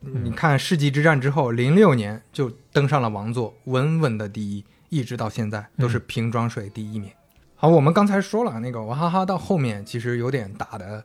[0.00, 7.10] 你看世纪之战之后，零六年就登上了王座，稳稳的第一，一直到现在都是瓶装水第一名。
[7.56, 11.02] 好，我们刚才说了，那个娃哈哈到后面其实有点打的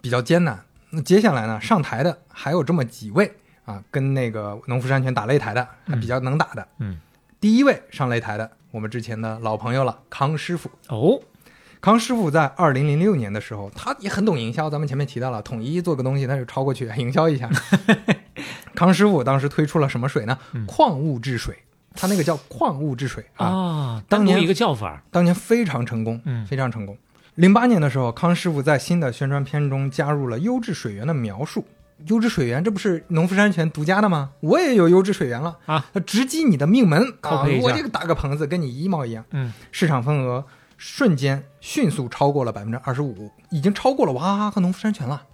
[0.00, 0.58] 比较艰难。
[0.90, 3.32] 那接下来呢，上台的还有这么几位
[3.64, 6.66] 啊，跟那个农夫山泉打擂台的还比较能打的。
[6.80, 6.98] 嗯，
[7.38, 10.68] 第一位上擂台的，我们之前的老朋友了，康师傅。
[10.88, 11.20] 哦，
[11.80, 14.68] 康师傅在二零零六年的时候，他也很懂营销。
[14.68, 17.48] 咱们前面提到了，统一做个东西，他就抄过去营销一下。
[18.74, 20.36] 康师傅当时推出了什么水呢？
[20.66, 21.56] 矿物质水，
[21.98, 23.46] 他那个叫矿物质水啊。
[23.46, 26.96] 啊，当年一个叫法，当年非常成功，嗯非常成功。
[27.34, 31.64] 零八年的时候，康师傅在新的宣传片中加入了优质水源的描述。
[32.06, 34.30] 优质水源，这不是农夫山泉独家的吗？
[34.38, 35.84] 我也有优质水源了啊！
[35.92, 40.44] 它直击你的命门啊我这个打个棚子跟你一毛一样，嗯，市场份额
[40.76, 45.24] 瞬间迅速超过了百分之二十五，已经超过了娃哈哈和农夫山泉了。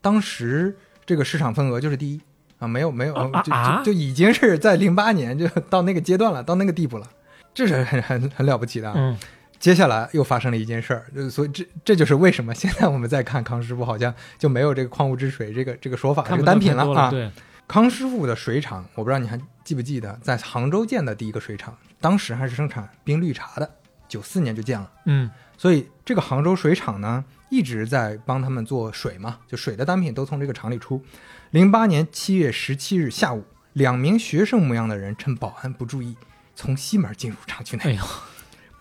[0.00, 2.20] 当时这个市场份额就是第一
[2.58, 7.06] 啊，没有没有，就啊啊就就已经是在零八年就到那个阶段了，到那个地步了，
[7.54, 8.94] 这是很很很了不起的啊。
[8.96, 9.16] 嗯
[9.60, 17.28] 接下来又发生了一件事儿，就是所以这这就是为什么现在我们再看康师傅好像就没有这个矿物质水这个这个说法，这个单品了，对，
[17.66, 23.68] 康师傅的水厂，我不知道你还记不记得，在杭州建的第一个水厂，当时还是生产冰绿茶的，
[24.08, 24.88] 九四年就建了。
[25.06, 31.02] 嗯所以这个杭州水厂呢，一直在帮他们做水嘛，就水的单品都从这个厂里出。
[31.50, 33.42] 零八年七月十七日下午，
[33.72, 36.14] 两名学生模样的人趁保安不注意，
[36.54, 37.98] 从西门进入厂区内。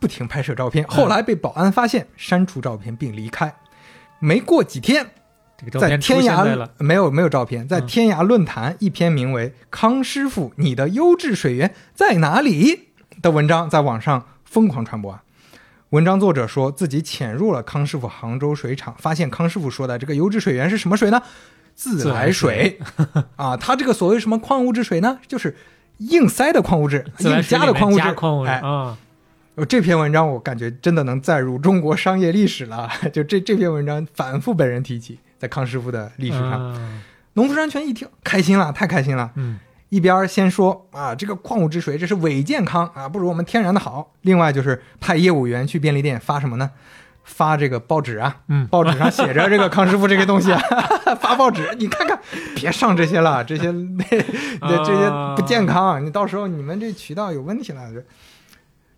[0.01, 3.55] 不停拍摄照片，后来被保安发现，删除照片并离开。
[4.19, 5.09] 没过几天，
[5.57, 12.75] 这个照在天涯没有没有照片，在嗯天涯论坛一篇名为《康师傅，你的优质水源在哪里》
[13.21, 15.23] 的文章在网上疯狂传播啊。
[15.91, 21.23] 文章作者说自己潜入了康师傅杭州水厂，发现康师傅说的这个优质水源是什么水呢？
[21.77, 22.79] 自来水
[23.37, 23.55] 啊！
[23.55, 25.19] 它这个所谓什么矿物质水呢？
[25.27, 25.55] 就是
[25.99, 28.13] 硬塞的矿物质， 硬加的矿物质。
[28.13, 28.61] 矿物质哎，
[29.69, 32.89] 这篇文章我感觉真的能载入中国商业历史了。
[33.13, 37.01] 就这这篇文章反复被人提起，在康师傅的历史上，啊
[37.33, 39.31] 农夫山泉一听开心了，太开心了。
[39.35, 39.59] 嗯
[39.89, 44.11] 一边先说啊，这个矿物质水这是伪健康啊，不如我们天然的好。
[44.23, 46.71] 另外就是派业务员去便利店发什么呢？
[47.27, 50.59] 发这个报纸啊，嗯报纸上写着这个康师傅这个东西啊，
[51.21, 52.17] 发报纸，你看看，
[52.55, 54.05] 别上这些了，这些 那
[54.61, 57.93] 那这些不健康，你到时候你们这渠道有问题了。
[57.93, 58.03] 这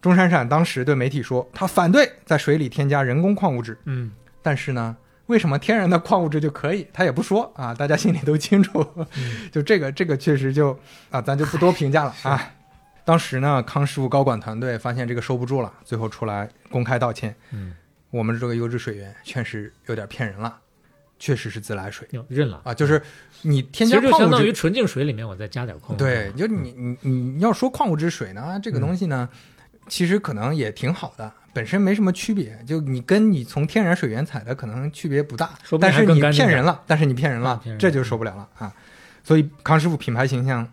[0.02, 4.12] 钟闪闪当时对媒体说，他反对在水里添加人工矿物质，嗯
[4.42, 4.96] 但是呢，
[5.26, 6.88] 为什么天然的矿物质就可以？
[6.94, 8.88] 他也不说啊，大家心里都清楚。
[9.52, 10.78] 就这个，这个确实就
[11.12, 12.42] 啊，咱就不多评价了啊。
[13.04, 17.36] 当时呢，康师傅高管团队发现这个收不住了，最后出来公开道歉。
[17.52, 17.74] 嗯，
[18.12, 20.58] 我们这个优质水源确实有点骗人了，
[21.20, 22.08] 确实是自来水。
[22.12, 22.62] 哟认了。
[22.64, 23.02] 啊，就是
[23.44, 29.30] 你添加矿物质，相当于纯净水里面我再加点矿物质，对，就你你你要说矿物质水呢，这个东西呢，
[29.88, 32.58] 其实可能也挺好的，本身没什么区别。
[32.66, 37.62] 就你跟你从天然水源采的可能区别不大说，不定但是你骗人了，但是你骗人了。
[37.78, 38.74] 这就受不了了啊！
[39.24, 40.68] 所以康师傅品牌形象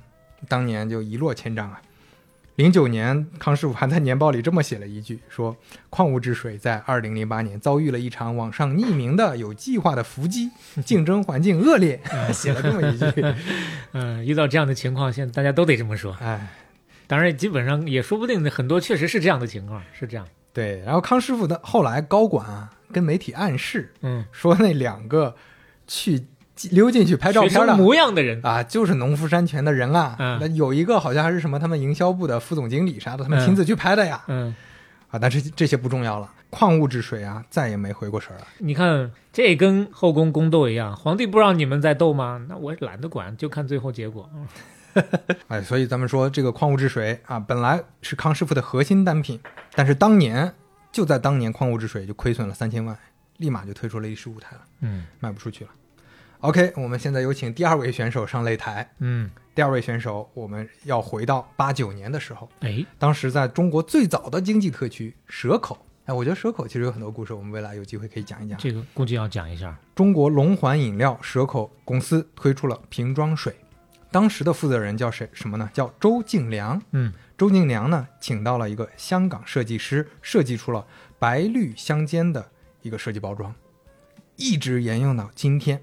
[0.48, 1.80] 当年就一落千丈啊。
[2.56, 5.54] 零九年，康师傅还在年报里这么写了一句：说
[5.90, 10.50] 矿物质水在二零零八年遭遇了一场网上匿名的有计划的伏击，
[10.84, 12.00] 竞争环境恶劣，
[12.32, 13.24] 写了这么一句。
[13.92, 16.16] 嗯，遇到这样的情况，现在大家都得这么说。
[16.20, 16.48] 哎，
[17.06, 20.26] 当然，基本上也说不定很多确实是这样的情况，是这样。
[20.54, 25.36] 对，然后康师傅的后来高管啊跟媒体暗示，嗯，说那两个
[25.86, 26.24] 去
[26.70, 30.16] 溜进去拍照片的模样的人，啊，就是农夫山泉的人啊。
[30.18, 34.22] 嗯那有一个好像还是什么他们营销部的副总经理啥的，他们亲自去拍的呀。
[34.28, 34.54] 嗯，
[35.10, 38.46] 啊，但是这些不重要了，矿物质水啊再也没回过神儿了。
[38.58, 42.44] 你看这跟后宫宫斗一样，皇帝不让你们再斗吗？
[42.48, 44.28] 那我懒得管，就看最后结果。
[44.34, 44.46] 嗯
[45.48, 49.38] 哎，所以咱们说这个矿物质水啊，本来是康师傅的核心单品，
[49.74, 50.50] 但是当年
[50.90, 52.96] 就在当年矿物质水就亏损了三千万，
[53.36, 55.70] 立马就退出了历史舞台了，嗯卖不出去了。
[56.40, 58.88] OK，我们现在有请第二位选手上擂台。
[58.98, 65.78] 嗯，第二位选手，我们要回到八九年的时候，哎，当时在中国最早的经济特区蛇口。
[66.04, 68.58] 哎，我觉得蛇口其实有很多故事，我们未来有机会可以讲一讲。
[68.58, 69.76] 这个估计要讲一下。
[69.94, 73.56] 中国龙环饮料蛇口公司推出了瓶装水，
[74.10, 75.28] 当时的负责人叫谁？
[75.32, 75.68] 什么呢？
[75.72, 76.80] 叫周敬良。
[76.92, 80.86] 嗯，周敬良呢，请到了一个香港设计师，设计出了
[81.18, 82.50] 白绿相间的
[82.82, 83.52] 一个设计包装，
[84.36, 85.82] 一直沿用到今天。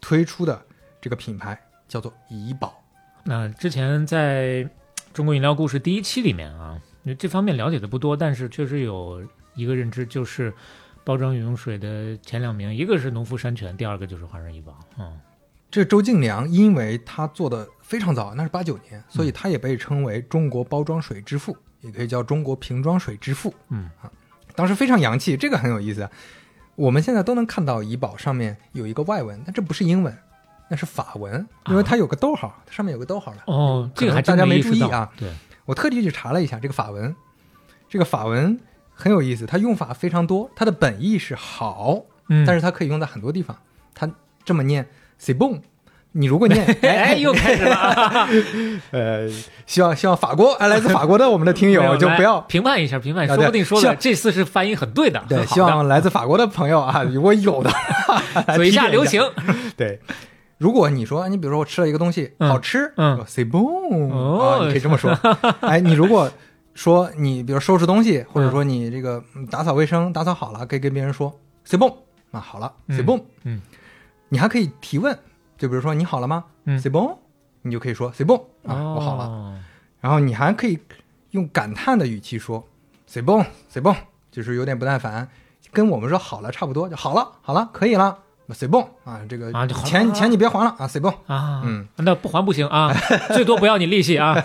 [0.00, 0.60] 推出的
[1.00, 2.82] 这个品牌叫做怡宝。
[3.24, 4.68] 那之前在
[5.12, 6.80] 中国饮料故事第一期里面啊，
[7.18, 9.22] 这方面了解的不多，但是确实有
[9.54, 10.52] 一个认知，就是
[11.04, 14.78] 包装饮用水的前两名，一个是农夫山泉，第二个就是华润怡宝。
[14.98, 15.18] 嗯，
[15.70, 23.52] 这周敬良，因为他做的非常早，那是八九年，所以他也被称为中国包装水之父，也可以叫中国瓶装水之父。
[23.68, 24.10] 嗯啊，
[24.54, 26.10] 当时非常洋气，这个很有意思啊。
[26.80, 30.16] 我们现在都能看到怡宝上面有一个外文，但这不是英文，
[30.70, 33.42] 那是法文，因为它有个逗号，它上面有个逗号了。
[33.44, 35.12] 哦，这个还大家没注意啊。
[35.14, 35.30] 对，
[35.66, 37.14] 我特地去查了一下这个法文，
[37.86, 38.58] 这个法文
[38.94, 43.54] 很有意思，它用法非常多，它的本意是好，嗯但是它可以用在很多地方。
[43.94, 44.10] 它
[44.42, 44.88] 这么念
[45.18, 45.62] c b o n
[46.12, 47.74] 你如果念 哎，又开始了。
[47.74, 48.28] 啊，
[48.90, 49.28] 呃，
[49.66, 57.70] 希望希望法国，哎，来自法国的 我们的听友就不要评判一下，评判一下，啊说不定说这次是发音很对的，对，希望来自法国的朋友啊，如果有的
[58.56, 59.22] 嘴下留情。
[59.76, 60.00] 对，
[60.58, 62.48] 如果你说你比如说我吃了一个东西、嗯。
[62.50, 64.68] 好吃，嗯，c'est bon，、哦。
[64.70, 65.10] 可以这么说。
[65.60, 66.30] 哎，你如果
[66.74, 71.32] 说你比如收拾东西，或者说你这个嗯打扫卫生打扫好了，可以跟别人说
[71.66, 71.94] c'est bon，
[72.32, 73.60] 啊，好了嗯，c'est bon，嗯，
[74.28, 75.16] 你还可以提问，
[75.60, 76.42] 就比如说你好了吗？
[76.64, 77.18] 嗯，c'est bon，
[77.60, 79.60] 你就可以说 c'est bon，啊，我好了。
[80.00, 80.78] 然后你还可以
[81.32, 82.66] 用感叹的语气说
[83.06, 83.94] “c'est bon, c'est bon”，
[84.30, 85.28] 就是有点不耐烦，
[85.70, 88.16] 跟我们说好了差不多，就好了，好了，可以了
[88.48, 89.52] ，c'est bon 啊，这个
[89.84, 91.14] 钱钱你别还了啊，c'est bon。
[91.26, 92.90] 啊，嗯，那不还不行啊，
[93.34, 94.42] 最多不要你利息啊。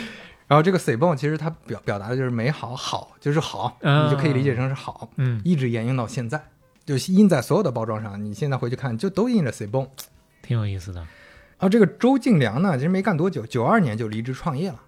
[0.46, 6.42] 然后这个 c'est bon 其实它表表达的就是美好，好就是好，啊你就可以理解成是好，嗯，一直沿用到现在，
[6.84, 9.88] 就印在所有的包装上，你现在回去看就都印着 c'est bon。
[10.48, 11.06] 挺有意思的。
[11.58, 14.80] 啊，这个周敬良呢，其实没干多久，九二年就离职创业了。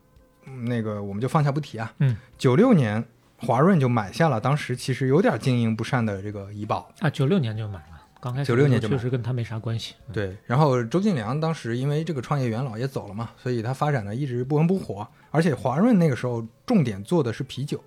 [0.47, 1.93] 嗯那个我们就放下不提啊。
[1.99, 3.05] 嗯，九六年
[3.37, 6.91] 华润就买下了当时其实有点经营不善的这个怡宝。
[7.01, 9.97] 啊，九六年就买了，刚开始九六年就买确实跟他没啥关系。
[10.09, 15.07] 嗯，对，然后周敬良当时因为这个创业元老也走了嘛，所以他发展的一直不温不火。
[15.31, 17.85] 而且华润那个时候重点做的是啤酒，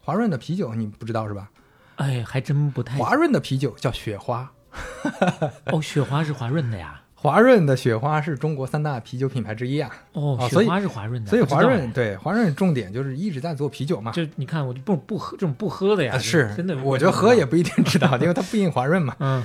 [0.00, 1.50] 华润的啤酒你不知道是吧？
[1.96, 2.96] 哎，还真不太。
[2.96, 4.52] 华润的啤酒叫雪花，
[5.72, 6.98] 哦，雪花是华润的呀。
[7.14, 9.88] 华润的雪花是中国三大啤酒品牌之一啊。
[10.12, 14.10] 哦，哦所以雪花是华润的，所以华润对华润重点就是一直在做啤酒嘛。
[14.10, 19.14] 就你看，我就不不喝这种不喝的呀，啊，是真的，我觉得喝也不一定知道， 因为它不印华润嘛。
[19.20, 19.44] 嗯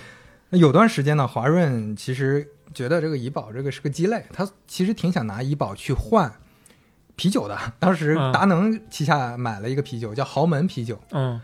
[0.50, 6.32] 那有段时间呢，华润其实觉得这个怡宝这个是个鸡肋，他其实挺想拿怡宝去换
[7.18, 7.58] 啤酒的。
[7.80, 11.40] 当时嗯达能旗下买了一个啤酒叫豪门啤酒，嗯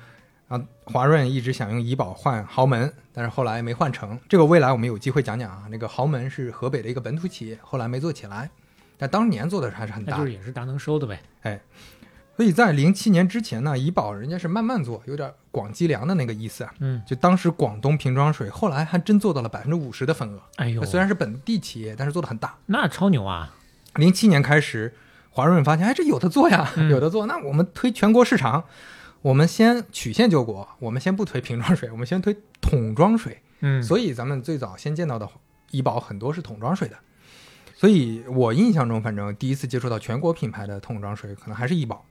[0.53, 4.19] 啊，华润一直想用怡宝换豪门，但是后来没换成。
[4.29, 5.63] 这个未来我们有机会讲讲啊。
[5.71, 8.51] 那个豪门是河北的一个本土企业，后来没做起来，
[8.97, 10.31] 但当年做的还是很大就是。
[10.31, 11.19] 也是大能收的呗。
[11.41, 11.59] 哎，
[12.37, 16.71] 所以在零七年之前呢，怡宝人家是慢慢做，有点广积粮的那个意思啊。
[16.79, 20.39] 嗯，就当时广东瓶装水后来还真做到了百分之五十的份额。
[20.57, 22.55] 哎呦，虽然是本地企业，但是做的很大。
[22.67, 23.55] 那超牛啊！
[23.95, 24.93] 零七年开始，
[25.31, 27.25] 华润发现，哎，这有的做呀，嗯有的做。
[27.25, 28.63] 那我们推全国市场，
[29.23, 33.41] 我们先曲线救国，我们先不推瓶装水， 我们先推桶装水。
[33.61, 35.27] 嗯，所以咱们最早先见到的
[35.71, 36.97] 怡宝很多是桶装水的。
[37.73, 42.05] 所以我印象中，反正第一次接触到全国品牌的桶装水，可能还是怡宝。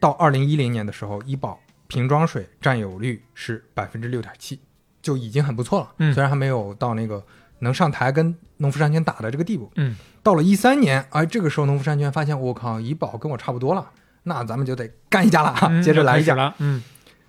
[0.00, 4.58] 到二零一零年的时候，怡宝瓶装水占有率是百分之六点七，
[5.00, 5.92] 就已经很不错了。
[5.98, 7.24] 嗯虽然还没有到那个
[7.60, 9.70] 能上台跟农夫山泉打的这个地步。
[9.76, 13.90] 嗯，到了一三年，哎，这个时候农夫山泉发现，我靠，怡宝跟我差不多了，
[14.24, 15.68] 那咱们就得干一架了啊。
[15.70, 16.54] 嗯接着来一架，又开始了。
[16.58, 16.82] 嗯，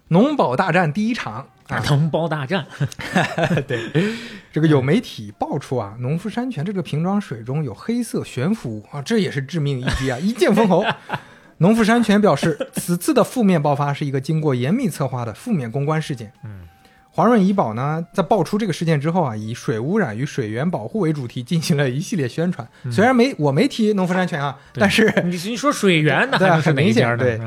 [0.09, 1.47] 农保大战第一场。
[1.67, 2.67] 啊， 农保大战。
[3.65, 4.13] 对，
[4.51, 10.83] 这个有媒体爆出啊，农夫山泉这个瓶装水中有黑色悬浮啊，这也是致命一击啊，一剑封喉。
[11.59, 16.33] 农夫山泉表示，此次的负面爆发是一个经过严密策划的负面公关事件。
[16.43, 16.67] 嗯，
[17.13, 22.67] 华润怡宝呢，在爆出这个事件之后啊，以水污染与水源保护为主题进行了一系列宣传。
[22.89, 27.17] 虽然没我没提农夫山泉啊，但是 你你说水源那 对啊还能是哪一很明显家呢？
[27.17, 27.39] 对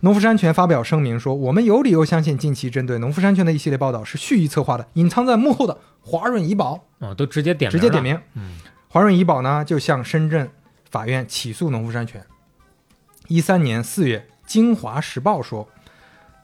[0.00, 8.22] 农夫山泉发表声明说：“我们有理由相信，近期针对农夫山泉的一系列报道是蓄意策划的，隐藏在幕后的华润怡宝。”哦，都直接点直接点名名。
[8.34, 8.58] 嗯，
[8.88, 10.48] 华润怡宝呢就向深圳
[10.88, 12.24] 法院起诉农夫山泉。
[13.26, 15.68] 一三年四月，《京华时报》说，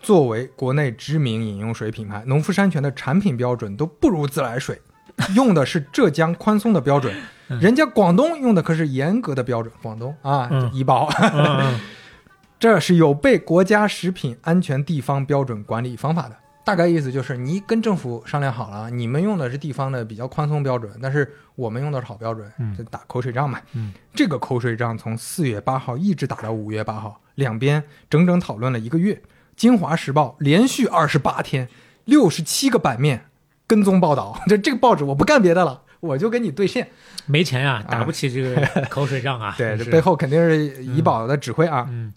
[0.05, 4.79] 作为国内知名饮用水品牌，农夫山泉的产品标准都不如自来水，
[5.35, 7.15] 用的是浙江宽松的标准，
[7.49, 9.73] 嗯人家广东用的可是严格的标准。
[9.83, 11.81] 广东啊，嗯怡宝，嗯嗯
[12.61, 16.37] 这是有悖国家食品安全地方标准管理方法的。
[16.65, 23.59] 大概意思就是，你跟政府商量好了，你们用的是地方的比较宽松标准，但是我们用的是好标准，嗯就打口水仗嘛。
[23.73, 29.21] 嗯，这个口水仗从四月八号一直打到五月八号，两边整整讨论了一个月。
[29.57, 31.69] 京华时报连续二十八天，
[32.05, 33.27] 六十七个版面
[33.67, 34.41] 跟踪报道。
[34.49, 36.91] 这这个报纸我不干别的了，我就跟你对线。
[37.27, 39.55] 没钱啊，打不起这个口水仗啊。
[39.59, 41.87] 对，这背后肯定是怡宝的指挥啊。
[41.89, 42.13] 嗯，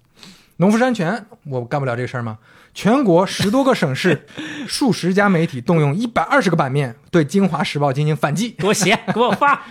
[0.58, 2.38] 农夫山泉，我干不了这个事儿吗？
[2.74, 4.28] 全国十多个省市，
[4.68, 8.50] 数十家媒体动用一百二十个版面对《京华时报》进行反击。
[8.52, 9.64] 给我写，给我发。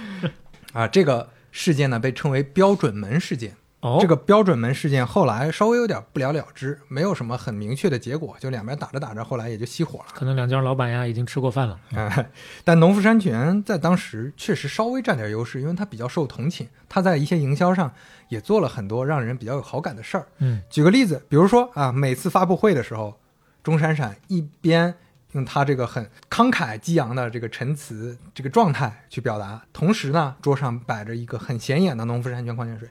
[0.72, 3.55] 啊，这个事件呢被称为标准门事件。
[3.86, 10.06] 哦，这个标准门事件后来稍微有点不了了之，没有什么很明确的结果，就两边打着打着，后来也就熄火了。
[10.12, 11.78] 可能两家老板呀已经吃过饭了。
[11.94, 12.26] 啊、
[12.64, 17.92] 但农夫山泉在当时确实稍微占点优势，因为它比较受同情，它在一些营销上
[18.28, 20.26] 也做了很多让人比较有好感的事儿。
[20.38, 23.20] 嗯，举个例子，比如说啊，每次发布会的时候，
[23.62, 24.92] 钟闪闪一边
[25.32, 32.88] 用他这个很慷慨激昂的这个陈词这个状态去表达，同时呢，桌上摆着一个很显眼的农夫山泉矿泉水，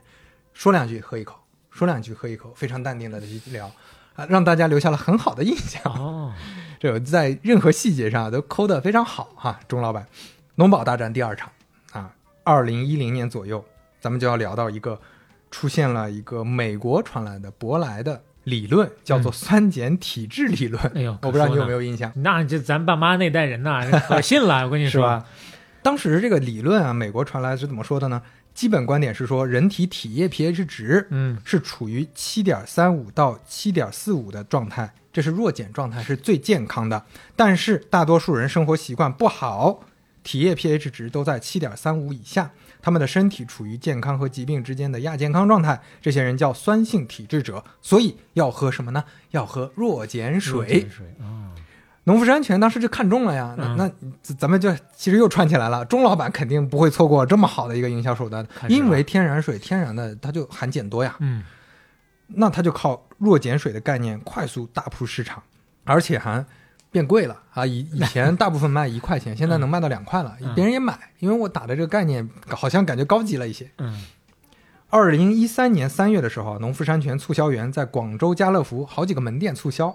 [0.56, 1.38] 说两句喝一口，
[1.70, 3.70] 说两句喝一口，非常淡定的去聊，
[4.14, 5.82] 啊，让大家留下了很好的印象。
[5.92, 6.32] 哦，
[6.80, 10.06] 这在任何细节上都抠得非常好哈，钟老板。
[10.54, 11.52] 农保大战第二场
[11.92, 12.10] 啊，
[12.42, 13.62] 二零一零年左右，
[14.00, 14.98] 咱们就要聊到一个
[15.50, 20.82] 出现了一个美国传来的舶来的理论，叫做酸碱体质理论。
[20.94, 22.10] 哎呦，我不知道你有没有印象？
[22.16, 25.26] 那就咱爸妈那代人呐， 可信了，我跟你说，是吧？
[25.82, 28.22] 当时这个理论啊，美国传来是怎么说的呢？
[28.56, 37.04] 基本观点是说，人体体液 pH 值，嗯，是处于七点三五到七点四五的状态，这是弱碱状态，是最健康的。
[37.36, 39.84] 但是大多数人生活习惯不好。
[40.22, 42.50] 体液 pH 值都在七点三五以下，
[42.82, 49.04] 他们的身体处于健康和疾病之间的亚健康状态，这些人叫酸性体质者，所以要喝什么呢？
[49.30, 50.88] 要喝弱碱水。
[50.88, 51.54] 水啊，
[52.06, 53.90] 农夫山泉当时就看中了呀，那那
[54.22, 55.84] 咱们就其实又串起来了。
[55.84, 61.44] 钟老板肯定不会错过这么好的一个营销手段，因为天然水天然的它就含碱多呀，嗯，
[62.28, 65.42] 那他就靠弱碱水的概念快速大铺市场，
[65.84, 66.44] 而且还。
[66.88, 67.66] 变贵了啊！
[67.66, 73.70] 以以前大部分卖一块钱，现在能卖到两块了，别人也买，因为我打的这个概念好像感觉高级了一些。
[73.78, 74.02] 嗯。
[74.88, 79.94] 二零一三年三月的时候，农夫山泉促销员在广州家乐福好几个门店促销，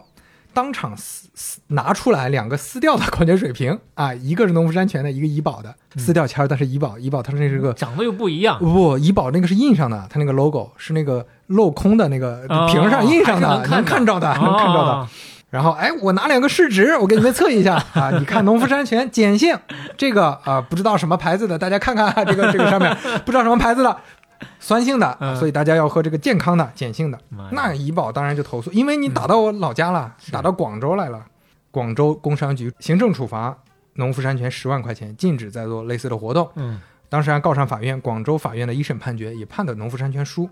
[0.53, 15.07] 当场撕撕拿出来两个撕掉的 矿泉水瓶啊，一个是农夫山泉的，一个怡宝的，撕掉签儿，但是怡宝怡宝它是那是个长得又不一样，不，怡宝那个是印上的，它那个 logo 是那个镂空的那个瓶上印上的，能看着的，能看着的。
[15.49, 18.09] 然后，哎，我拿两个试纸，我给你们测一下 啊！
[18.17, 19.53] 你看农夫山泉碱性，
[19.97, 22.95] 这个啊不知道什么牌子的，大家看看这个这个上面
[23.25, 23.97] 不知道什么牌子的，
[24.59, 27.19] 酸性的，所以大家要喝这个健康的碱性的。
[27.51, 31.25] 那怡宝当然就投诉，因为你打到我老家了，打到广州来了，
[31.69, 33.57] 广州工商局行政处罚
[33.93, 36.49] 农夫山泉十万块钱，禁止再做类似的活动。
[36.55, 40.49] 嗯，当时还告上法院，广州法院的一审判决也判的农夫山泉输。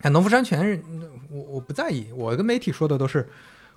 [0.00, 0.82] 但农夫山泉，
[1.30, 3.28] 我我不在意，我跟媒体说的都是。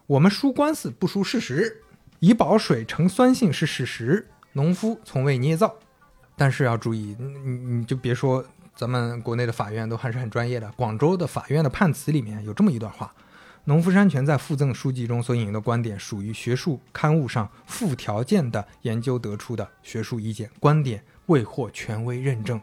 [0.08, 1.82] 我们输官司不输事实，
[2.20, 5.74] 怡宝水呈酸性是事实，农夫从未捏造。
[6.38, 8.44] 但是要注意，你你就别说
[8.76, 10.70] 咱们国内的法院都还是很专业的。
[10.76, 13.14] 广州的法院的判词里面有这么一段话：
[13.64, 22.60] 农夫山泉在附赠书籍中所引用的观点属于学术刊物上附条件的研究得出的学术意见，观点未获权威认证，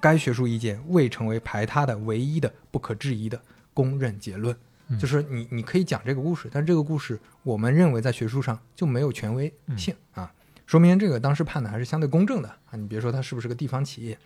[0.00, 3.40] 该学术意见未成为排他的唯一的不可质疑的
[3.72, 4.56] 公认结论。
[5.00, 10.30] 就是你，你可以讲这个故事，但这个故事我们认为在学术上就没有权威性啊，
[10.66, 12.76] 说明这个当时判的还是相对公正的啊。
[12.76, 14.18] 你别说它是不是个地方企业。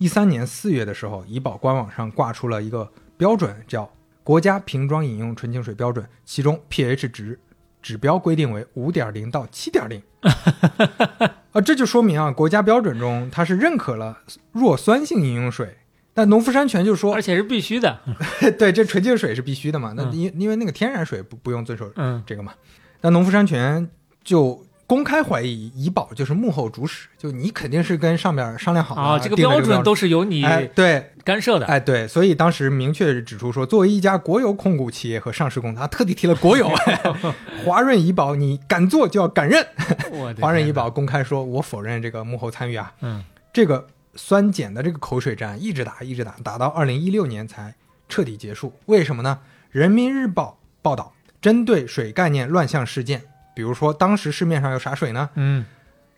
[0.00, 3.84] 一三年四月的时候，怡宝官网上挂出了一个标准，叫
[4.24, 7.38] 《国家瓶装饮用纯净水标准》，其中 pH 值
[7.82, 10.02] 指标规定为五点零到七点零
[11.52, 14.20] 啊，这就说明啊，国家标准中它是认可了
[14.52, 15.76] 弱酸性饮用水。
[16.14, 18.00] 但农夫山泉就说，而且是必须的，
[18.58, 19.92] 对，这纯净水是必须的嘛？
[19.94, 21.92] 那因因为那个天然水不不用遵守
[22.24, 22.54] 这个嘛？
[23.02, 23.86] 那农夫山泉
[24.24, 30.44] 就公开怀疑怡宝就是幕后主使，就你肯定是跟上面商量好啊，这个标准都是由你
[30.74, 36.68] 对干涉的，哎对，所以当时明确指出说，作为一家国有控股企业和上市公司，他特地提了国有，
[37.64, 39.64] 华润怡宝，你敢做就要敢认。
[40.42, 43.86] 华润怡宝公开说，我否认这个幕后参与啊，嗯，这个。
[44.16, 47.72] 酸碱的这个口水战一直打，一直打，打到二零一六年才
[48.08, 48.74] 彻底结束。
[48.86, 49.38] 为什么呢？
[49.70, 53.22] 人民日报报道，针对水概念乱象事件，
[53.54, 55.30] 比如说当时市面上有啥水呢？
[55.34, 55.64] 嗯，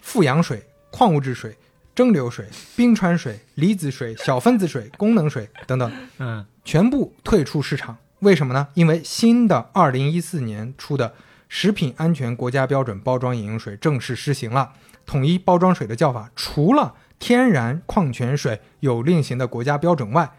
[0.00, 1.56] 富氧水、矿物质水、
[1.94, 2.46] 蒸馏水、
[2.76, 7.96] 冰川水、离子水、小分子水、功能水等等，嗯，全部退出市场。
[8.20, 8.68] 为什么呢？
[8.74, 11.12] 因为新的二零一四年出的
[11.48, 14.72] 食品安全国家标准包装饮用水正式施行了，
[15.04, 20.30] 统一包装水的叫法，除了天然矿泉水有另行的国家标准外，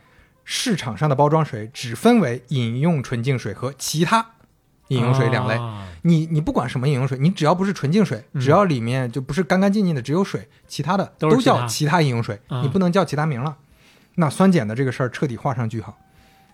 [0.46, 4.32] 市场上的包装水只分为饮用纯净水和其他
[4.90, 5.60] 饮用水两类。
[6.04, 13.58] 你你不管什么饮用水，你只要不是纯净水，只要里面就不是干干净净的只有水，其他的都叫其他饮用水，你不能叫其他名了。
[14.16, 15.98] 那酸碱的这个事儿彻底画上句号。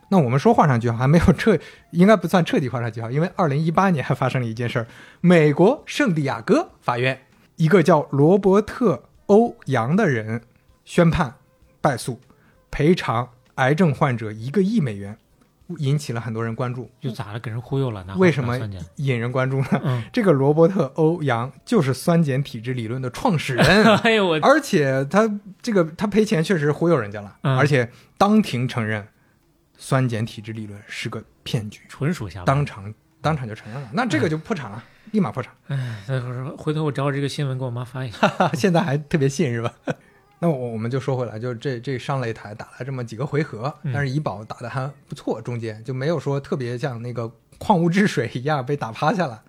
[0.09, 1.57] 那我们说画上句号还没有彻，
[1.91, 4.87] 应该不算彻底画上句号， 因为二零一八年还发生了一件事儿：
[5.21, 7.21] 美国圣地亚哥法院
[7.57, 9.03] 一个叫罗伯特。
[9.29, 10.41] 欧阳的人
[10.85, 11.35] 宣判
[11.81, 12.19] 败诉，
[12.71, 15.15] 赔偿癌症患者一个亿美元，
[15.77, 16.89] 引起了很多人关注。
[16.99, 17.39] 就咋了？
[17.39, 18.03] 给人忽悠了？
[18.17, 18.57] 为什么
[18.95, 20.03] 引人关注呢？
[20.11, 23.85] 这个罗伯特·欧阳就是酸碱体质理论的创始人。
[24.03, 24.39] 哎呦我！
[24.41, 25.29] 而且他
[25.61, 29.07] 这个他赔钱确实忽悠人家了，而且当庭承认
[29.77, 33.89] 酸碱体质理论是个骗局，纯属瞎，当场当场就承认了。
[33.93, 35.53] 那这个就破产了，立马破产。
[35.67, 36.03] 哎，
[36.57, 38.29] 回头我找这个新闻给我妈发一下。
[38.53, 39.73] 现在还特别信是吧？
[40.39, 49.41] 那我我们就说回来，就这这上擂台打了这么几个回合，嗯但是怡宝打的还不错，中间就没有说特别像那个矿物质水一样被打趴下了。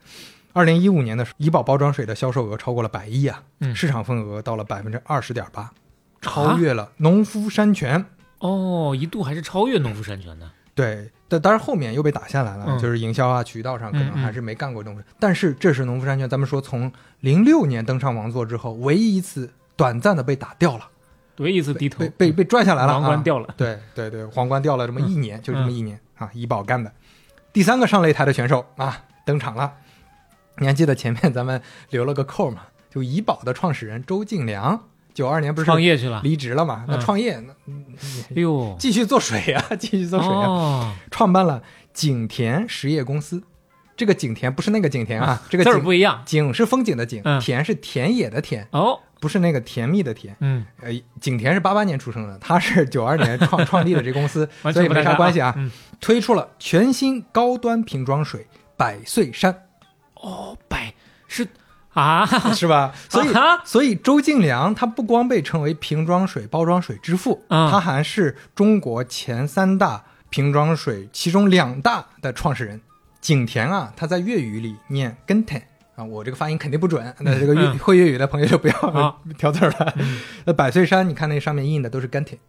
[0.53, 5.71] 二零一五年的时候，怡宝包装水的销售额超过了百亿啊，嗯市场份额到了百分之二十点八，
[6.21, 8.05] 超越了农夫山泉。
[8.41, 10.51] 哦，一度还是超越农夫山泉的。
[10.75, 15.03] 对，但当然后面又被打下来了，嗯就是营销啊、渠道上可能还是没干过农夫。
[15.19, 16.91] 但是这是农夫山泉，咱们说从
[17.21, 20.87] 零六年登上王座之后，唯一一次短暂的被打掉了。
[21.39, 23.55] 唯一一次低头被被被拽下来了，皇冠啊掉了。
[23.57, 26.93] 对对对，皇冠掉了这么一年，就这么一年、嗯啊，怡宝干的。
[27.51, 29.73] 第三个上擂台的选手啊登场了，
[30.59, 32.65] 你还记得前面咱们留了个扣吗？
[32.91, 34.79] 就怡宝的创始人周敬良，
[35.15, 36.85] 九二年不是创业去了离职了嘛？
[36.87, 37.43] 那嗯创业，
[38.37, 41.63] 哎呦，继续做水啊、继续做水啊、哦创办了
[41.95, 43.43] 景田实业公司。
[44.01, 48.67] 这个景田不是那个景田啊，这个字儿景不一样景是风景的景，嗯田是田野的田。
[48.71, 50.35] 哦，不是那个甜蜜的甜。
[50.41, 50.91] 嗯，呃，
[51.21, 55.53] 景田是八八年出生的，他是九二年创创立的这公司， 所以没啥关系啊。
[55.59, 55.71] 嗯
[56.01, 59.55] 推出了全新高端瓶装水百岁山，
[60.15, 60.95] 哦，百
[61.29, 61.47] 是
[61.93, 62.25] 啊，
[62.57, 62.95] 是吧？
[63.11, 72.81] 所以啊所以周敬良他不光被称为瓶装水、包装水之父，啊他还是中国前三大瓶装水其中两大的创始人。
[73.21, 75.63] 景田啊，他在粤语里念根田。
[75.97, 77.79] 啊，我这个发音肯定不准，那这个粤、嗯。
[77.79, 79.95] 会粤语的朋友就不要好 挑字儿了。
[80.47, 82.41] 那百岁山，你看那上面印的都是根田。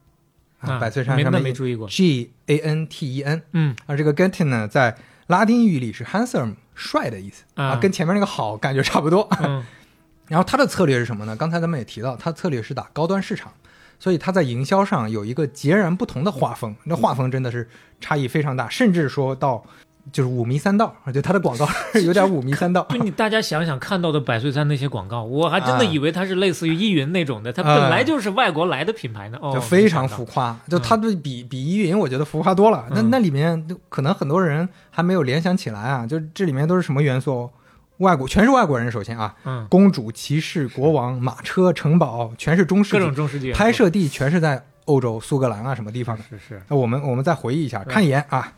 [0.59, 1.87] 啊百岁山没上面那没注意过。
[1.89, 4.95] G A N T E N，嗯，而，这个 Gentin 呢，在
[5.27, 7.43] 拉丁语里是 handsome 帅的意思。
[7.55, 9.27] 啊跟前面那个好感觉差不多。
[9.43, 9.65] 嗯。
[10.29, 11.35] 然后他的策略是什么呢？
[11.35, 13.51] 刚才咱们也提到，他策略是打高端市场，
[13.99, 16.73] 所以他在营销上有一个截然不同的画风。
[16.85, 17.67] 那画风真的是
[17.99, 19.65] 差异非常大，甚至说到
[20.11, 22.85] 就是五迷三道，就它的广告 是有点五迷三道。
[22.89, 29.37] 就你大家想想看到的百岁山那些广告，我还真的啊以为它是类似于依云那种的， 它啊本来就是外国来的品牌呢。
[29.41, 32.85] 哦，就非常浮夸，就它对比比依云，我觉得浮夸多了。
[32.91, 37.49] 那嗯那里面可能很多人还没有联想起来啊，就这里面都是什么元素？
[37.97, 46.23] 外国全是外国人，首先啊，嗯公主、骑士、国王、马车、城堡，全是中世纪，各种中世纪拍摄地全是在欧洲苏格兰啊什么地方的。
[46.27, 48.53] 是是，那我们我们再回忆一下，看一眼啊。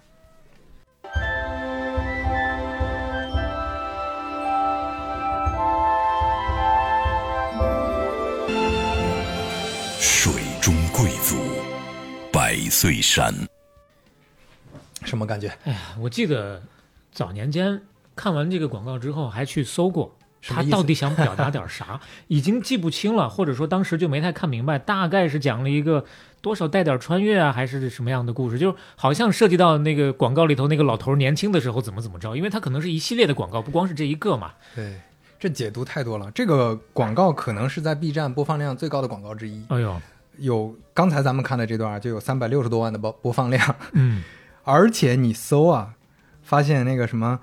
[10.06, 11.38] 水中贵族，
[12.30, 13.34] 百岁山。
[15.06, 15.48] 什么感觉？
[15.64, 16.62] 哎呀，我记得
[17.14, 17.82] 早年间
[18.14, 20.14] 看完这个广告之后，还去搜过。
[20.46, 22.02] 他到底想表达点啥？
[22.28, 26.04] 已经记不清了，或者说当时就没太看明白，大概是讲了一个
[26.42, 28.60] 多少带点穿越啊，还是什么样的故事？
[28.60, 34.52] 就是好像涉及到那个广告里头那个老头年轻的时候怎么怎么着，因为他可能是一系列的广告，不光是这一个嘛。
[34.76, 35.00] 对，
[35.44, 36.32] 这解读太多了。
[36.32, 39.62] 这个广告可能是在 B 站播放量最高的广告之一。
[39.68, 40.02] 哎呦，
[40.38, 44.24] 有刚才咱们看的这段就有三百六十多万的播播放量，嗯，
[44.64, 45.96] 而且你搜啊，
[46.42, 47.42] 发现那个什么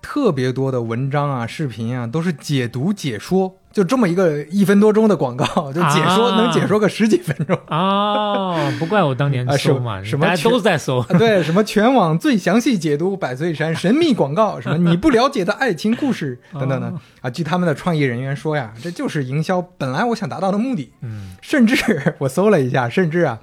[0.00, 7.58] 特别多的文章啊、视频啊，都是解读解说，就这么一个一分多钟的广告， 就解说、啊能解说个十几分钟。
[7.68, 10.98] 哦，不怪我当年 啊，搜嘛，什么全都在搜。
[11.08, 17.30] 啊对，什么全网最详细解读百岁山神秘广告，什么你不了解的爱情故事等等等哦啊。
[17.30, 20.92] 据他们的创意人员说呀，这就是营销本来我想达到的目的。
[21.00, 23.40] 嗯，甚至我搜了一下，甚至啊，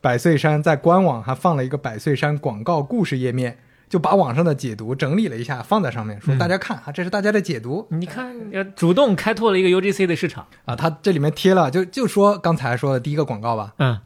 [0.00, 3.58] 百岁山在官网还放了一个百岁山广告故事页面，
[3.90, 7.86] 就把网上的解读整理了一下，放在上面，说嗯大家看啊，这是大家的解读。
[7.90, 10.46] 你看，呃主动开拓了一个 UGC 的市场。
[10.64, 13.98] 啊，他这里面贴了，就就说刚才说的第一个广告吧，嗯，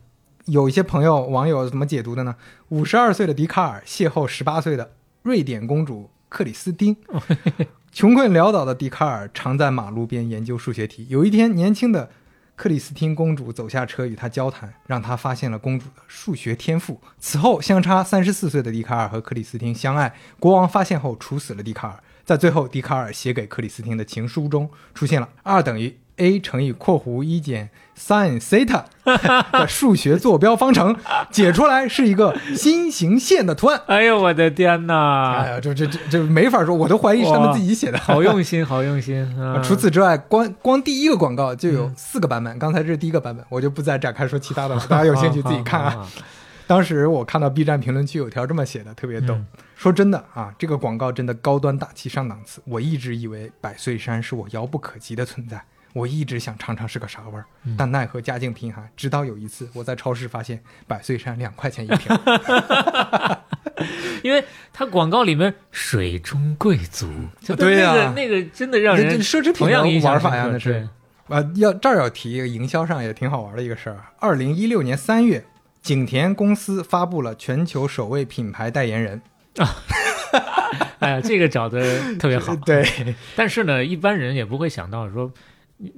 [0.47, 2.37] 有一些朋友网友怎么解读的呢？
[2.71, 4.93] 五十二岁的笛卡尔邂逅十八岁的
[5.23, 6.97] 瑞典公主克里斯汀，
[7.93, 11.07] 穷困潦倒的笛卡尔常在马路边研究数学题。
[11.11, 12.09] 有一天，年轻的
[12.57, 17.01] 克里斯汀公主走下车与他交谈，让他发现了公主的数学天赋。
[17.19, 22.03] 此后，相差三十四岁的笛卡尔和克里斯汀相爱，国王发现后处死了笛卡尔。
[22.25, 28.85] 在最后，笛卡尔写给克里斯汀的情书中出现了二等于 a 乘以括弧一减 sin theta
[29.53, 30.97] 的 数学坐标方程，
[31.31, 33.81] 解出来是一个心形线的图案。
[33.87, 35.35] 哎呦，我的天哪！
[35.43, 37.99] 哎呀，这这这这没法说，我都怀疑是他们自己写的。
[37.99, 39.23] 好用心，好用心。
[39.41, 46.07] 啊、除此之外，光光第一个广告就有四个版本，刚才这是第一个版本，我就不再展开说其他的了，大家有兴趣自己看啊。
[46.67, 49.35] 当时我看到 B 站评论区有条这么写的，特别逗。
[49.35, 49.47] 嗯
[49.77, 52.63] 说真的啊，这个广告真的高端大气上档次。
[52.65, 55.63] 我一直以为百岁山是我遥不可及的存在，
[55.95, 58.87] 我一直想尝尝是个啥味儿，嗯但奈何家境贫寒。
[58.95, 62.15] 直到有一次我在超市发现百岁山两块钱一瓶，
[64.23, 67.09] 因为它广告里面水中贵族，
[67.41, 70.87] 就对呀那个那个真的让人奢侈品的玩法呀那是
[71.29, 73.97] 啊，要这儿要提一个营销上也挺好玩的一个事儿。
[74.19, 75.43] 二零一六年三月，
[75.81, 79.23] 景田公司发布了全球首位品牌代言人
[79.57, 79.77] 啊。
[80.99, 82.55] 哎呀，这个找的特别好。
[82.67, 82.85] 对，
[83.37, 85.33] 但是呢，一般人也不会想到说，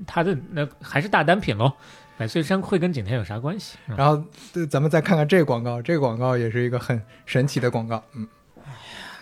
[0.07, 1.73] 他的那还是大单品喽。
[2.19, 3.77] 百岁山会跟景天有啥关系？
[3.89, 8.03] 嗯然后对咱们再看看这个广告，这个广告也是一个很神奇的广告。
[8.15, 8.27] 嗯，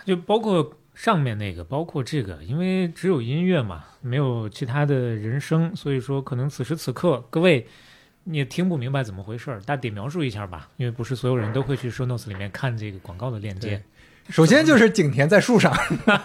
[0.05, 7.67] 就包括上面那个，包括这个，因为只有音乐嘛，没有其他的人声，所以说可能此时此刻各位
[8.23, 13.83] 你也听不明白怎么回事儿，大体描述一下吧，因为不是所有人都会去 show notes 里面看这个广告的链接。
[14.29, 15.71] 首先就是景甜在树上，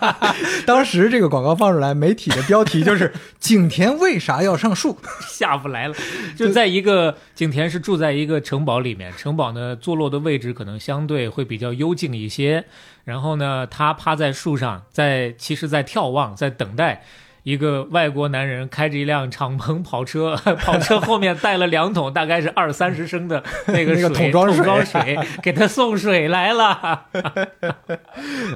[0.66, 4.98] 当时这个广告放出来，媒体的标题就是 “景甜为啥要上树？
[5.28, 5.94] 下不来了，
[6.34, 12.64] 就在一个景甜是住在一个城堡里面，城堡呢坐落的位置可能相对会比较幽静一些。
[13.04, 17.04] 然后呢，他趴在树上，在其实在眺望，在等待
[17.42, 27.06] 一个外国男人开着一辆敞篷跑车， 跑车后面带了两桶大概是二三十升的 那个那个桶装水桶装水 给他送水来了。？”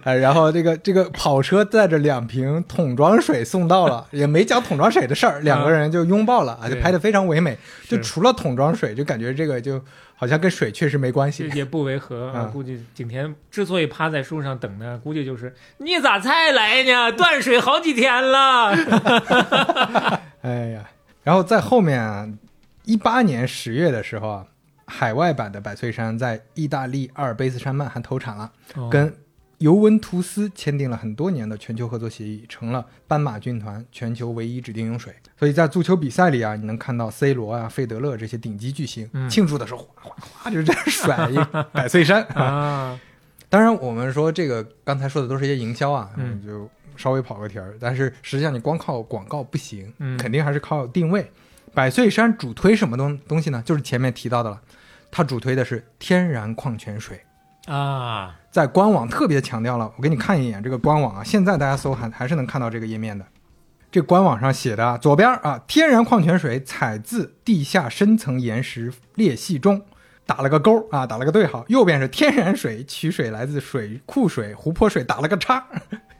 [0.05, 7.56] 哎，然后这个这个跑车带着两瓶桶装水送到了，也没讲桶装水的事儿，两个人就拥抱了啊，就拍的非常唯美。
[7.89, 9.81] 就除了桶装水，就感觉这个就
[10.16, 11.48] 好像跟水确实没关系。
[11.54, 12.50] 也不违和啊嗯。
[12.52, 17.12] 估计景甜之所以趴在树上等呢，估计就是你咋才来呢？
[17.12, 18.70] 断水好几天了。
[20.42, 20.88] 哎呀，
[21.22, 22.28] 然后在后面啊，
[22.84, 24.46] 一八年十月的时候啊，
[24.86, 29.14] 海外版的百岁山在意大利阿尔卑斯山脉还投产了，哦跟
[29.64, 35.10] 尤文图斯签订了很多年的全球合作协议，成了斑马军团全球唯一指定用水。
[35.38, 41.38] 所以在足球比赛里啊，你能看到 C 罗啊、费德勒这些顶级巨星、嗯庆祝的时候，哗哗哗就是这样甩一
[41.72, 43.00] 百岁 山啊。
[43.48, 46.68] 当然，我们说这个刚才说的都是一些营销啊，嗯就
[46.98, 47.74] 稍微跑个题儿。
[47.80, 51.26] 但是实际上你光靠广告不行，嗯肯定还是靠定位。
[51.72, 53.62] 百岁山主推什么东东西呢？
[53.64, 54.60] 就是前面提到的了，
[55.10, 57.18] 它主推的是天然矿泉水。
[57.66, 63.24] 啊，在官网特别强调了，我给你看一眼这个官网啊，现在大家搜还还是能看到这个页面的。
[63.90, 69.80] 这官网上写的啊，左边啊，天然矿泉水采自地下深层岩石裂隙中，
[70.26, 71.64] 打了个勾啊，打了个对号。
[71.68, 75.64] 右边是天然水，取水来自水库水、湖泊水，打了个叉。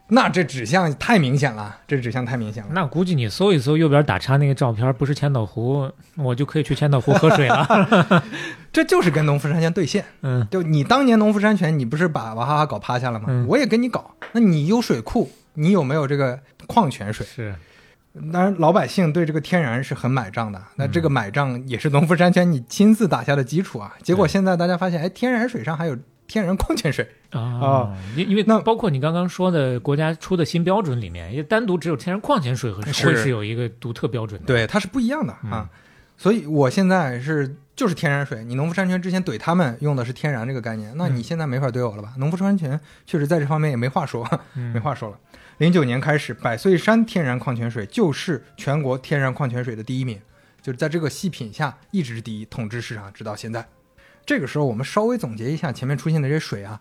[0.09, 2.70] 那这指向太明显了，这指向太明显了。
[2.72, 8.22] 那估计你搜一搜右边打叉那个照片，不是千岛湖，我就可以去千岛湖喝水了。
[8.70, 10.05] 这就是跟农夫山泉对线。
[10.20, 13.26] 嗯，就你当年农夫山泉，你不是把娃哈哈搞趴下了吗？
[13.28, 14.14] 嗯我也跟你搞。
[14.32, 17.26] 那你有水库，你有没有这个矿泉水？
[17.26, 17.55] 是。
[18.32, 20.62] 当然，老百姓对这个天然是很买账的。
[20.76, 23.93] 那嗯这个买账也是农夫山泉你亲自打下的基础啊。
[24.02, 34.46] 结果现在大家发现，哎，天然水上还有天然矿泉水啊，因因为那包括你刚刚说的国家出的新标准里面，也单独只有天然矿泉水和是会是有一个独特标准的。
[34.46, 35.68] 对，它是不一样的啊。
[36.16, 38.44] 所以我现在是就是天然水。
[38.44, 42.14] 你农夫山泉之前怼他们用的是天然这个概念，那你现在没法怼我了吧？
[42.18, 44.24] 农夫山泉确实在这方面也没话说，
[44.55, 45.18] 嗯 没话说了。
[45.59, 50.20] 零九年开始，百岁山天然矿泉水就是全国天然矿泉水的第一名，
[50.62, 53.66] 就是在这个细品下一直第一，统治市场直到现在。
[54.26, 56.80] 这个时候，我们稍微总结一下前面出现的这些水啊，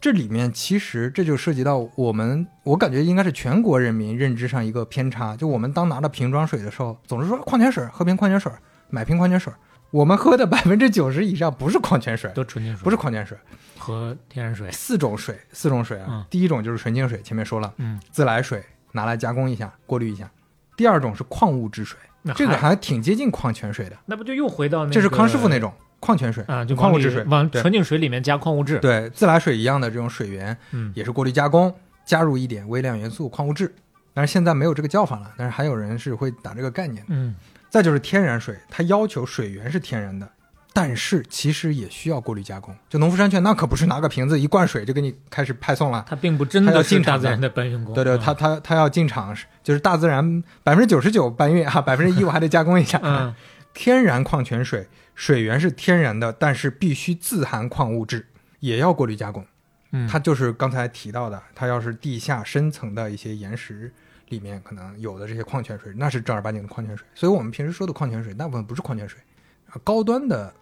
[0.00, 5.36] 这里面其实这就涉及到我们，我感觉应该是全国人民认知上一个偏差。
[5.36, 8.52] 就我们当拿到瓶装水的时候，总是说矿泉水，喝瓶矿泉水，
[8.88, 9.52] 买瓶矿泉水。
[9.90, 13.38] 我们喝的 百分之九十以上不是矿泉水，都纯净水，不是矿泉水，
[13.78, 16.06] 和天然水四种水，四种水啊。
[16.10, 20.28] 嗯第一种就是纯净水，前面说了，嗯，自来水拿来加工一下，过滤一下。
[20.76, 21.98] 第二种是矿物质水，
[22.34, 28.78] 这个还还挺接近矿泉水的，那不就又回到那个这是康师傅那种矿泉水啊，就矿物质水，往纯净水里面加矿物质。
[28.78, 31.74] 对，自来水一样的这种水源，嗯也是过滤加工，
[32.04, 33.74] 加入一点微量元素、矿物质。
[34.14, 37.04] 但是现在没有这个叫法了，但是还有人是会打这个概念。
[37.08, 37.34] 嗯，
[37.68, 40.26] 再就是天然水，它要求水源是天然的，
[40.72, 42.74] 但是其实也需要过滤加工。
[42.88, 47.94] 就农夫山泉那可不是拿个瓶子一灌水就给你开始派送了，它并不真的要的进大自然的搬运工。
[47.94, 52.98] 对对，嗯它它它要进场，就是大自然百分之九十九搬运啊，百分之一我还得加工一下。
[53.02, 53.34] 嗯，
[53.76, 58.26] 天然矿泉水水源是天然的，但是必须自含矿物质，
[58.60, 59.44] 也要过滤加工。
[59.92, 63.92] 嗯它就是刚才提到的，它要是地下深层的一些岩石
[64.30, 67.06] 里面可能有的这些矿泉水，那是正儿八经的矿泉水。
[67.14, 69.20] 所以我们平时说的矿泉水，大部分不是矿泉水，
[69.68, 70.52] 啊高端的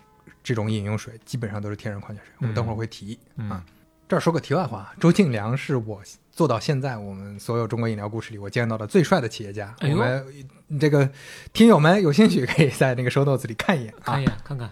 [0.42, 2.34] 这种饮用水基本上都是天然矿泉水。
[2.40, 3.64] 我们等会儿会提、嗯啊。
[4.08, 6.02] 这儿说个题外话，周敬良是我
[6.34, 9.72] 做到现在我们所有中国饮料故事里我见到的最帅的企业家。
[9.78, 11.08] 哎我们这个
[11.52, 14.24] 听友们有兴趣可以在那个 show notes 里看一眼啊看一。
[14.24, 14.70] 眼看看，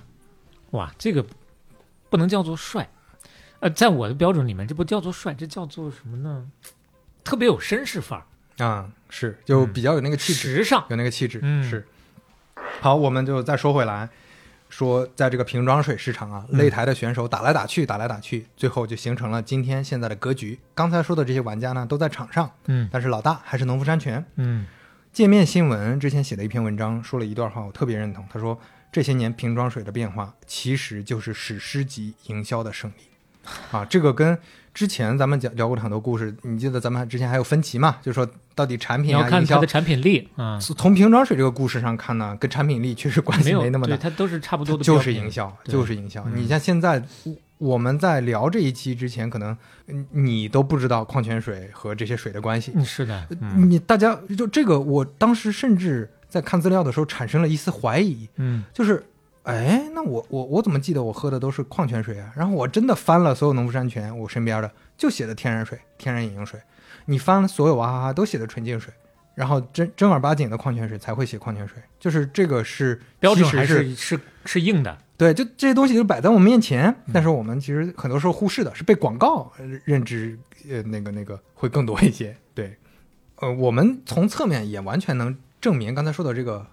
[0.73, 1.25] 哇，这个
[2.11, 2.89] 不能叫做帅，
[3.61, 6.51] 呃，在我的标准里面，这不叫做帅，这叫做什么呢？
[7.23, 11.87] 特别有绅士范儿啊，是就比较有那个气质，时尚有那个气质，嗯是。
[12.81, 14.09] 好，我们就再说回来，
[14.73, 20.59] 说在这个瓶装水市场啊，擂台的选手打来打去，打来打去，最后就形成了今天现在的格局。
[20.75, 24.25] 刚才说的这些玩家呢，都在场上，嗯但是老大还是农夫山泉。
[24.37, 24.67] 嗯
[25.13, 28.27] 界面新闻之前写的一篇文章，说了一段话，我特别认同。
[28.33, 28.59] 他说，
[28.91, 33.51] 这些年瓶装水的变化，其实就是史诗级营销的胜利。
[33.71, 34.39] 啊，这个跟
[34.75, 37.99] 之前咱们讲聊过的很多故事，你记得咱们之前还有分歧嘛？
[38.03, 40.29] 就是说到底产品啊，营销要看它的产品力。
[40.37, 43.97] 啊，从瓶装水这个故事上看呢，跟产品力确实关系没那么大。
[43.97, 46.25] 对，，它都是差不多的就是营销，就是营销。
[46.27, 46.33] 嗯。
[46.37, 49.57] 你像现在我我们在聊这一期之前，可能
[49.89, 52.73] 嗯你都不知道矿泉水和这些水的关系。
[52.75, 53.71] 嗯是的，嗯。
[53.71, 58.65] 你大家就这个，我当时甚至在看资料的时候产生了一丝怀疑，嗯。
[58.73, 59.05] 就是，
[59.45, 62.33] 哎，那我我我怎么记得我喝的都是矿泉水啊？
[62.37, 66.61] 然后我真的翻了所有农夫山泉，我身边的就写的天然水、天然饮用水，
[67.07, 68.95] 你翻了所有娃哈哈都写的纯净水，
[69.35, 77.11] 然后正正儿八经的矿泉水才会写矿泉水，就是这个是标准还是是是是硬的，对，就这些东西就摆在我们面前，嗯。
[77.13, 80.39] 但是我们其实很多时候忽视的是被广告呃认知，
[80.71, 82.37] 呃，那个那个会更多一些。
[82.55, 82.77] 对，
[83.41, 86.65] 呃，我们从侧面也完全能证明刚才说的这个，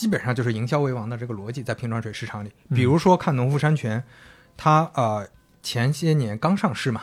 [0.00, 2.50] 基本上就是营销为王的这个逻辑，在瓶装水市场里。
[2.70, 4.02] 比如说看农夫山泉，
[4.56, 5.28] 它呃
[5.62, 7.02] 前些年刚上市嘛，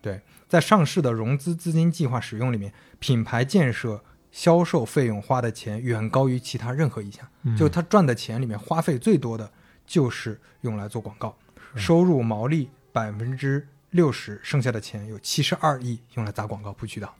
[0.00, 4.02] 对，在上市的融资资金计划使用里面，品牌建设。
[4.30, 9.50] 销售费用花的钱远高于其他任何一项，嗯就他赚的钱里面花费最多的
[9.86, 11.34] 就是用来做广告，
[11.74, 17.12] 收入毛利百分之六十，剩下的钱有七十二亿用来砸广告铺渠道。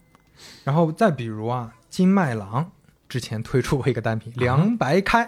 [0.63, 2.71] 然后再比如啊，金麦郎
[3.09, 5.25] 之前推出过一个单品凉白开，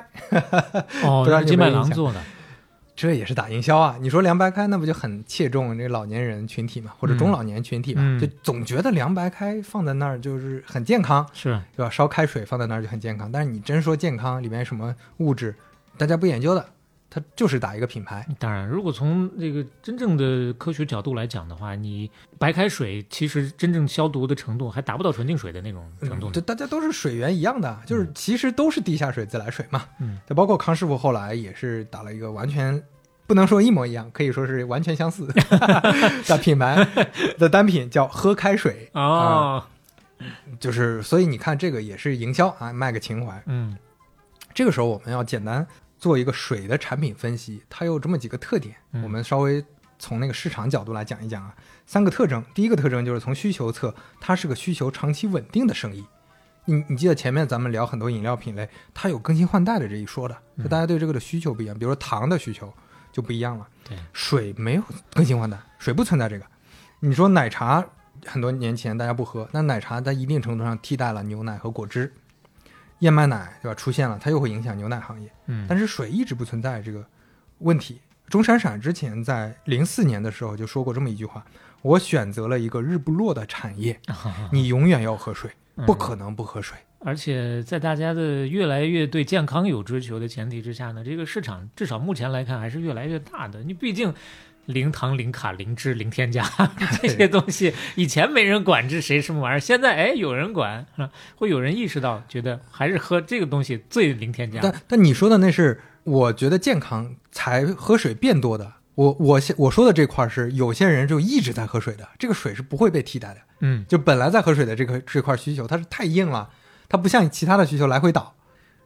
[1.04, 2.20] 哦 不知道金麦郎做的，
[2.94, 3.96] 这也是打营销啊！
[4.00, 8.02] 你说凉白开，那不就很切中这个老年人群体嘛，或者中老年群体嘛？
[8.04, 11.88] 嗯就总觉得凉白开放在那儿就是很健康，是对吧？
[11.90, 13.32] 烧开水放在那儿就很健康。
[13.32, 15.54] 但是你真说健康，里面什么物质，
[15.96, 16.66] 大家不研究的，
[17.10, 18.24] 它就是打一个品牌。
[18.38, 22.08] 当然，如果从这个真正的科学角度来讲的话，你
[22.38, 26.32] 白开水其实真正消毒的程度还达不到纯净水的那种程度呢。
[26.32, 29.84] 这大家都是水源一样的，就是其实都是地下水、自来水嘛。
[29.98, 32.80] 嗯，就包括康师傅后来也是打了一个完全
[33.26, 35.26] 不能说一模一样，可以说是完全相似
[36.26, 36.86] 的品牌
[37.38, 39.68] 的单品，叫喝开水哦，啊
[40.60, 43.42] 就是所以你看这个也是营销啊，卖个情怀。
[43.46, 43.76] 嗯
[44.52, 45.66] 这个时候我们要简单
[46.00, 49.64] 做一个水的产品分析，它有这么几个特点，嗯我们稍微
[49.98, 51.54] 从那个市场角度来讲一讲啊。
[51.86, 56.04] 三个特征，第一个特征就是从需求侧，它是个需求长期稳定的生意。
[56.64, 61.78] 你你记得前面咱们聊很多饮料品类，它有更新换代的这一说的，就大家对这个的需求不一样。
[61.78, 62.72] 比如说糖的需求
[63.12, 64.82] 就不一样了，对，水没有
[65.12, 66.46] 更新换代，水不存在这个。
[67.00, 67.84] 你说奶茶
[68.24, 72.12] 很多年前大家不喝，那奶茶在一定程度上替代了牛奶和果汁，
[73.00, 75.30] 燕麦奶对吧出现了，它又会影响牛奶行业。
[75.46, 77.04] 嗯但是水一直不存在这个
[77.58, 78.00] 问题。
[78.28, 81.44] 钟闪闪之前在零四年的时候就说过这么一句话
[81.82, 83.98] ：“我选择了一个日不落的产业，
[84.52, 85.50] 你永远要喝水，
[85.84, 86.78] 不可能不喝水。
[87.00, 93.64] 而且在大家的越来越对健康有追求的前提之下呢，这个市场至少目前来看还是越来越大的。
[93.64, 94.14] 你毕竟
[94.72, 96.42] 零糖、零卡、零脂、零添加
[97.02, 104.60] 这些东西，以前没人管这谁什么玩意儿，现在哎有人管，啊会有人意识到，觉得还是喝这个东西最零添加。
[104.62, 108.74] 但但你说的那是我觉得健康才喝水变多的。
[108.96, 113.40] 我我现我说的这块是有些人就一直在喝水的，这个水是不会被替代的。
[113.60, 116.50] 嗯，就本来在喝水的这个这块需求，它是太硬了，
[116.88, 118.34] 它不像其他的需求来回倒。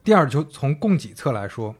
[0.04, 1.74] 第二，就从供给侧来说，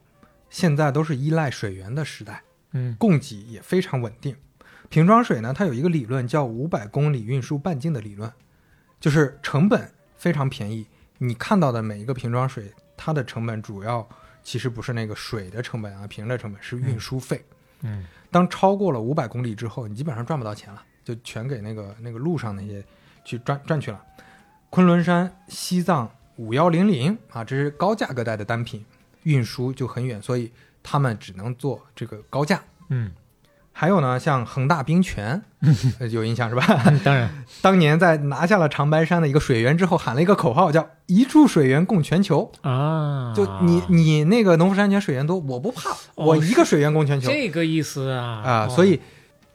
[0.49, 2.41] 现在都是依赖水源的时代，
[2.75, 4.35] 嗯供给也非常稳定。
[4.89, 8.31] 瓶装水呢，它有一个理论叫五百公里运输半径的理论，
[8.99, 10.85] 就是成本非常便宜。
[11.17, 14.07] 你看到的每一个瓶装水，它的成本主要
[14.43, 17.43] 其实不是那个水的成本啊，瓶的成本是运输费。
[17.81, 22.83] 嗯当超过了五百公里之后，你基本上赚不到钱了，就全给那个那个路上那些
[23.23, 24.03] 去赚赚去了。
[24.69, 28.83] 昆仑山、西藏五幺零零啊，这是高价格带的单品，
[29.23, 30.51] 运输就很远，所以
[30.85, 32.61] 他们只能做这个高价。
[32.89, 33.11] 嗯，
[33.73, 35.41] 还有呢，像恒大冰泉，
[35.99, 36.63] 呃有印象是吧？
[37.03, 42.51] 当然， 当年在拿下了长白山的一个水源之后，喊了一个口号，叫“一处水源供全球”。
[42.61, 47.27] 啊，就你你那个农夫山泉水源多，我不怕，我一个水源供全球。
[47.29, 49.01] 这个意思啊啊，哦所以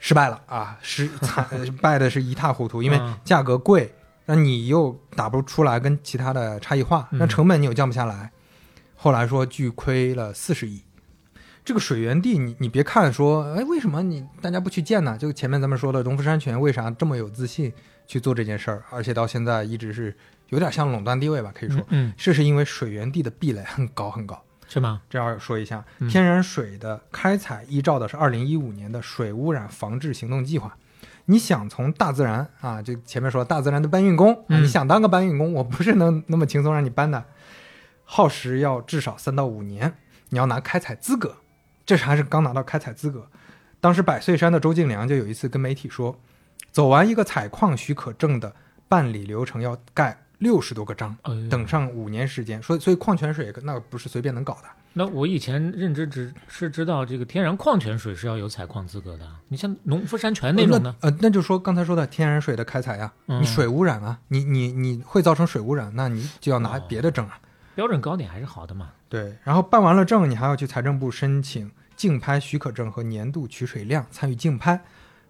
[0.01, 3.94] 失败了啊，失 惨呃败的是一塌糊涂，因为嗯价格贵，
[4.27, 8.32] 那你又打不出来跟其他的差异化，那嗯成本你又降不下来。
[8.97, 10.82] 后来说巨亏了四十亿，
[11.65, 15.16] 这个水源地你，你别看说，哎，为什么你大家不去建呢？
[15.19, 17.73] 就前面咱们说的农夫山泉为啥这么有自信
[18.07, 20.16] 去做这件事儿，而且到现在一直是
[20.49, 24.43] 有点像垄断地位吧，可以说，嗯，这是因为水源地的壁垒很高很高。
[24.69, 25.03] 是吗？
[25.11, 30.77] 这要说一下，嗯天然水的开采依照的是二零一五年的水污染防治行动计划。
[31.27, 37.24] 你想从大自然啊，就前面说大自然的搬运工，你想当个搬运工，我不是能那么轻松让你搬的，
[38.05, 39.95] 耗时要至少三到五年，
[40.28, 41.37] 你要拿开采资格，
[41.91, 43.27] 这是还是刚拿到开采资格。
[43.81, 46.17] 当时百岁山的周敬良就有一次跟媒体说，
[46.71, 48.55] 走完一个采矿许可证的
[48.89, 54.69] 办理流程要盖六十多个章，哎等上五年时间，所以所以矿泉水那不是随便能搞的。
[54.93, 60.95] 那我以前认知只是知道这个天然矿泉水是要有采矿资格的，你像农夫山泉那种呢？
[61.01, 67.41] 呃，那就说刚才说的天然水的开采呀、嗯你水污染啊，你你你会造成水污染，那你就要拿别的证啊。
[67.75, 68.91] 标准高点还是好的嘛。
[69.09, 71.69] 对，然后办完了证，你还要去财政部申请
[72.01, 74.74] 竞拍许可证和年度取水量，参与竞拍。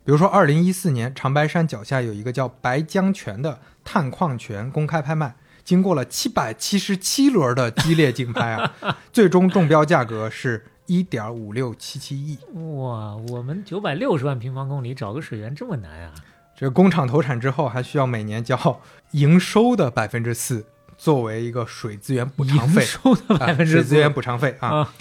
[0.04, 5.34] 比如说，二零一四年长白山脚下有一个叫白江泉的探矿泉公开拍卖，
[5.64, 8.72] 经过了七百七十七轮的激烈竞拍啊，
[9.12, 12.38] 最终中标价格是一点五六七七亿。
[12.76, 16.14] 哇，我们九百六十万平方公里找个水源这么难啊？
[16.56, 18.80] 这个工厂投产之后，还需要每年交
[19.10, 20.64] 营收的百分之四
[20.96, 24.68] 作为一个水资源补偿费，营收的啊百分之水资源补偿费啊。
[24.68, 24.94] 啊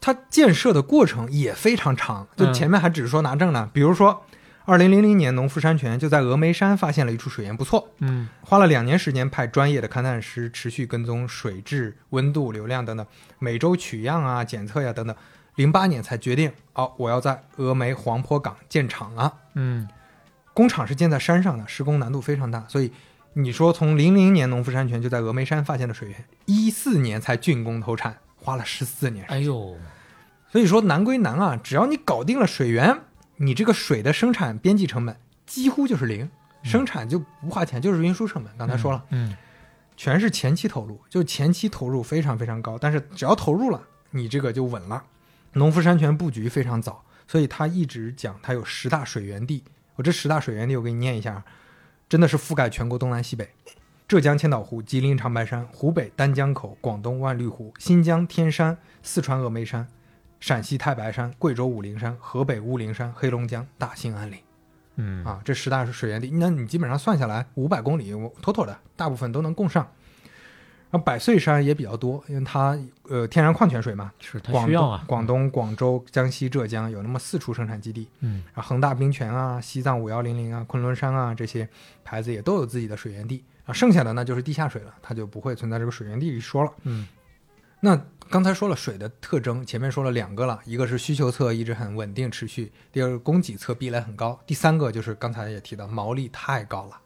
[0.00, 3.68] 它建设的过程也非常长，就嗯前面还只是说拿证呢。
[3.72, 4.24] 比如说，
[4.64, 13.06] 二零零零年农夫山泉就在峨眉山发现了一处水源不错，嗯花了两年时间派专业的勘探师持续跟踪水质、温度、流量等等，
[13.38, 15.14] 每周取样啊、检测呀、等等。
[15.56, 19.34] 零八年才决定，哦，我要在峨眉黄坡港建厂了。
[19.54, 19.88] 嗯
[20.54, 22.92] 工厂是建在山上的，施工难度非常大，所以
[23.32, 28.18] 你说从零零年农夫山泉就在峨眉山发现的水源，一四年才竣工投产，
[28.48, 29.26] 花了十四年。
[29.26, 29.76] 哎呦，
[30.50, 33.02] 所以说难归难啊，只要你搞定了水源，
[33.36, 35.14] 你这个水的生产边际成本
[35.44, 36.30] 几乎就是零，
[36.62, 38.50] 生产就不花钱，就是运输成本。
[38.56, 39.36] 刚才说了，嗯，
[39.98, 45.04] 全是前期投入，就前期投入非常非常高，但是只要投入了，你这个就稳了。
[45.52, 49.62] 农夫山泉布局非常早，所以他一直讲他有十大水源地。
[49.96, 51.44] 我这十大水源地我给你念一下，
[52.08, 53.48] 真的是覆盖全国东南西北：
[54.08, 59.86] 浙江千岛湖、吉林长白山、湖北丹江口、广东万绿湖、新疆天山、四川峨眉山、
[60.40, 64.38] 陕西太白山、贵州武陵山、河北乌灵山、黑龙江大兴安岭。
[64.96, 69.86] 嗯啊，这十大水源地，那你基本上算下来五百公里，我妥妥的，大部分都能供上。
[70.90, 72.78] 然后百岁山也比较多，因为它
[73.10, 75.00] 呃天然矿泉水嘛，是它广需要啊。
[75.00, 78.08] 东广东、广州、江西、浙江有那么四处生产基地。
[78.20, 81.68] 嗯然后恒大冰泉啊、西藏五幺零零啊、昆仑山啊这些
[82.02, 86.72] 牌子也都有自己的水源地啊，剩下的那就是地下水了，它就不会存在这个水源地一说了。
[86.84, 87.06] 嗯
[87.80, 87.96] 那
[88.28, 96.98] 刚才说了水的特征，前面说了两个了，一个是需求侧一直很稳定持续，第二个供给侧壁垒很高，第三个就是刚才也提到毛利太高了。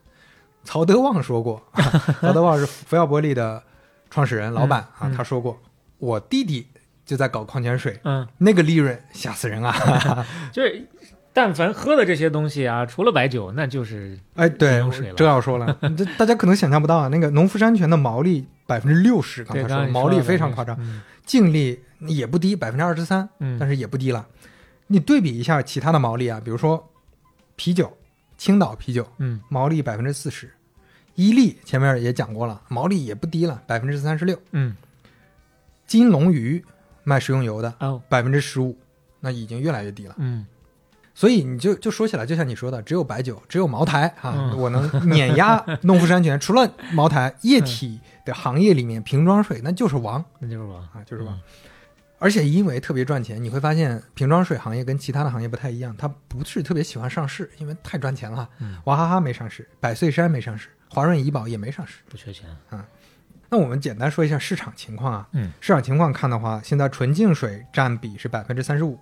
[0.64, 1.82] 曹德旺说过，啊
[2.22, 3.62] 曹德旺是福耀玻璃的
[4.08, 5.60] 创始人、老板啊，嗯他说过，
[5.98, 6.66] 我弟弟
[7.04, 10.26] 就在搞矿泉水，嗯，那个利润吓死人啊！
[10.50, 10.88] 就是
[11.32, 24.26] 但凡喝的这些东西啊，除了白酒，那就是哎，对饮用水了，正要说了， 这大家可能想象不到啊，那个农夫山泉的毛利百分之六十，刚对才说毛利非常夸张，嗯净利也不低，百分之二十三，嗯但是也不低了。
[24.88, 26.90] 你对比一下其他的毛利啊，比如说
[27.56, 27.96] 啤酒，
[28.36, 30.50] 青岛啤酒嗯毛利百分之四十，
[31.14, 34.38] 伊利前面也讲过了，毛利也不低了，百分之三十六。
[34.50, 34.76] 嗯
[35.86, 36.62] 金龙鱼
[37.04, 38.76] 卖食用油的哦百分之十五，
[39.20, 40.14] 那已经越来越低了。
[40.18, 40.46] 嗯
[41.14, 46.38] 所以你就就说起来，就像你说的，只有白酒，只有茅台啊，嗯我能碾压农夫山泉。
[46.40, 51.38] 除了茅台，液体的行业里面瓶装水那就是王 那就是王啊，就是王。
[52.18, 58.48] 而且因为特别赚钱，你会发现瓶装水行业跟其他的行业不太一样，它不是特别喜欢上市，因为太赚钱了。
[58.60, 61.94] 嗯娃哈哈没上市，百岁山没上市，华润怡宝也没上市。
[62.08, 62.86] 不缺钱啊，
[63.48, 65.28] 那我们简单说一下市场情况啊。
[65.32, 68.96] 嗯市场情况看的话，现在纯净水占比是百分之三十五，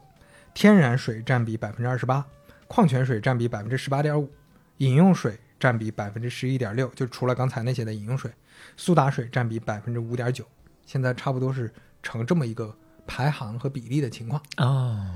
[0.55, 2.25] 天然水占比百分之二十八，
[2.67, 4.31] 矿泉水占比百分之十八点五，
[4.79, 8.31] 饮用水占比百分之十一点六，就除了刚才那些的饮用水，
[8.77, 10.45] 苏打水占比百分之五点九，
[10.87, 11.73] 现在差不多是
[12.03, 12.75] 成这么一个
[13.07, 14.41] 排行和比例的情况。
[14.57, 15.07] 哦，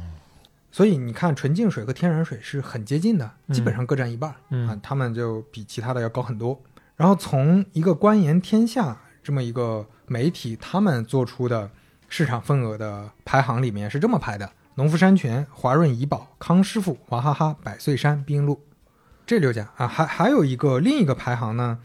[0.70, 6.61] 所以你看，纯净水和天然水是很接近的，嗯基本上各占一半儿、嗯啊，他们就比其他的要高很多。
[6.97, 11.70] 然后从一个官言天下这么一个媒体，他们做出的
[12.09, 18.60] 市场份额的排行里面是这么排的：农夫山泉、华润怡宝、康师傅、娃哈哈、百岁山、冰露，
[19.24, 21.78] 这六家啊，还还有一个另一个排行呢，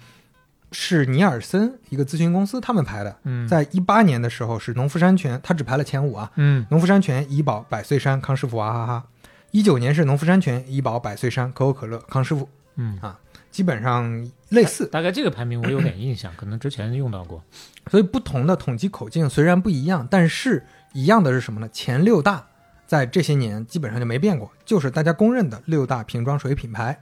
[0.71, 3.17] 是尼尔森一个咨询公司他们排的。
[3.23, 6.31] 嗯在一八年的时候是农夫山泉，它只排了前五啊。
[6.35, 9.03] 嗯农夫山泉、怡宝、百岁山、康师傅、娃哈哈。
[9.51, 14.85] 一九年是农夫山泉、怡宝、百岁山、可口可乐、康师傅，嗯啊，基本上类似。
[14.87, 17.43] 大概这个排名我有点印象， 可能之前用到过。
[17.89, 20.63] 所以不同的统计口径虽然不一样，但是
[20.93, 21.67] 一样的是什么呢？
[21.69, 22.45] 前六大
[22.89, 26.99] 在这些年基本上就没变过，就是大家公认的六大瓶装水品牌：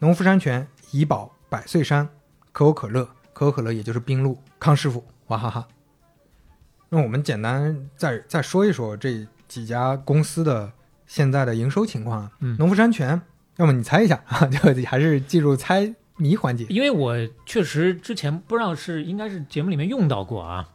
[0.00, 2.08] 农夫山泉、怡宝、百岁山、
[2.50, 5.68] 可口可乐、可口可乐也就是冰露、康师傅、娃哈哈。
[6.88, 10.72] 那我们简单再再说一说这几家公司的
[11.06, 12.32] 现在的营收情况啊。
[12.40, 13.22] 嗯农夫山泉，
[13.58, 16.64] 要么你猜一下 啊，就还是进入猜谜环节。
[16.68, 17.14] 因为我
[17.46, 20.68] 确实之前不知道是应该是节目里面用到过啊，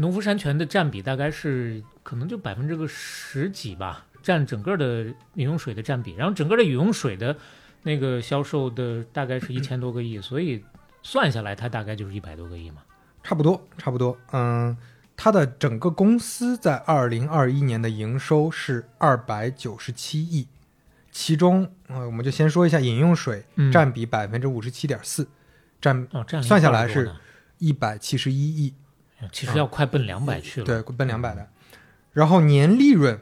[0.00, 5.04] 农夫山泉的占比大概是可能就百分之个十几吧，占整个的
[5.34, 7.36] 饮用水的占比，然后整个的饮用水的
[7.82, 10.64] 那个销售的大概是一千多个亿，所以
[11.02, 12.78] 算下来它大概就是一百多个亿嘛。
[13.22, 14.16] 差不多，差不多。
[14.32, 14.74] 嗯，
[15.14, 20.48] 它的整个公司在二零二一年的营收是二百九十七亿，
[21.12, 25.28] 其中，呃，我们就先说一下饮用水嗯占比百分之五十七点四，
[25.78, 27.10] 占哦，占算下来是
[27.58, 28.74] 一百七十一亿，
[29.32, 30.66] 其实要快奔两百去了。
[30.66, 31.46] 对，奔两百的。
[32.12, 33.18] 然后年利润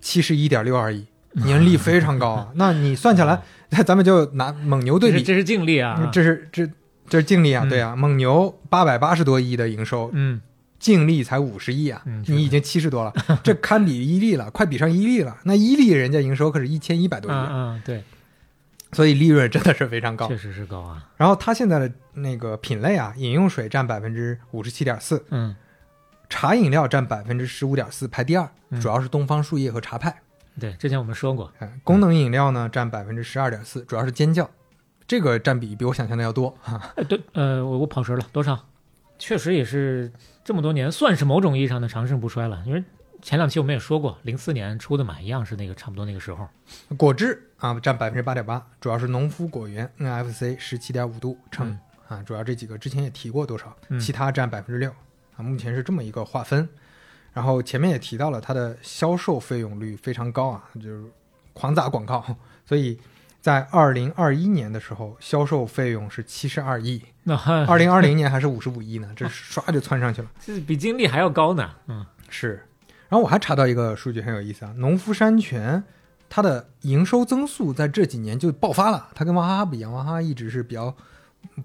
[0.00, 2.48] 七十一点六二亿，年利非常高啊。
[2.56, 6.68] 那你算下来，那咱们就拿蒙牛对比，这是净利啊，这是这
[7.08, 10.40] 这是净利啊，嗯对啊，蒙牛八百八十多亿的营收，嗯，
[10.78, 13.12] 净利才五十亿啊，嗯你已经七十多了，
[13.44, 15.36] 这堪比伊利了，快比上伊利了。
[15.44, 18.02] 那伊利人家营收可是一千一百多亿， 嗯嗯，对，
[18.92, 20.36] 所以利润真的是非常高确。
[20.36, 21.08] 实是高啊。
[21.16, 25.54] 然后它现在的那个品类啊，饮用水占百分之五十七点四，嗯
[26.28, 30.22] 茶饮料占百分之十五点四，排第二，嗯主要是东方树叶和茶派。
[30.58, 34.48] 对，之前我们说过，哎功能饮料呢占百分之十二点四，主要是尖叫，
[35.06, 36.80] 这个占比比我想象的要多哈。
[36.96, 38.58] 哎，对，呃，我我跑神了，多少？
[39.18, 40.12] 确实也是
[40.42, 42.62] 这么多年，算是某种意义上的长盛不衰了。
[42.66, 42.82] 因为
[43.22, 46.46] 前两期我们也说过，零四年出的嘛，一样是那个差不多那个时候。
[46.98, 51.78] 果汁啊占百分之八点八，主要是农夫果园 NFC 十七点五度称、
[52.08, 54.90] 啊，主要这几个之前也提过多少，嗯其他占百分之六
[55.36, 56.68] 啊，目前是这么一个划分。
[57.32, 61.04] 然后前面也提到了它的销售费用率非常高啊，就是
[61.54, 62.22] 狂砸广告，
[62.66, 63.00] 所以
[63.40, 70.28] 在二零二一年的时候，销售费用是七十二亿，那还二零二零年还是五十五亿呢，这唰就窜上去了。
[70.44, 71.70] 这比净利还要高呢。
[71.86, 72.66] 嗯，是，
[73.12, 75.84] 然后我还查到一个数据很有意思啊，农夫山泉
[76.30, 80.96] 它的营收增速在这几年就爆发了，它跟娃哈哈不一样，娃哈哈一直是比较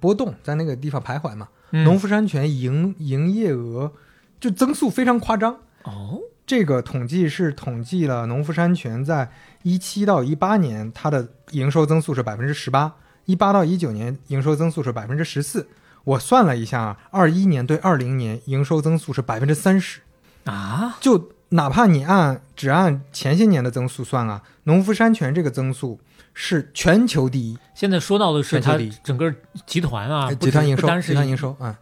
[0.01, 1.47] 波动，在那个地方徘徊嘛。
[1.69, 3.93] 农夫山泉营营业额
[4.41, 5.55] 就增速非常夸张。
[5.83, 9.31] 哦，这个统计是统计了农夫山泉在
[9.63, 12.93] 一七到一八年它的营收增速是百分之十八，
[13.23, 15.65] 一八到一九年营收增速是百分之十四。
[16.03, 20.01] 我算了一下，二一年对二零年营收增速是百分之三十。
[20.43, 25.99] 啊，就哪怕你按只按前些年的增速算啊，农夫山泉这个增速
[26.33, 29.33] 是全球第一，现在说到的是它整个
[29.65, 31.75] 集团啊，集团营收，集团营收，嗯，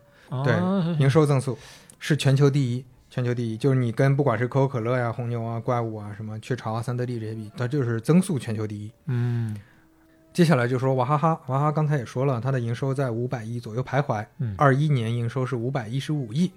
[0.43, 1.57] 对，哦营收增速
[1.97, 8.91] 是全球第一，全球第一，就是你跟不管是可口可乐呀、红牛啊、怪物啊、什么雀巢啊、三得利这些比，它就是增速全球第一。
[9.07, 9.57] 嗯。
[10.31, 14.53] 接下来就说娃哈哈，娃哈哈刚才也说了，它的营收在五百亿左右徘徊，嗯。
[14.57, 16.51] 二一年营收是五百一十五亿。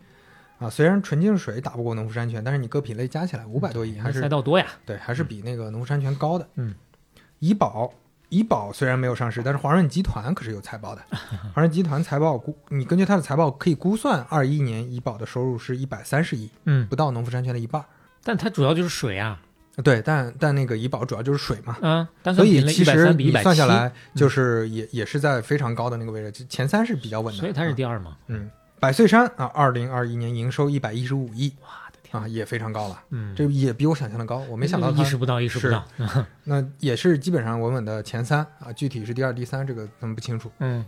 [0.59, 4.67] 啊，虽然纯净水打不过农夫山泉，但是你各品类加起来五百多亿，还是赛道多呀。
[4.85, 6.49] 对，还是比那个农夫山泉高的。
[6.57, 6.75] 嗯，
[7.39, 7.93] 怡宝，
[8.29, 11.03] 怡宝虽然没有上市，但是华润集团可是有财报的。
[11.55, 17.85] 华润集团财报估，你根据它的财报可以估算，二一年怡宝的收入是一百三十亿，嗯，不到农夫山泉的一半。
[18.25, 19.41] 但它主要就是水啊。
[19.85, 27.39] 对，但但那个怡宝主要就是水嘛，嗯，单所以其实130比你算下来，就是也、也是在非常高的那个位置，就前三是比较稳的。
[27.39, 28.17] 所以它是第二嘛。
[28.27, 33.03] 嗯，百岁山啊，二零二一年营收一百一十五亿，哇的天啊，也非常高了。
[33.11, 35.85] 嗯这也比我想象的高，我没想到它意识不到意识不到
[36.45, 40.51] 那也是基本上稳稳的前三啊，具体是第二、第三，这个咱们不清楚。
[40.59, 40.85] 嗯，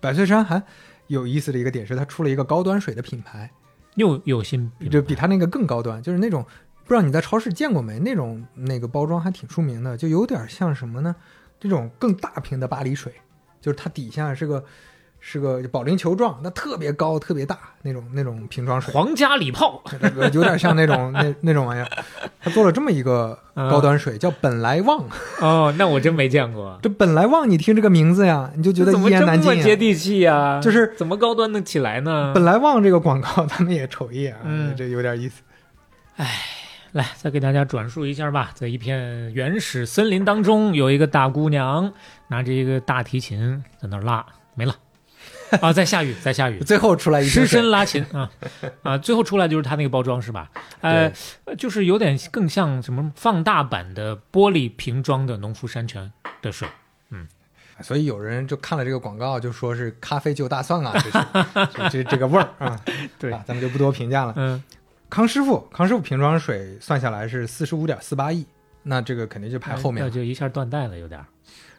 [0.00, 0.62] 百岁山还
[1.06, 3.50] 有意思的一个点是，它出了一个高端水的品牌，
[3.94, 6.44] 又有新就比它那个更高端，就是那种
[6.84, 7.98] 不知道你在超市见过没？
[7.98, 11.16] 那种那个包装还挺出名的，就有点像什么呢？
[11.58, 13.12] 这种更大瓶的巴黎水，
[13.60, 14.62] 就是它底下是个
[15.28, 19.82] 是个保龄球状，那特别高、特别大那种那种瓶装水，皇家礼炮，
[20.32, 21.88] 有点像那种那那种玩意儿。
[22.40, 25.04] 他做了这么一个高端水，叫本来旺。
[25.42, 26.78] 哦，那我真没见过。
[26.80, 29.54] 这本来旺，你听这个名字呀，你就觉得怎么一言难尽、啊。
[29.54, 32.30] 这么接地气呀、就是怎么高端的起来呢？
[32.32, 35.42] 本来旺这个广告，咱们也瞅一眼啊，嗯这有点意思。
[36.18, 36.30] 哎
[36.92, 38.52] 来，再给大家转述一下吧。
[38.54, 41.92] 在一片原始森林当中，有一个大姑娘
[42.28, 44.24] 拿着一个大提琴在那儿拉，
[44.54, 44.72] 没了。
[45.60, 48.30] 啊，在下雨，在下雨，最后出来一失身拉琴啊
[48.82, 50.50] 啊，最后出来就是它那个包装是吧？
[50.80, 51.12] 呃，
[51.58, 56.12] 就是有点更像什么放大版的玻璃瓶装的农夫山泉
[56.42, 56.68] 的水，
[57.10, 57.26] 嗯。
[57.82, 60.94] 所以有人就看了这个广告，就说是咖啡就大蒜啊，
[61.74, 62.80] 这是这这个味儿啊。
[63.20, 64.32] 对啊，咱们就不多评价了。
[64.36, 64.62] 嗯，
[65.10, 68.46] 康师傅，康师傅瓶装水算下来是四十五点四八亿，
[68.82, 71.22] 那这个肯定就排后面了，那就一下断代了，有点。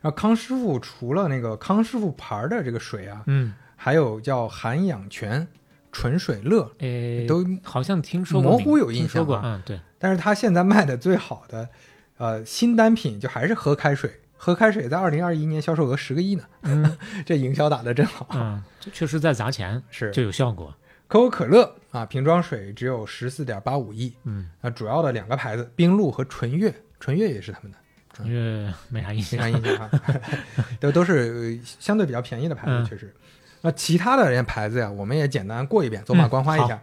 [0.02, 5.48] 然后康师傅除了那个康师傅牌的这个水啊，嗯，还有叫涵养泉、
[5.92, 9.80] 纯水乐，诶，都好像听说模糊有印象过，嗯，对。
[10.00, 11.70] 但是他现在卖的最好的，
[12.18, 14.22] 呃，新单品就还是喝开水。
[14.40, 16.96] 喝开水在二零二一年销售额十个亿呢，嗯，
[17.26, 20.72] 这营销打得真好，嗯，这确实在砸钱，是就有效果。
[21.08, 27.78] 可口可乐啊，瓶装水只有十四点八五亿，嗯，那主要的两个牌子，冰露和纯悦，纯悦也是他们的，
[28.18, 29.90] 纯悦没啥印象，没啥印象哈，
[30.80, 33.14] 都都是相对比较便宜的牌子，确实。
[33.62, 36.80] 那其他的这些牌子呀，我们也简单过一遍，走马观花一下。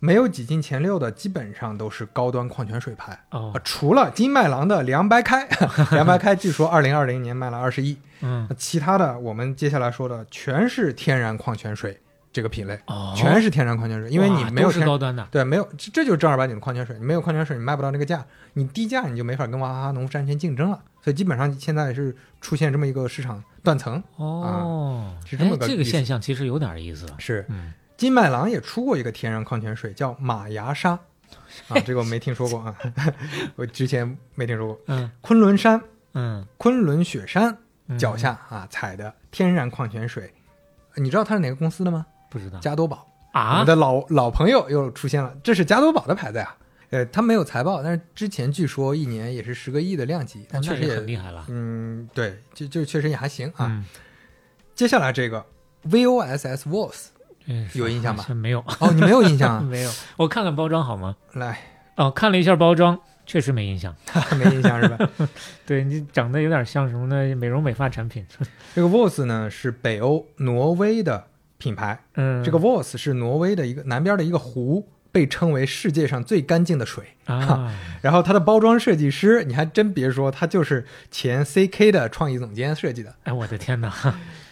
[0.00, 3.18] 没有挤进前六的，基本上都是高端矿泉水牌。
[3.30, 5.44] 哦，除了金麦郎的凉白开，
[5.90, 11.98] 凉白开据说二零二零年卖了二十亿，嗯，其他的我们接下来说的全是天然矿泉水
[12.32, 18.24] 这个品类，哦，全是天然矿泉水，因为你没有是高端的，对，没有，这就是正儿八经的矿泉水，你没有矿泉水，你卖不到那个价，
[18.54, 27.72] 你低价你就没法跟娃哈哈农夫山泉竞争了，所以基本上现在是出现这么一个市场断层，哦，是这么个这个现象，其实有点意思，是，嗯。
[27.96, 30.90] 金麦郎也出过一个天然矿泉水，叫马牙沙，
[31.66, 32.72] 啊，这个我没听说过啊，
[33.56, 34.80] 我之前没听说过。
[34.86, 35.82] 嗯，昆仑山，
[36.14, 37.58] 嗯，昆仑雪山
[37.98, 40.32] 脚下啊采的天然矿泉水，
[40.94, 42.06] 你知道它是哪个公司的吗？
[42.28, 42.58] 不知道。
[42.60, 46.54] 加多宝啊，我们的老老朋友又出现了，这是加多宝的牌子呀。
[46.90, 51.44] 呃，它没有财报，但是之前据说一年也是十个亿的量级，但确实也很厉害了。
[51.48, 53.66] 嗯，对，就就确实也还行啊。
[53.68, 53.84] 嗯、
[54.74, 55.44] 接下来这个
[55.84, 57.08] VOSS VOS。
[57.74, 58.24] 有印象吗？
[58.34, 59.60] 没有哦，你没有印象啊？
[59.68, 61.16] 没有，我看看包装好吗？
[61.32, 61.58] 来，
[61.96, 63.94] 哦，看了一下包装，确实没印象，
[64.38, 65.10] 没印象是吧？
[65.64, 67.34] 对你长得有点像什么呢？
[67.36, 68.26] 美容美发产品。
[68.74, 71.26] 这个 VOS 呢是北欧挪威的
[71.58, 77.74] 品牌，嗯，这个 VOS 是挪威的一个南边的一个湖，被称为世界上最干净的水啊。
[78.00, 83.14] 然后它的包装设计师，你还真别说，他就是前 CK 的创意总监设计的。
[83.24, 83.92] 哎，我的天哪！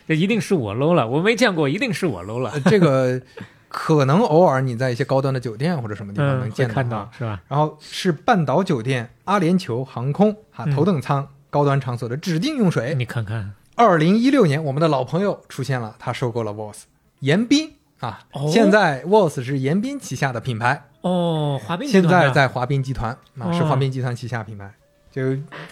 [0.08, 2.52] 这一定是我 low 了，我没见过，一定是我 low 了。
[2.66, 3.20] 这个
[3.68, 7.40] 可能偶尔你在一些高端的酒店或者什么地方能见到，看到是吧？
[7.48, 12.94] 然后是半岛酒店、阿联酋航空哈头等舱高端场所的指定用水。
[12.94, 16.82] 你看看，二零一六年我们的老朋友出现了，他收购了 VOS
[17.20, 18.20] 严彬啊，
[18.52, 20.84] 现在 VOS 是严彬旗下的品牌。
[21.00, 24.72] 哦，华彬现在在华彬集团啊，是华彬集团旗下品牌。
[25.10, 25.22] 就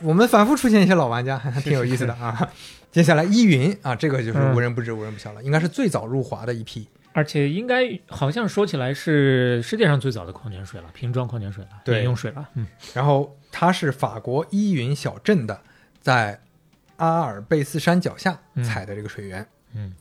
[0.03, 2.49] 我们反复出现一些老玩家， 还挺有意思的啊。
[2.91, 12.49] 接下来依云啊，这个就是无人不知、无人不晓了，应该是最早入华的一批，而且应该好像说起来是世界上最早的矿泉水了，瓶装矿泉水了，饮用水了。
[12.55, 15.61] 嗯，然后它是法国依云小镇的，
[16.01, 16.41] 在
[16.97, 19.45] 阿尔卑斯山脚下采的这个水源。
[19.75, 19.93] 嗯，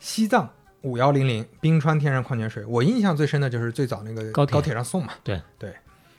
[0.00, 0.50] 西藏
[0.82, 5.12] 五幺零零冰川天然矿泉水，我印象最深的就是最早那个高高铁上送嘛。
[5.24, 5.74] 对对，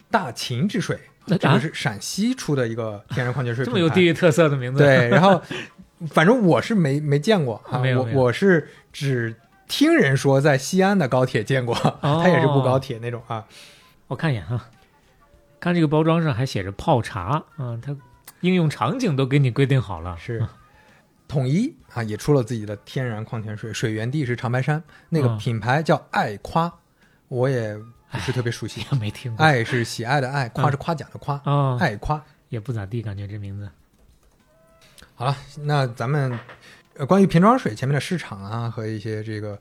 [0.10, 1.00] 大秦之水。
[1.26, 4.84] 这个是陕西出的一个天然矿泉水， 这么有地域特色的名字。
[4.84, 5.42] 对， 然后
[6.08, 9.34] 反正我是没没见过啊，我我是只
[9.70, 13.46] 听人说在西安的高铁见过， 它也是不高铁那种啊。
[14.08, 14.70] 我看一眼啊，
[15.62, 17.96] 看这个包装上还写着泡茶啊，它
[18.42, 20.18] 应用场景都给你规定好了。
[20.20, 20.46] 是，
[21.30, 26.74] 统一啊也出了自己的天然矿泉水，水源地是长白山，那个品牌叫爱夸，
[27.28, 27.78] 我也。
[28.14, 29.44] 不是特别熟悉，没听过。
[29.44, 33.68] 爱是喜爱的爱，夸是夸奖的夸啊，爱夸也不咋地，感觉这名字。
[35.16, 36.40] 好了，那咱们
[36.96, 39.60] 呃关于瓶装水前面的市场啊和一些这个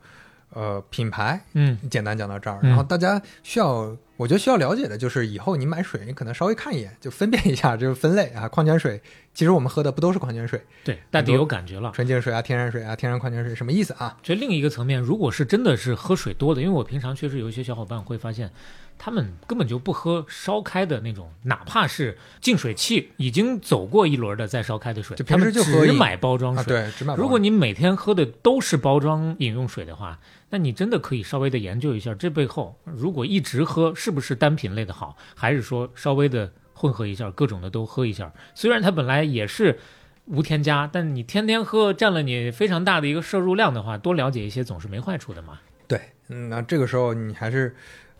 [0.53, 2.59] 呃品牌，嗯，简单讲到这儿。
[2.61, 8.47] 然后大家需要，我觉得需要了解的就是以后你买水，你可能稍微看一眼，就分辨一下这个分类啊。
[8.47, 9.01] 矿泉水
[9.33, 10.61] 其实我们喝的不都是矿泉水？
[10.83, 11.91] 对，大体有感觉了。
[11.93, 14.17] 纯净水啊，天然水啊，天然矿泉水什么意思啊？
[14.21, 18.51] 这另一个层面，如果是真的是喝水多的，因为我平常确实有一些小伙伴会发现。
[18.95, 26.63] 他们根本就不喝烧开的那种，哪怕是净水器已经走过一轮的再烧开的水，他们只买包装水。
[26.63, 27.15] 对，只买。
[27.15, 30.19] 如果你每天喝的都是包装饮用水的话，
[30.53, 38.31] 那你真的可以稍微的研究一下，这背后如果一直喝是不是单品类的好，还是说稍微的混合一下，各种的都喝一下。
[38.53, 39.79] 虽然它本来也是
[40.25, 45.57] 无添加，但你天天喝占了你非常大的一个摄入量的话，多了解一些总是没坏处的嘛。
[45.87, 45.99] 对，
[46.29, 47.75] 嗯，那这个时候你还是。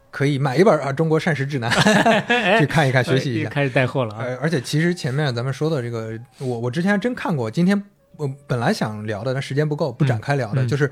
[0.10, 1.72] 可以买一本啊，《中国膳食指南》
[2.62, 3.50] 去看一看，学习一下。
[3.50, 4.24] 开始带货了啊！
[4.40, 7.50] 而且其实前面咱们说的这个，我我之前还真看过。
[7.50, 7.84] 今天
[8.18, 10.92] 我本来想聊的，但时间不够，不展开聊的，就是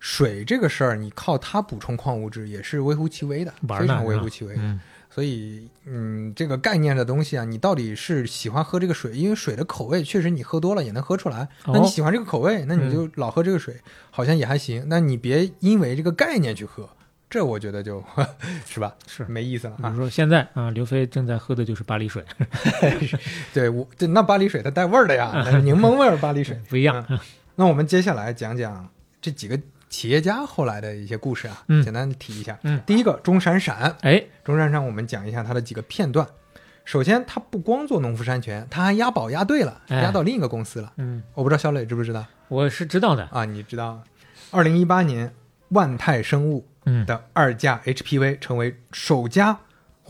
[0.00, 4.56] 水这个事儿，你靠它补充矿物质也是微乎其微的，非常微乎其微。
[4.58, 4.80] 嗯
[5.12, 11.40] 所以，嗯，这个概念的东西啊，你到底是喜欢喝这个水，因为水的口味确实你喝多了也能喝出来。
[11.64, 13.74] 哦那你喜欢这个口味，那你就老喝这个水，
[14.12, 14.84] 好像也还行。
[14.86, 16.88] 那你别因为这个概念去喝，
[17.28, 18.02] 这我觉得就
[18.64, 19.90] 是吧，是没意思了啊。
[19.90, 22.24] 比如说现在啊，刘飞正在喝的就是巴黎水，
[23.52, 27.04] 对我，对那巴黎水它带味儿的呀， 柠檬味儿巴黎水不一样。
[27.08, 27.18] 嗯
[27.56, 28.88] 那我们接下来讲讲
[29.20, 29.58] 这几个
[29.90, 32.58] 企业家后来的一些故事啊，嗯简单的提一下。
[32.62, 36.26] 嗯第一个钟闪闪，哎，钟闪闪，我们讲一下他的几个片段。
[36.84, 40.92] 首先，他不光做农夫山泉，他还押宝押对了，哎押到另一个公司了。
[40.96, 43.24] 嗯，我不知道小磊知不知道我是知道的。
[43.32, 43.44] 啊？
[43.44, 44.02] 你知道，
[44.50, 45.32] 二零一八年
[45.68, 49.58] 万泰生物嗯的二价 HPV 成为首家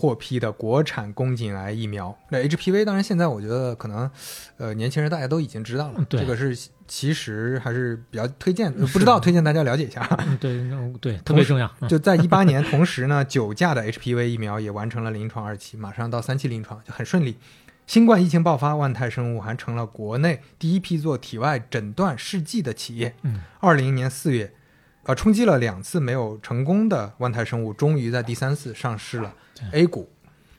[0.01, 2.17] 获批的国产宫颈癌疫苗。
[2.31, 4.11] 那 HPV 当然现在我觉得可能，
[4.57, 6.57] 呃，年轻人大家都已经知道了，这个是
[6.89, 10.01] 其实还是比较推荐，呃不知道推荐大家了解一下。
[10.27, 11.71] 嗯，对，那对，特别重要。
[11.81, 17.37] 嗯就在一八年，同时呢，九价的 HPV 疫苗也完成了临床二期，马上到三期临床，就很顺利。
[17.87, 23.17] 新冠疫情爆发，万泰生物还成了国内第一批做体外诊断试剂的企业。
[23.23, 24.53] 嗯，二零年四月，
[25.03, 29.35] 呃，冲击了两次没有成功的万泰生物，终于在第三次上市了
[29.73, 30.09] A 股。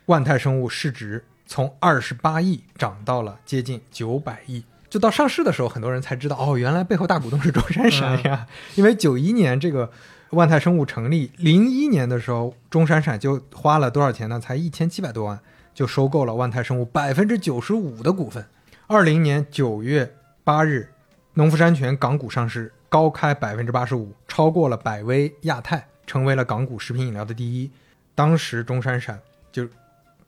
[0.07, 4.63] 万泰生物市值从二十八亿涨到了接近九百亿。
[4.89, 8.45] 就到上市的时候，很多人才知道，哦，原来背后大股东是钟闪闪呀。
[8.75, 9.89] 因为九一年这个
[10.31, 14.37] 万泰生物成立，零一年的时候，钟闪闪就花了多少钱呢？
[14.37, 15.39] 才一千七百多万，
[15.73, 18.45] 就收购了万泰生物百分之九十五的股份。
[18.87, 20.13] 二零年九月
[20.43, 20.89] 八日，
[21.35, 27.71] 农夫山泉港股上市，高开百分之八十五，超过了百威亚太，成为了港股食品饮料的第一。
[28.15, 29.19] 当时钟闪闪
[29.51, 29.67] 就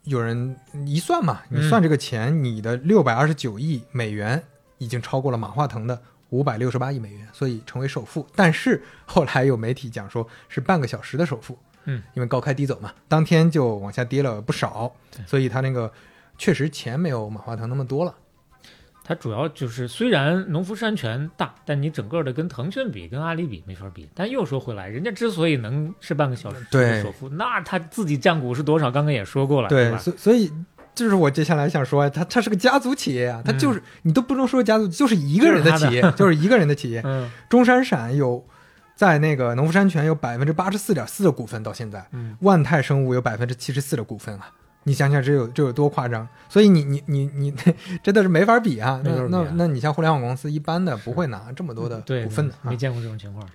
[0.03, 0.55] 有人
[0.85, 4.43] 一算嘛，你算这个钱，你的六百二十九亿美元
[4.77, 8.27] 已经超过了马化腾的五百六十八亿美元，所以成为首富。
[8.35, 14.93] 但是后来有媒体讲说是半个小时的首富，嗯，因为高开低走嘛，当天就往下跌了不少，
[15.25, 15.91] 所以他那个
[16.37, 18.15] 确实钱没有马化腾那么多了。
[19.03, 24.07] 它主要就是虽然农夫山泉大，但你整个的跟腾讯比、跟阿里比没法比。
[24.15, 28.89] 但又说回来，人家之所以能是半个小时对的首富，那他自己占股是多少？
[28.89, 29.97] 刚刚也说过了，对，吧？
[29.97, 30.49] 所所以
[30.95, 37.01] 就是我接下来想说，它它是个家族企业啊，它就是、你都不能说家族，就是一个人的企业，嗯就是就是一个人的企业。
[37.05, 38.45] 嗯钟闪闪有
[38.95, 44.49] 在那个农夫山泉有百分之八十四点四的股份，到现在，嗯万泰生物有百分之七十四的股份啊。
[44.83, 46.27] 你想想这有这有多夸张？
[46.49, 47.53] 所以你你你你
[48.03, 49.01] 真的是没法比啊！
[49.03, 52.69] 那那那你像互联网公司一般的不会拿这么多的股份的啊。
[52.69, 53.47] 没见过这种情况。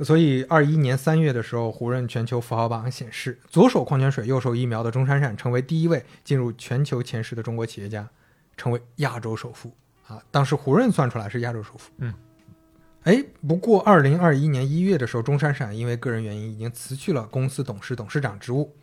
[0.00, 8.06] 所以，二一年三月的时候，胡润全球富豪榜显示，左手矿泉水、右手疫苗的钟闪闪成为第一位进入全球前十的中国企业家，
[8.58, 9.74] 成为亚洲首富
[10.06, 10.22] 啊！
[10.30, 11.90] 当时胡润算出来是亚洲首富。
[11.96, 12.12] 嗯，
[13.04, 18.76] 哎，不过二零二一年一月的时候，钟闪闪因为个人原因已经辞去了公司董事、董事长职务。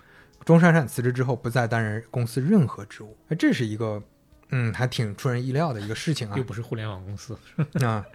[0.46, 4.02] 钟闪闪辞职之后，不再担任公司任何职务，哎，这是一个
[4.50, 6.38] 嗯，还挺出人意料的一个事情啊。
[6.38, 7.38] 又不是互联网公司，
[7.86, 8.06] 啊，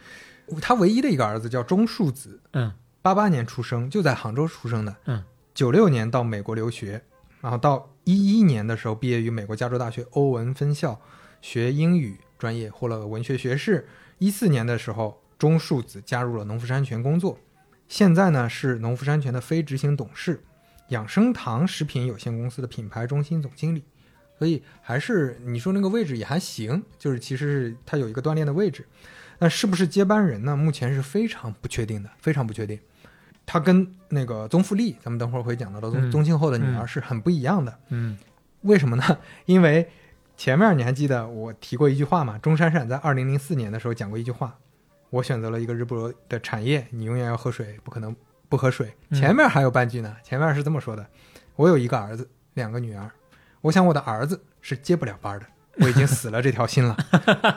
[0.60, 2.72] 他唯一的一个儿子叫钟树子，嗯，
[3.02, 5.24] 八八年出生，就在杭州出生的，嗯，
[5.54, 7.02] 九六年到美国留学，
[7.40, 11.00] 然后到一一年的时候毕业于美国加州大学欧文分校
[11.40, 13.88] 学英语专业，获了文学学士。
[14.18, 17.38] 一四年的时候，钟树子加入了农夫山泉工作，
[17.86, 20.42] 现在呢是农夫山泉的非执行董事，
[20.88, 23.84] 养生堂食品有限公司的品牌中心总经理。
[24.38, 28.86] 所以还是你说那个位置也还行，就是其实是他有一个锻炼的位置，
[29.40, 30.56] 那是不是接班人呢？
[30.56, 32.78] 目前是非常不确定的，非常不确定。
[33.44, 37.76] 他跟那个宗馥莉，咱们等会儿会讲到的宗嗯宗庆后的女儿嗯是很不一样的。
[37.88, 38.16] 嗯
[38.60, 39.18] 为什么呢？
[39.46, 39.88] 因为
[40.36, 42.38] 前面你还记得我提过一句话嘛？
[42.38, 44.56] 钟闪闪在二零零四年的时候讲过一句话
[45.10, 48.14] ：“我选择了一个日不落的产业，你永远要喝水，不可能
[48.48, 51.06] 不喝水。”嗯前面还有半句呢，前面是这么说的
[51.56, 53.10] ：“我有一个儿子，两个女儿，
[53.62, 55.46] 我想我的儿子是接不了班的，
[55.80, 56.96] 我已经死了这条心了。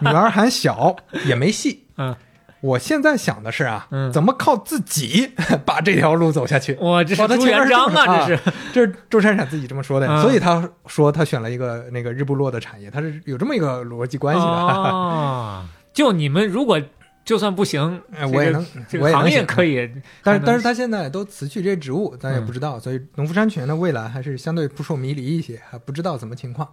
[0.01, 0.95] 女儿还小，
[1.25, 1.85] 也没戏。
[1.97, 2.15] 嗯，
[2.61, 5.33] 我现在想的是啊，嗯怎么靠自己
[5.65, 6.73] 把这条路走下去？
[6.75, 8.39] 哇，这是朱元璋啊，这啊是
[8.73, 14.47] 这是周闪闪自己这么说的，嗯所以他说他选了一个那个日不落的产业，他是有这么一个逻辑关系的。
[14.47, 16.79] 哦， 就你们如果
[17.23, 19.89] 就算不行，哎我也能这个行业我也可以，
[20.23, 26.67] 但是但是他现在都辞去这些职务，咱也嗯不知道，所以农夫山泉的未来还是相对扑朔迷离一些，还不知道怎么情况。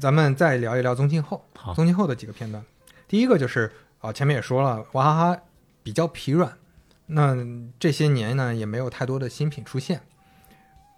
[0.00, 1.44] 咱们再聊一聊宗庆后，
[1.74, 2.64] 宗庆后的几个片段。
[3.08, 5.40] 第一个就是啊、前面也说了，娃哈哈
[5.82, 6.52] 比较疲软，
[7.06, 7.36] 那
[7.78, 10.00] 这些年呢也没有太多的新品出现。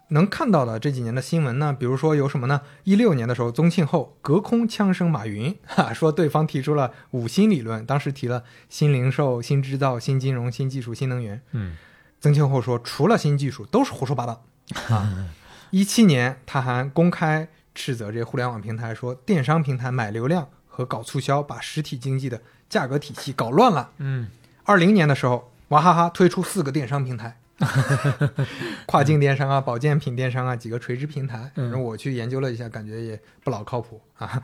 [0.09, 2.61] 能看到的这几年的新闻呢，比如说有什么呢？
[2.85, 11.41] 一六年的时候，宗庆后隔空枪声马云， 哈，说对方提出了五新理论，当时提了新零售、新制造、新金融、新技术、新能源。
[11.53, 11.77] 嗯，
[12.21, 14.45] 曾庆后说，除了新技术都是胡说八道
[14.91, 15.29] 啊。
[15.71, 23.91] 一七年，他还公开斥责这些互联网平台，说电商平台买流量和搞促销，把实体经济的价格体系搞乱了。
[23.99, 24.29] 嗯，
[24.65, 27.39] 二零年的时候，娃哈哈推出四个电商平台，
[28.87, 31.51] 跨境电商啊、保健品电商啊几个垂直平台。
[31.57, 34.43] 嗯然后我去研究了一下，感觉也不老靠谱啊。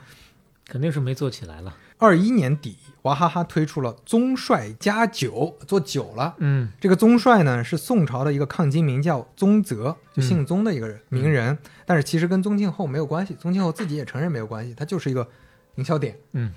[0.66, 1.76] 肯定是没做起来了。
[1.98, 6.36] 二一年底，娃哈哈推出了宗帅加酒，做酒了。
[6.38, 15.26] 嗯这个宗帅呢是宋朝的一个抗金名叫宗泽，就嗯姓宗的一个人、名人，但是其实跟宗庆后没有关系，宗庆后自己也承认没有关系，他就是一个
[15.74, 16.16] 营销点。
[16.32, 16.52] 嗯，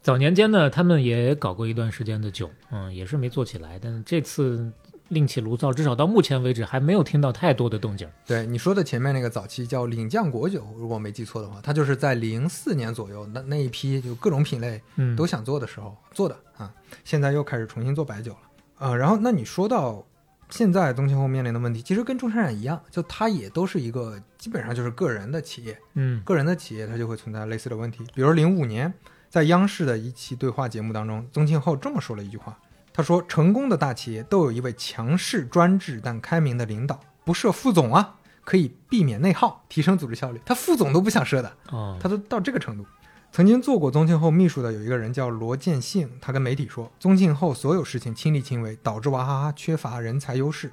[0.00, 3.76] 早年间呢，他们也搞过一段时间的酒，嗯，也是没做起来。
[3.82, 4.72] 但是这次
[5.08, 8.08] 另起炉灶，至少到目前为止还没有听到太多的动静。
[8.26, 16.72] 对你说的前面那个早期叫领酱果酒，如果没记错的话，它就是在零四年左右那那一批就各种品类嗯都想做的时候做的啊，
[17.04, 18.38] 现在又开始重新做白酒了。
[18.78, 20.06] 呃，然后那你说到
[20.50, 28.04] 现在宗庆后面临的问题，其实跟中山染一样，就它也都是一个基本上就是个人的企业，嗯个人的企业它就会存在类似的问题。
[28.14, 28.92] 比如零五年
[29.28, 32.58] 在央视的一期对话节目当中，宗庆后这么说了一句话，
[32.98, 40.40] 他说：“成功的大企业都有一位强势专制但开明的领导，不设副总啊，可以避免内耗，提升组织效率。
[40.44, 42.84] 他副总都不想设的，哦，他都到这个程度。
[43.30, 50.72] 曾经做过宗庆后秘书的有一个人叫罗建信，他跟媒体说，宗庆后所有事情亲力亲为，导致娃哈哈缺乏人才优势。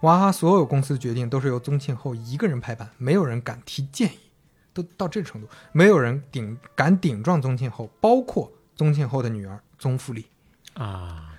[0.00, 4.18] 娃哈哈所有公司决定都是由宗庆后一个人拍板，没有人敢提建议，
[4.72, 10.24] 都到这程度，没有人顶敢顶撞宗庆后，包括宗庆后的女儿宗馥莉。
[10.72, 11.34] 啊。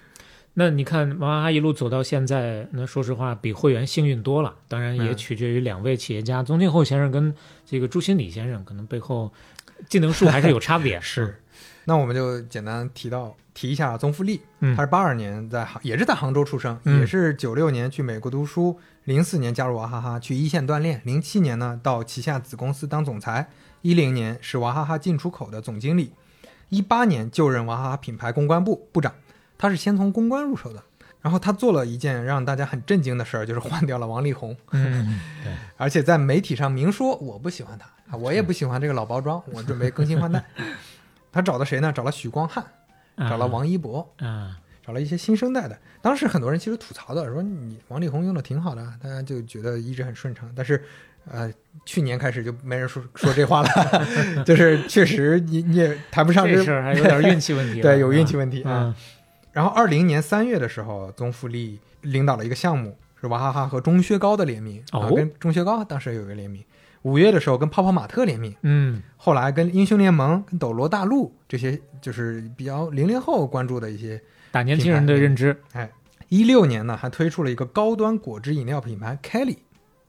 [0.60, 4.54] 那你看娃哈哈一路走到现在，那说实话比会员幸运多了。
[4.68, 7.34] 当然也嗯取决于两位企业家，宗庆后先生跟
[7.66, 9.32] 这个朱新礼先生，可能背后
[9.88, 11.00] 技能树还是有差别。
[11.02, 11.42] 是，
[11.86, 23.50] 那我们就简单提到提一下宗馥莉，嗯他是八二年在杭，也是在杭州出生，嗯也是九六年去美国读书，零四年加入娃哈哈去一线锻炼，零七年呢到旗下子公司当总裁，
[23.82, 26.12] 一零年是娃哈哈进出口的总经理，
[26.68, 29.16] 一八年就任娃哈哈品牌公关部部长，
[29.60, 30.82] 他是先从公关入手的。
[31.22, 34.56] 然后他做了一件让大家很震惊的事儿，就是换掉了王力宏，
[35.76, 40.42] 而且在媒体上明说我不喜欢他啊，我也不喜欢这个老包装，我准备更新换代。
[41.30, 41.92] 他找的谁呢？
[41.92, 42.66] 找了许光汉，
[43.18, 45.78] 找了王一博，啊，找了一些新生代的。
[46.02, 50.50] 当时很多人其实吐槽的，说你王力宏用的挺好的，大家就觉得一直很顺畅。
[50.56, 50.82] 但是，
[51.30, 51.52] 呃，
[51.86, 54.06] 去年开始就没人说说这话了，
[54.46, 58.84] 就是确实你你也谈不上这事儿还有点运气问题对，有运气问题啊。
[58.86, 58.96] 嗯
[59.52, 66.64] 然后二零年三月的时候，宗馥莉领导了一个项目，是娃哈哈和钟薛高的联名、啊，哦跟钟薛高当时有一个联名。
[67.04, 74.22] 五月的时候跟泡泡玛特联名，嗯后来跟英雄联盟、跟斗罗大陆这些就是比较零零后关注的一些
[74.52, 75.56] 打年轻人的认知。
[75.72, 75.90] 哎，
[76.28, 79.60] 一六年呢还推出了一个高端果汁饮料品牌 Kelly，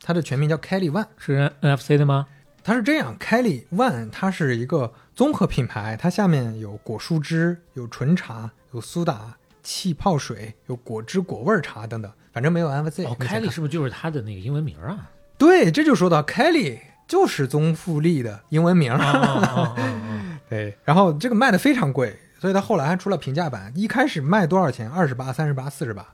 [0.03, 1.07] 它的全名叫 Kelly One。
[1.17, 2.27] 是 NFC 的吗？
[2.65, 13.07] 它是这样，Kelly One 它是一个综合品牌，它下面有果蔬汁、有纯茶、有苏打、气泡水、有果汁果味茶等等，反正没有 MFC。
[13.07, 15.11] 哦，Kelly 是不是就是他的那个英文名啊？
[15.37, 16.79] 对，这就说到 Kelly
[17.09, 18.93] 就是宗馥莉的英文名。
[18.93, 19.75] 哦
[20.49, 23.73] 对，然后这个卖的非常贵，所以它后来还出了平价版。
[23.77, 24.91] 一开始卖多少钱？
[24.91, 26.05] 二十八、三十八、四十八，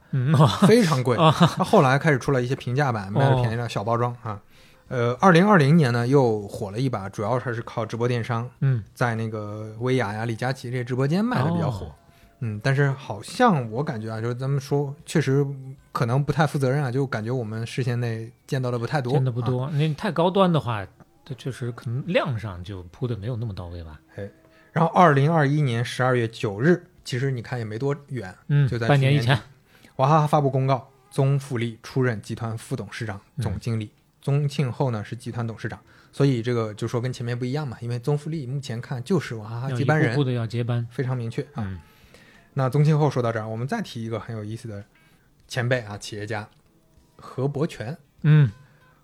[0.67, 1.17] 非常贵。
[1.17, 4.39] 后来开始出了一些平价版，卖的便宜了，小包装啊。
[4.89, 11.87] 呃，二零二零年呢又火了一把，主要还是靠直播电商，嗯，在那个薇娅呀、李佳琦这些直播间卖的比较火。
[11.87, 11.93] 哦
[12.41, 15.47] 嗯，但是好像我感觉啊，就是咱们说，确实
[15.93, 19.71] 可能不太负责任啊，就感觉我们视线内见到的不太多，啊见的不多。
[19.71, 20.87] 那太高端的话，
[21.25, 24.01] 它确实可能量上就铺的没有那么到位吧。
[24.17, 24.29] 哎，
[24.73, 29.39] 然后二零二一年十二月九日，其实你看也没多远，嗯就在半年以前，
[29.97, 33.91] 娃哈哈发布公告，宗馥莉出任集团副董事长、嗯总经理，
[34.21, 35.81] 宗庆后呢是集团董事长。
[36.13, 41.65] 所以这个就说跟前面不一样嘛，因为宗馥莉目前看就是娃哈哈接班人，一步步的要接班，非常明确啊。
[41.65, 41.79] 嗯
[42.59, 44.83] 那宗庆后说到这儿，我们再提一个很有意思的
[45.47, 46.49] 前辈啊，企业家
[47.17, 47.95] 何伯权。
[48.23, 48.51] 嗯，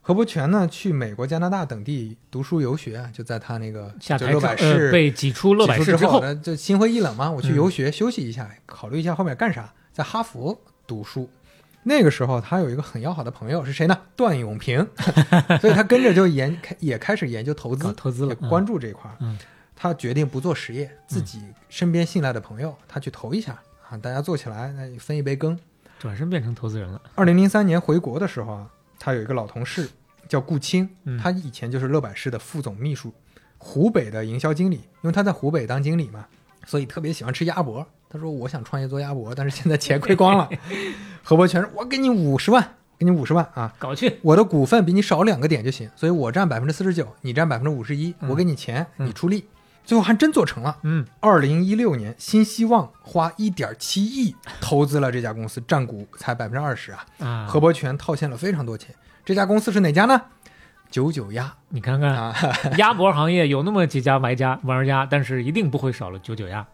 [0.01, 11.29] 何伯权呢，去美国、加拿大等地读书游学啊，就在他那个下台之乐百氏、呃被挤出乐百氏之之后呢就心灰意冷嘛，我去嗯游学、休息一下，考虑一下后面干啥，在哈佛读书。
[11.83, 13.99] 那个时候他有一个很要好的朋友是谁呢？
[14.16, 14.89] 段永平，
[15.61, 19.16] 所以他跟着就研开也开始研究投资，投资了也关注这一块儿。
[19.20, 19.39] 嗯
[19.74, 21.43] 他决定不做实业，自己
[21.73, 23.59] 身边信赖的朋友，他去投一下
[23.89, 25.59] 啊，大家做起来，那分一杯羹。
[25.99, 27.01] 转身变成投资人了。
[27.15, 29.89] 二零零三年回国的时候啊，他有一个老同事
[30.28, 33.11] 叫顾青，嗯他以前就是乐百氏的副总秘书，
[33.57, 36.27] 湖北的营销经理，因为他在湖北当经理嘛，
[36.66, 37.86] 所以特别喜欢吃鸭脖。
[38.11, 40.51] 他说我想创业做鸭脖，但是现在钱亏光了。
[41.24, 42.62] 何伯全说：“我给你五十万，
[42.99, 49.47] 给你五十万啊，搞去，我的股份比你少两个点就行，所以我占百分之四十九，你占百分之五十一，我给你钱，你出力。”
[49.84, 50.78] 最后还真做成了。
[50.82, 57.06] 嗯，二零一六年，新希望花一点七亿投资了这家公司，占股才百分之二十啊。
[57.18, 58.94] 啊，何伯权套现了非常多钱。
[59.24, 60.20] 这家公司是哪家呢？
[60.90, 61.54] 九九鸭。
[61.70, 62.34] 你看看，啊，
[62.78, 66.66] 鸭脖行业有那么几家玩家玩家，但是一定不会少了九九鸭。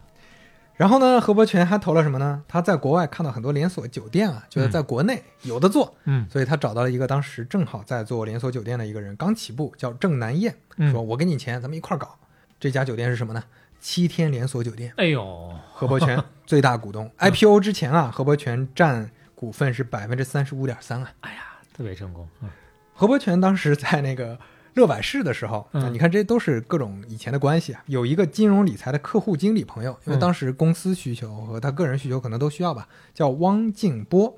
[0.75, 2.43] 然后呢，何伯权还投了什么呢？
[2.47, 12.17] 他在国外看到很多连锁酒店啊，觉得在国内有的做，嗯，所以他找到了一个当时正好在做连锁酒店的一个人，刚起步，叫郑南燕，嗯说：“我给你钱，咱们一块儿搞。”
[12.61, 13.43] 这家酒店是什么呢？
[13.81, 14.93] 七天连锁酒店。
[14.97, 21.13] 哎呦，何伯权最大股东， IPO 之前啊，何伯权占股份是百分之三十五点三啊。
[21.21, 22.29] 哎呀，特别成功。
[22.43, 22.49] 嗯，
[22.93, 24.37] 何伯权当时在那个
[24.75, 27.83] 乐百氏的时候，你看这都是各种以前的关系啊。
[27.87, 34.37] 有一个金融理财的客户经理朋友，因为嗯当时公司需求和他个人需求可能都需要吧，叫汪静波，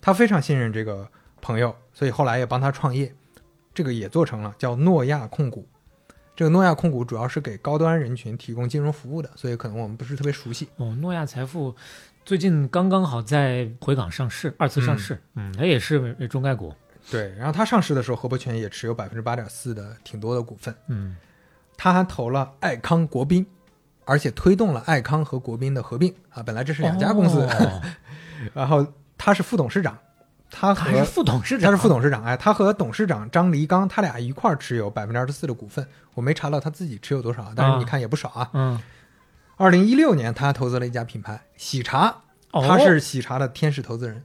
[0.00, 1.06] 他非常信任这个
[1.42, 3.14] 朋友，所以后来也帮他创业，
[3.74, 5.68] 这个也做成了，叫诺亚控股。
[6.38, 10.68] 这个诺亚控股主要是给高端人群提供金融服务的，所以可能我们不是特别熟悉。
[10.76, 11.74] 哦，诺亚财富
[12.24, 15.20] 最近刚刚好在回港上市，二次上市。
[15.34, 16.72] 嗯，它也是中概股。
[17.10, 20.72] 对，然后它上市的时候，何伯权也持有百分之八点四的挺多的股份。
[20.86, 21.16] 嗯，
[21.76, 23.44] 他还投了爱康国宾，
[24.04, 27.82] 而且推动了爱康和国宾的合并啊，本来这是两家公司，哦
[28.54, 28.86] 然后
[29.16, 29.98] 他是副董事长，
[30.50, 38.50] 他和他还是副董事长，他是副董事长，哎，他和董事长张黎刚他俩一块儿持有百分之二十四的股份，我没查到他自己持有多少，但是你看也不少啊。
[38.54, 38.80] 嗯，
[39.56, 42.14] 二零一六年他投资了一家品牌喜茶，
[42.52, 42.64] 哦。
[42.66, 44.22] 他是喜茶的天使投资人，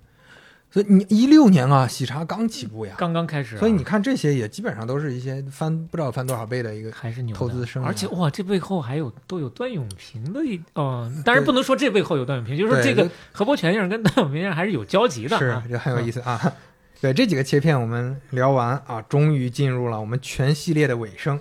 [0.74, 16.52] 所以你一六年啊，喜茶刚起步呀，刚刚开始啊、所以你看这些也基本上都是一些翻不知道翻多少倍的一个还是牛投资生涯，而且哇，这背后还有都有段永平的一哦，当然不能说这背后有段永平，就是说这个何伯权先生跟段永平先生还是有交集的、啊，是 这很有意思啊。
[17.00, 21.40] 对这几个切片我们聊完啊，终于进入了我们全系列的尾声，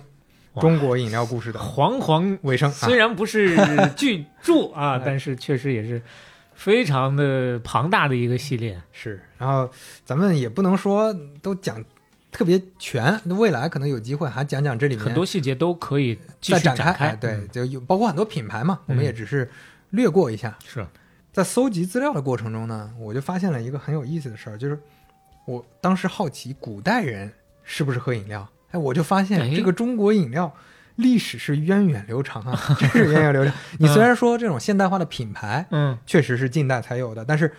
[0.61, 2.69] 中国饮料故事的煌煌尾声。
[2.69, 3.57] 虽然不是
[3.95, 5.99] 巨 著啊，但是确实也是
[6.55, 8.81] 非常的庞大的一个系列。
[8.91, 9.69] 是，然后
[10.05, 11.83] 咱们也不能说都讲
[12.31, 16.83] 特别全，未来可能有机会还讲讲这里面很多细节都可以继再续展开。
[16.83, 17.07] 展开。
[17.07, 19.49] 哎对嗯，就有包括很多品牌嘛，我们嗯也只是
[19.91, 20.57] 略过一下。
[20.65, 20.85] 是
[21.31, 24.77] 在搜集资料的过程中呢，我就发现了一个很有意思的事儿，就是
[25.45, 27.31] 我当时好奇古代人
[27.63, 30.53] 是不是喝饮料，哎，我就发哎现这个中国饮料
[30.95, 33.53] 历史是源远流长啊， 真是源远流长。
[33.79, 37.53] 你虽然说这种现代化的品牌，嗯，确实是近代才有的，但是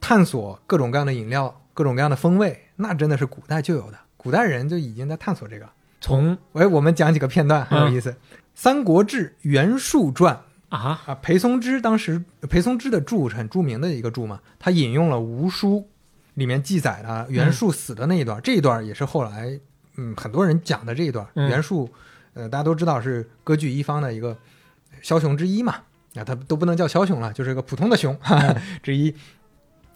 [0.00, 5.72] 探索各种各样的饮料、各种各样的风味，那真的是古代就有的，古代人就已经在探索这个了。
[6.00, 8.16] 从喂，我们讲几个片段很有意思，嗯
[8.54, 10.34] 三国志·袁术传》
[10.76, 15.88] 啊啊，裴松之当时裴松之的著是很著名的一个著嘛，他引用了吴书
[16.34, 19.58] 里面记载的袁术死的那一段，这一段也是后来
[19.96, 21.26] 嗯很多人讲的这一段。
[21.34, 21.90] 嗯袁术
[22.34, 24.36] 呃大家都知道是割据一方的一个
[25.02, 25.74] 枭雄之一嘛，
[26.14, 29.14] 啊他都不能叫枭雄了，就是一个普通的熊哈哈之一。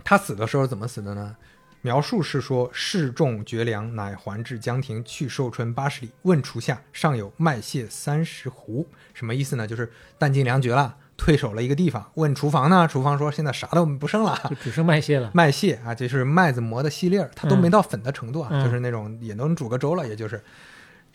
[0.05, 1.37] 他死的时候怎么死的呢？
[1.83, 6.11] 描述是说，士众绝粮，乃还至江亭，去寿春八十里。
[6.23, 8.85] 问厨下，尚有麦屑三十斛。
[9.15, 9.67] 什么意思呢？
[9.67, 12.11] 就是弹尽粮绝了，退守了一个地方。
[12.15, 12.89] 问厨房呢？
[12.89, 15.31] 厨房说现在啥都不剩了，就只剩麦屑了。
[15.35, 20.43] 麦屑啊，就是麦子磨的细粒儿，它都没到粉的程度啊，嗯就是那种也能煮个粥了，也就是。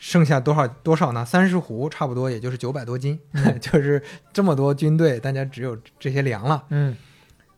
[0.03, 1.23] 剩下多少多少呢？
[1.23, 3.17] 三十斛，差不多也就是九百多斤，
[3.61, 4.03] 就是
[4.34, 6.65] 这么多军队，大家只有这些粮了。
[6.71, 6.93] 嗯，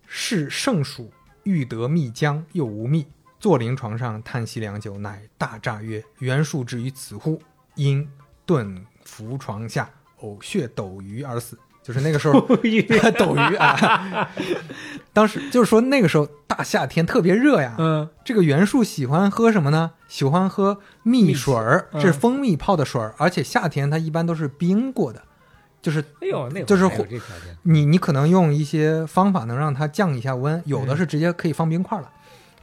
[0.05, 1.11] 是圣暑，
[1.41, 3.07] 欲得蜜浆，又无密。
[3.39, 7.41] 坐临床上，叹息良久，乃大诈曰：“袁术至于此乎？”
[7.73, 8.07] 因
[8.45, 9.89] 顿伏床下，
[10.19, 11.57] 呕血斗鱼而死。
[11.86, 12.41] 就是那个时候，
[13.20, 14.28] 斗鱼 啊，
[15.14, 17.76] 当时就是说那个时候大夏天特别热呀。
[17.78, 19.91] 嗯，这个袁术喜欢喝什么呢？
[20.07, 25.22] 喜欢喝蜜水儿，是蜂蜜泡的水儿，而且夏天它一般都是冰过的，
[25.80, 26.90] 就是哎呦，那就是。
[27.62, 32.10] 你你可能用一些方法能让它降一下温，有嗯的是直接可以放冰块了，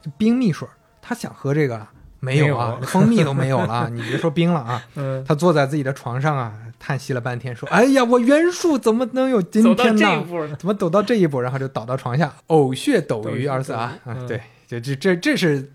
[0.01, 0.71] 就冰蜜水儿。
[1.01, 4.81] 他想喝这个啊没有啊，蜂蜜都没有了，你别说冰了啊。
[4.95, 6.53] 嗯，他坐在自己的床上啊，
[6.85, 10.25] 叹息了半天，说：“哎呀，我袁术怎么能有今天呢？
[10.59, 13.97] 怎么走到这一步？”然后就倒到床下，呕血斗鱼而死啊！
[14.27, 15.71] 对，就这这这是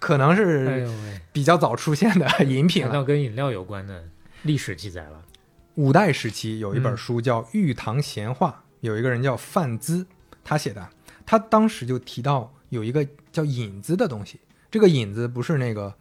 [0.00, 0.90] 可能哎是，
[1.30, 3.04] 比较早出现的饮品了。
[3.04, 4.02] 跟饮料有关的
[4.42, 5.22] 历史记载了。
[5.76, 8.48] 五代时期有一嗯本书叫《玉堂闲话》，
[8.80, 10.04] 有一个人叫范资，
[10.42, 10.88] 他写的。
[11.24, 15.94] 他当时就提到有一个叫引子的东西，这个引子不是那个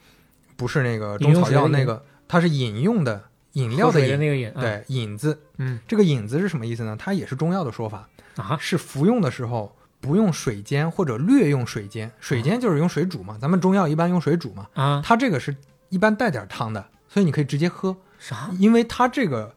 [0.58, 3.29] 不是那个中草药那个，它是饮用的
[3.60, 5.38] 饮料的那个饮啊对引子。
[5.58, 6.96] 嗯这个引子是什么意思呢？
[6.98, 8.08] 它也是中药的说法。
[8.36, 15.54] 啊，是服用的时候不用水煎或者略用水煎，水煎就是用水煮嘛，咱们中药一般用水煮嘛，啊，它这个是
[15.90, 18.50] 一般带点汤的，所以你可以直接喝，啥？
[18.58, 19.54] 因为它这个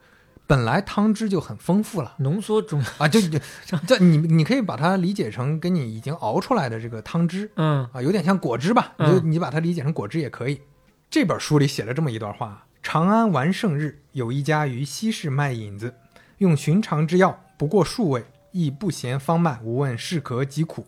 [0.49, 2.17] 本来汤汁就很丰富了。
[2.19, 3.39] 浓缩中啊，就就
[3.87, 10.61] 这你你可以把它理解成跟你已经熬出来的这个汤汁，嗯啊，有点像果汁吧，你嗯就你把它理解成果汁也可以。
[11.09, 15.95] 这本书里写了这么一段话：长安完胜日，有一家于西市卖引子，
[16.39, 20.87] 用寻常之药，不过数味，亦不嫌方慢，无问是咳疾苦，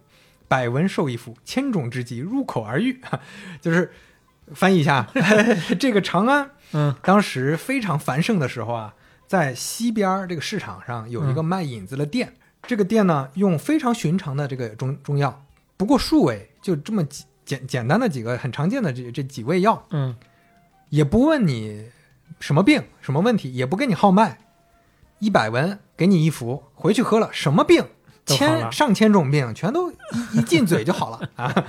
[0.49, 3.01] 百闻受一服，千种之疾入口而愈。
[3.62, 3.93] 就是
[4.53, 5.09] 翻译一下，
[5.79, 8.95] 这个长安，嗯，当时非常繁盛的时候啊，
[9.27, 15.47] 在西边这个市场上有一个卖引子的店，这个店呢用非常寻常的这个中中药，
[15.77, 20.15] 不过数味，就这么几简简单的几个很常见的这这几味药，嗯，
[20.90, 21.90] 也不问你
[22.40, 24.39] 什么病什么问题，也不跟你号脉，
[25.19, 27.86] 一百文给你一服，回去喝了，什么病
[28.27, 29.97] 千上千种病全都一
[30.35, 31.66] 一进嘴就好了 啊。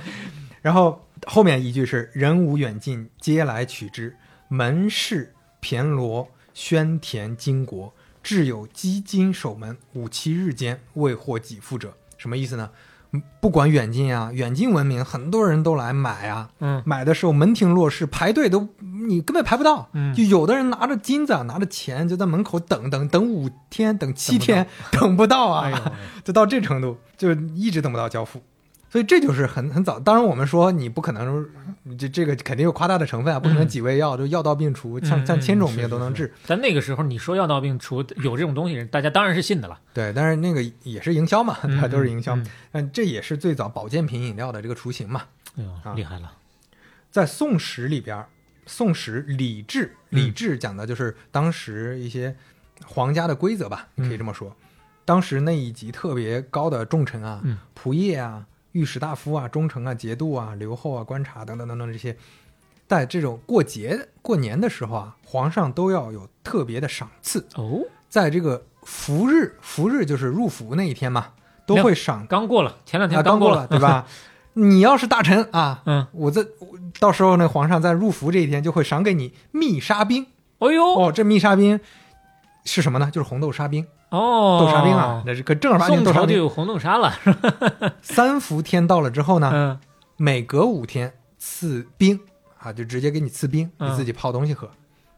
[0.62, 4.16] 然后后面一句是“人无远近，皆来取之。
[4.48, 12.70] 门市骈罗，宣田金国，至有积金守门，五七日间未获己付者。”什么意思呢？
[13.12, 16.50] 嗯不管远近啊，远近闻名，很多人都来买啊。
[16.60, 18.68] 嗯买的时候门庭若市，排队都
[19.08, 19.88] 你根本排不到。
[19.92, 25.92] 嗯就有的人拿着金子啊，拿着钱就在门口等等等五天，等七天，等不到 啊，
[26.24, 28.42] 就到这程度，就一直等不到交付。
[28.96, 30.00] 所以这就是很很早。
[30.00, 31.46] 当然，我们说你不可能，
[31.98, 36.32] 这这个肯定有夸大的成分啊，不可能几味药就药到病除，像嗯像千种病都能治。
[36.44, 39.78] 在那个时候，你说药到病除有这种东西，大家当然是信的了。
[39.92, 41.86] 对，但是那个也是营销嘛，对吧？
[41.86, 42.46] 嗯都是营销嗯。
[42.72, 45.24] 但这也是最早保健品饮料的这个雏形嘛。
[45.58, 46.32] 哎呦，啊厉害了！
[47.10, 48.16] 在《宋史》里边，
[48.64, 52.34] 《宋史礼制》嗯礼制讲的就是当时一些
[52.86, 54.56] 皇家的规则吧，嗯可以这么说。
[55.04, 58.44] 当时那一级特别高的重臣啊、嗯仆射啊、
[58.76, 62.14] 御史大夫啊、忠诚啊、节度啊、留后啊、观察等等等等这些，
[62.86, 67.46] 在这种过节、过年的时候啊，皇上都要有特别的赏赐。
[67.54, 67.80] 哦，
[68.10, 71.28] 在这个福日，福日就是入伏那一天嘛，
[71.64, 74.06] 都会赏刚过了，前两天啊，刚过了，对吧？
[74.52, 80.26] 你要是大臣啊，嗯，我这我到时候那皇上在入伏这一天就会赏给你蜜沙冰。
[80.58, 81.80] 哦呦，哦，这蜜沙冰
[82.64, 83.10] 是什么呢？
[83.10, 86.28] 就是红豆沙冰，哦，豆沙冰啊，那是可正儿八经宋豆沙冰。
[86.28, 87.92] 朝就有红豆沙了，是吧？
[88.02, 89.78] 三伏天到了之后呢，嗯
[90.16, 92.18] 每隔五天赐冰
[92.58, 94.68] 啊，就直接给你赐冰，嗯你自己泡东西喝。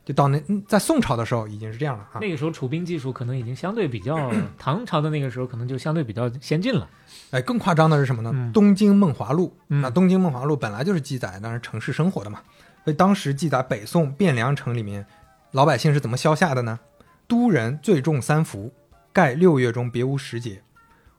[0.04, 2.18] 就到那嗯在宋朝的时候已经是这样了啊。
[2.18, 4.16] 那个时候储冰技术可能已经相对比较，
[4.58, 6.88] 唐朝的那个时候可能就相对比较先进了。
[7.30, 8.30] 哎，更夸张的是什么呢？
[8.34, 12.40] 嗯东京梦华录》嗯那《东京梦华录》本来就是记载当然城市生活的嘛，
[12.84, 15.04] 所以当时记载北宋汴梁城里面
[15.52, 16.80] 老百姓是怎么消夏的呢？
[17.26, 18.72] 都人最重三伏，
[19.18, 20.62] 盖六月中别无时节，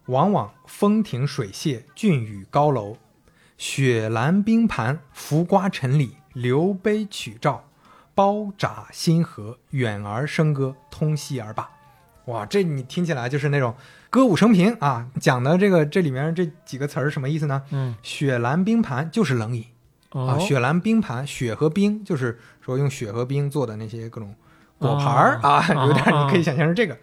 [0.06, 2.96] 往往风停水泄，峻宇高楼，
[3.58, 7.66] 雪兰冰盘，浮瓜沉里，流杯曲照，
[8.16, 11.70] 包扎新河，远而笙歌，通西而罢。
[12.28, 13.76] 哇，这你听起来就是那种
[14.10, 15.10] 歌舞升平啊！
[15.20, 17.64] 讲的这个这里面这几个词儿什么意思呢？
[17.72, 19.66] 嗯，雪兰冰盘就是冷饮、
[20.12, 24.34] 啊，哦，雪兰冰盘，雪和冰就是说用雪和冰做的那些各种
[24.78, 26.98] 果盘儿、哦啊，有点哦你可以想象是这个。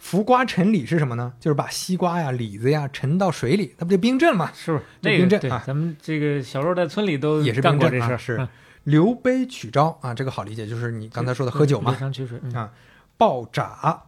[0.00, 1.34] 浮瓜沉李是什么呢？
[1.38, 4.50] 就是把西瓜呀、李子呀沉到水里，那不就冰镇嘛？
[4.52, 8.48] 是不是这那冰镇啊咱们这个小时候在村里都也是干冰镇啊，过这事儿，是嗯
[8.84, 12.08] 留杯取招啊，这个好理解，就是你刚才说的喝酒嘛流。
[12.08, 12.72] 觞曲水，嗯啊，
[13.18, 14.04] 爆炸，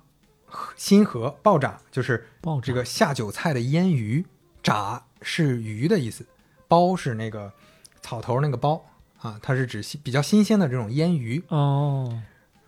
[0.76, 4.24] 新河爆炸就是爆这个下酒菜的腌鱼，
[4.62, 6.24] 炸是鱼的意思，
[6.68, 7.52] 包是那个
[8.00, 8.82] 草头那个包
[9.20, 11.42] 啊，它是指新比较新鲜的这种腌鱼。
[11.48, 12.22] 哦，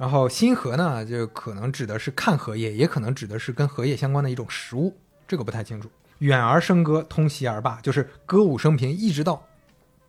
[0.05, 4.95] 然后新荷呢，就可能指的是看荷叶，也可能指的是跟荷叶相关的一种食物，
[5.27, 5.91] 这个不太清楚。
[6.19, 9.47] 远而笙歌，通席而罢，就是歌舞升平，一直到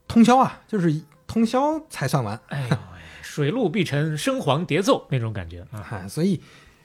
[0.06, 2.38] 通宵啊，就是通宵才算完。
[2.48, 2.78] 哎呦喂，
[3.22, 6.42] 水陆必沉，生黄叠奏那种感觉啊，啊，所以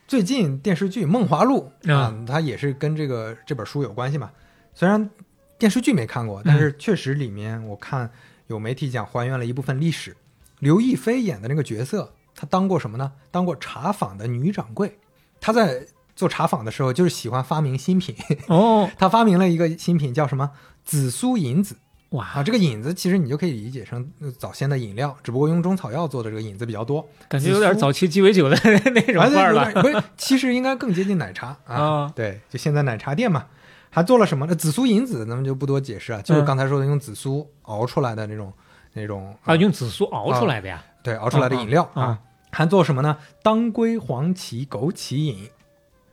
[0.07, 4.31] 最近电视剧《梦华录》啊嗯，它也是跟这个这本书有关系嘛。
[4.73, 5.11] 虽然
[5.59, 8.09] 电视剧没看过，但是确实里面我看
[8.47, 10.17] 有媒体讲还原了一部分历史。
[10.61, 13.13] 刘亦菲演的那个角色，她当过什么呢？
[13.31, 14.99] 当过茶坊的女掌柜。
[15.43, 15.87] 她在
[16.17, 18.17] 做茶坊的时候，就是喜欢发明新品。
[18.49, 20.53] 哦， 她发明了一个新品，叫什么
[20.83, 21.77] 紫苏银子。
[22.13, 28.57] 哇啊，这个引子其实你就可以理解成呃早先的饮料，只不过用中草药做的这个引子比较多，感觉有点早期鸡尾酒的
[28.95, 30.03] 那种味儿了。
[30.17, 31.75] 其实应该更接近奶茶 啊。
[31.77, 33.45] 啊对，就现在奶茶店嘛，
[33.91, 34.55] 还做了什么呢？
[34.55, 38.51] 紫苏银子，咱们就不多解释啊，就是嗯刚才说的用紫苏熬出来的那种
[38.95, 40.83] 那种啊，用紫苏熬出来的呀？
[41.03, 42.19] 对熬出来的饮料啊啊
[42.51, 43.17] 还做什么呢？
[43.43, 45.49] 当归、黄芪、枸杞饮。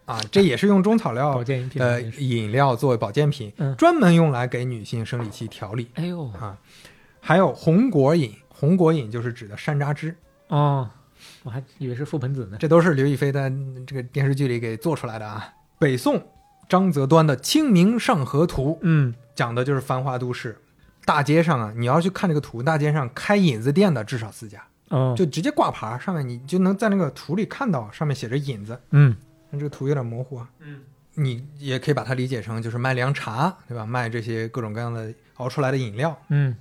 [0.05, 6.57] 啊，这也是用中草料的饮料作为保健品，嗯专门用来给女性生理期调理哎呦，啊。
[7.19, 10.15] 还有红果饮，红果饮就是指的山楂汁，
[10.47, 10.89] 哦，
[11.43, 12.55] 我还以为是覆盆子呢。
[12.57, 13.51] 这都是刘亦菲在
[13.85, 15.53] 这个电视剧里给做出来的啊。
[15.77, 16.25] 北宋
[16.69, 20.57] 张择端的《清明上河图》嗯，讲的就是繁华都市，
[21.03, 28.79] 大街上啊，你要去看这个图，大街上开饮子店的至少四家，哦，就直接挂牌，上面你就能在那个图里看到上面写着引子。
[28.91, 29.15] 嗯
[29.49, 30.49] 那这个图有点模糊啊。
[30.59, 30.81] 嗯，
[31.15, 33.85] 你也可以把它理解成就是卖凉茶，对吧？
[33.85, 36.17] 卖这些各种各样的熬出来的饮料。
[36.29, 36.55] 嗯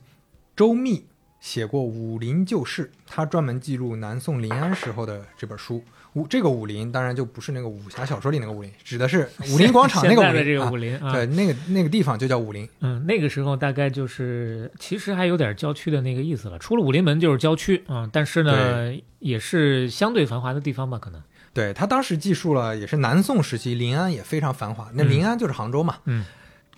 [0.55, 1.07] 周密
[1.41, 5.83] 写过《武林旧事》，他专门记录南宋临安时候的这本书。
[6.17, 12.69] 武这个武林当然就不是那个武侠小说里那个武林，指的是 武林广场那个武现在的这林啊个武林啊对，那个那个地方就叫武林。
[12.81, 16.59] 嗯，那个时候大概就是其实还有点郊区的那个意思了。
[16.59, 21.23] 出了武林门就是郊区啊，但是呢，也是相对繁华的地方吧，可能。
[21.53, 24.91] 对他当时记述了，也是南宋时期临安也非常繁华。
[24.95, 26.25] 那嗯临安就是杭州嘛，嗯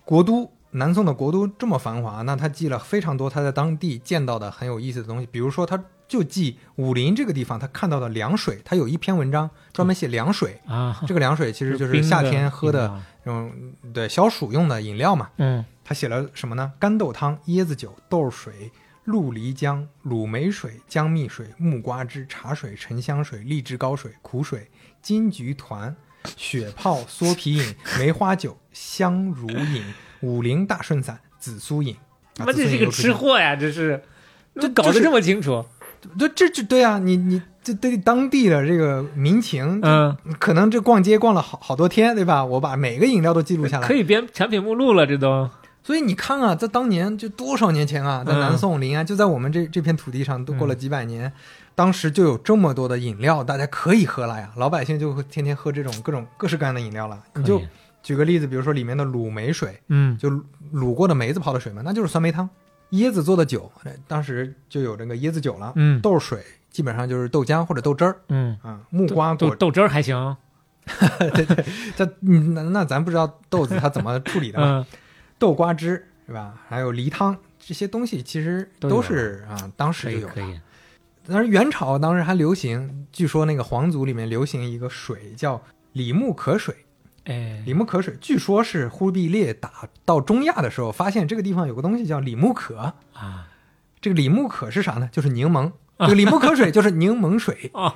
[0.04, 10.60] 国都南宋的国都这么繁华，那他记了非常多他在当地见到的很有意思的东西，比如说他就记武林这个地方他看到的凉水，他有一篇文章专门写凉水。
[10.66, 13.52] 啊，这个凉水其实就是夏天喝的饮料这种
[13.92, 15.28] 对消暑用的饮料嘛。
[15.36, 16.72] 嗯他写了什么呢？
[16.78, 18.70] 干豆汤、椰子酒、豆水、
[19.04, 24.70] 鹿梨浆、卤梅水、姜蜜水、木瓜汁、茶水、沉香水、荔枝膏水、苦水、
[25.00, 25.96] 金桔团、
[26.36, 29.82] 血泡缩皮饮、梅花酒、香乳饮、
[30.20, 31.96] 武林大顺散、紫苏饮。
[32.36, 34.04] 啊妈，这是个吃，货呀，这是，
[34.56, 35.64] 这搞得这么清楚。
[36.04, 42.44] 饮这这这对啊，你你这对当地的这个民情，嗯，可能这逛街逛了好好多天，对吧？
[42.44, 45.48] 我把每个饮料都记录下来，可以编产品目录了，这都。
[45.82, 51.32] 所以你看啊，在当年就多少年前啊，在嗯南宋临安，就在我们这这片土地上，都过了几百年，
[51.74, 54.50] 当时就有这么多的饮料，大家可以喝了呀。
[54.56, 57.18] 老百姓就会天天喝这种各种各式各样的饮料了。
[57.34, 57.62] 你就
[58.02, 60.30] 举个例子，比如说里面的卤梅水，嗯就
[60.74, 62.48] 卤过的梅子泡的水嘛，那就是酸梅汤。
[62.92, 65.72] 椰子做的酒，哎当时就有这个椰子酒了。
[65.76, 70.36] 嗯豆水基本上就是豆浆或者豆汁儿嗯，啊，木瓜果豆豆汁儿还行。
[71.34, 71.64] 对对，
[71.96, 74.78] 这嗯那那咱不知道豆子它怎么处理的嘛。
[74.78, 74.86] 嗯
[75.38, 76.54] 豆瓜汁是吧？
[76.68, 80.32] 还有梨汤这些东西，其实都是啊，当时就有的。
[80.32, 80.60] 以可以。
[81.28, 85.62] 但是元朝当时还流行，据说那个皇族里面流行一个水叫
[85.92, 86.74] 李木可水。
[87.24, 89.70] 哎，李木可水，据说是忽必烈打
[90.04, 92.94] 到中亚的时候，发现这个地方有个东西叫李木可。
[93.12, 93.46] 啊
[94.00, 95.08] 这个李木可是啥呢？
[95.12, 95.72] 就是柠檬。
[95.98, 97.92] 这个李木可水就是柠檬水啊，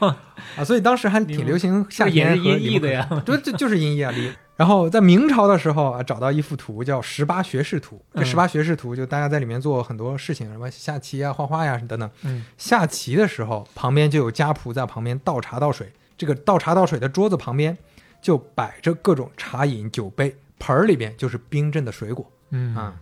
[0.56, 3.20] 啊，所以当时还挺流行夏天这也是音喝李木的呀水。
[3.20, 4.10] 对，就就是音译啊。
[4.10, 7.96] 李然后在明朝的时候啊，找到一幅图叫《十八学士图》。
[8.18, 12.10] 这嗯十八学士图就大家在里面做很多事情，什么下棋啊、画画呀、等等。
[12.24, 15.92] 嗯下棋的时候，旁边就有家仆在旁边倒茶倒水。
[16.18, 17.78] 这个倒茶倒水的桌子旁边
[18.22, 22.30] 就摆着各种茶饮酒杯，盆儿里边就是冰镇的水果。
[22.48, 22.98] 嗯啊，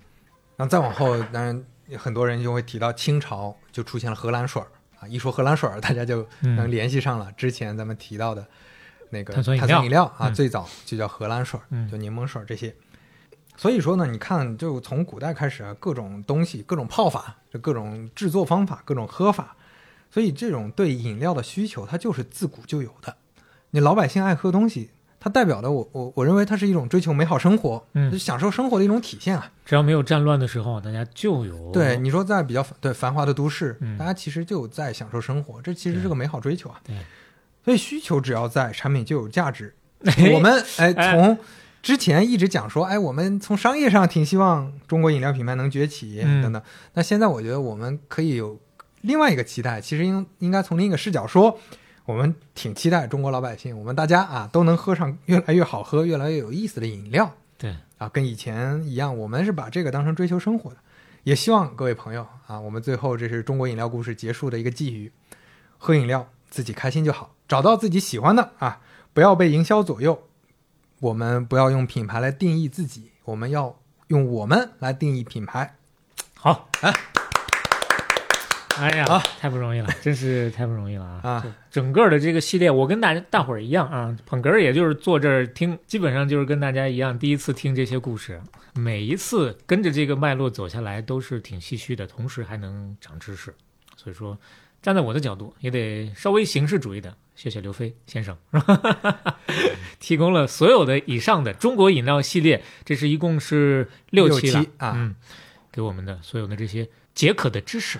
[0.56, 1.64] 然后再往后，当然
[1.96, 4.66] 很多人就会提到清朝就出现了荷兰水儿
[4.98, 8.44] 啊，一说荷兰水儿，大家就嗯能联系上了之前咱们提到的
[9.10, 12.74] 那个碳酸饮料啊，嗯最早就叫荷兰水儿，嗯就柠檬水儿这些。
[13.56, 19.54] 所以说呢，你看，就从古代开始啊，各种东西、各种泡法、就各种制作方法、各种喝法，
[20.10, 23.14] 所以这种对饮料的需求，它就是自古就有的。
[23.72, 29.52] 你老百姓爱喝东西，它代表的我我我认为它是一种追求美好生活，嗯就享受生活的一种体现啊。
[29.66, 36.80] 只要没有战乱的时候，大家就有对，你说在比较对繁华的都市，嗯大家其实就在享受生活，这其实是个美好追求啊。
[36.84, 36.96] 对，
[37.64, 39.74] 所以需求只要在，产品就有价值。
[40.06, 41.38] 哎我们哎，哎从
[41.82, 46.62] 之前一直讲说，哎，我们从商业上挺希望中国饮料品牌能崛起、嗯等等。
[46.94, 48.58] 那现在我觉得我们可以有
[49.02, 51.58] 另外一个期待，其实应应该从另一个视角说，
[52.04, 57.32] 我们挺期待中国老百姓，我们大家啊都能喝上越来越好喝、越来越有意思的饮料。
[57.56, 60.76] 对啊，跟以前一样，我们是把这个当成追求生活的。
[61.24, 65.12] 也希望各位朋友啊，我们最后这是中国饮料故事结束的一个寄语：
[65.76, 68.80] 喝饮料自己开心就好，找到自己喜欢的啊，
[69.12, 70.22] 不要被营销左右。
[71.00, 75.76] 我们不要用品牌来定义自己，我们要用我们来定义品牌。
[76.34, 76.92] 好，哎，
[78.80, 79.18] 哎呀，好。
[79.38, 81.20] 太不容易了， 真是太不容易了啊！
[81.22, 81.56] 啊。
[81.70, 88.40] 整个的这个系列，我跟大大伙儿一样啊，捧哏儿也就是坐这儿听，基本上就是跟大家一样，第一次听这些故事，
[88.74, 93.54] 每一次跟着这个脉络走下来，都是挺唏嘘的，同时还能长知识。
[93.96, 94.38] 所以说，
[94.80, 98.36] 站在我的角度，也得稍微形式主义的，谢谢刘飞先生，
[100.00, 104.62] 提供了所有的以上的中国饮料系列，这是一共是六六期了。
[104.62, 104.92] 期啊。
[104.96, 105.14] 嗯，
[105.70, 107.98] 给我们的所有的这些解渴的知识。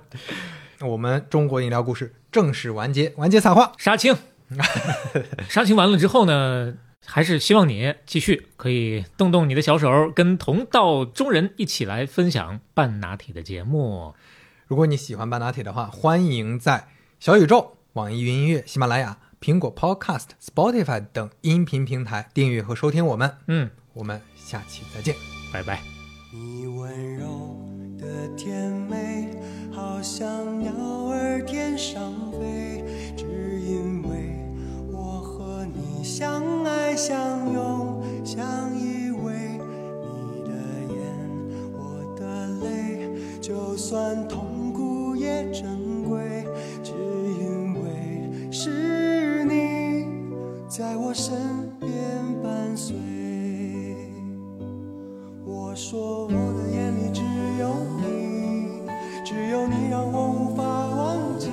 [0.80, 3.72] 我们中国饮料故事正式完结，完结撒花。
[3.78, 4.16] 杀青，
[5.48, 6.74] 杀青完了之后呢，
[7.06, 14.14] 还是希望你继续可以动动你的小手，跟同道中人一起来分享半拿铁的节目。
[14.66, 16.88] 如果你喜欢半拿铁的话，欢迎在
[17.20, 23.36] 小宇宙、网易云音乐、喜马拉雅、苹果 Podcast、Spotify 等音频平台订阅和收听我们。
[23.46, 25.14] 嗯，我们下期再见，
[25.52, 25.80] 拜拜。
[26.32, 27.61] 你温柔
[28.12, 29.30] 的甜美，
[29.70, 30.70] 好像鸟
[31.08, 32.84] 儿天上飞，
[33.16, 33.24] 只
[33.60, 34.36] 因为
[34.92, 38.44] 我和你相爱相拥，相
[38.78, 39.32] 依偎。
[40.28, 40.50] 你的
[40.94, 41.00] 眼，
[41.72, 43.08] 我的泪，
[43.40, 46.44] 就算痛苦也珍贵，
[46.82, 46.92] 只
[47.40, 50.06] 因为是你
[50.68, 51.34] 在我身
[51.80, 51.90] 边
[52.42, 52.94] 伴随。
[55.44, 57.22] 我说我的眼里只
[57.58, 58.01] 有你，
[59.52, 61.50] 有你让我无法忘记。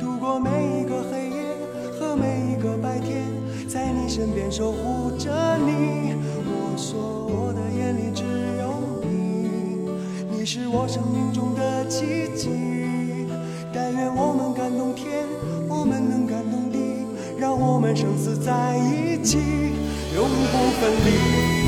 [0.00, 1.54] 度过每一个黑夜
[1.98, 3.26] 和每一个白天，
[3.68, 6.14] 在你身边守护着你。
[6.46, 8.24] 我说我的眼里只
[8.56, 8.72] 有
[9.06, 9.90] 你，
[10.38, 12.48] 你是我生命中的奇迹。
[13.74, 15.28] 但愿我们感动天，
[15.68, 17.04] 我们能感动地，
[17.38, 19.36] 让我们生死在一起，
[20.16, 21.59] 永不分离。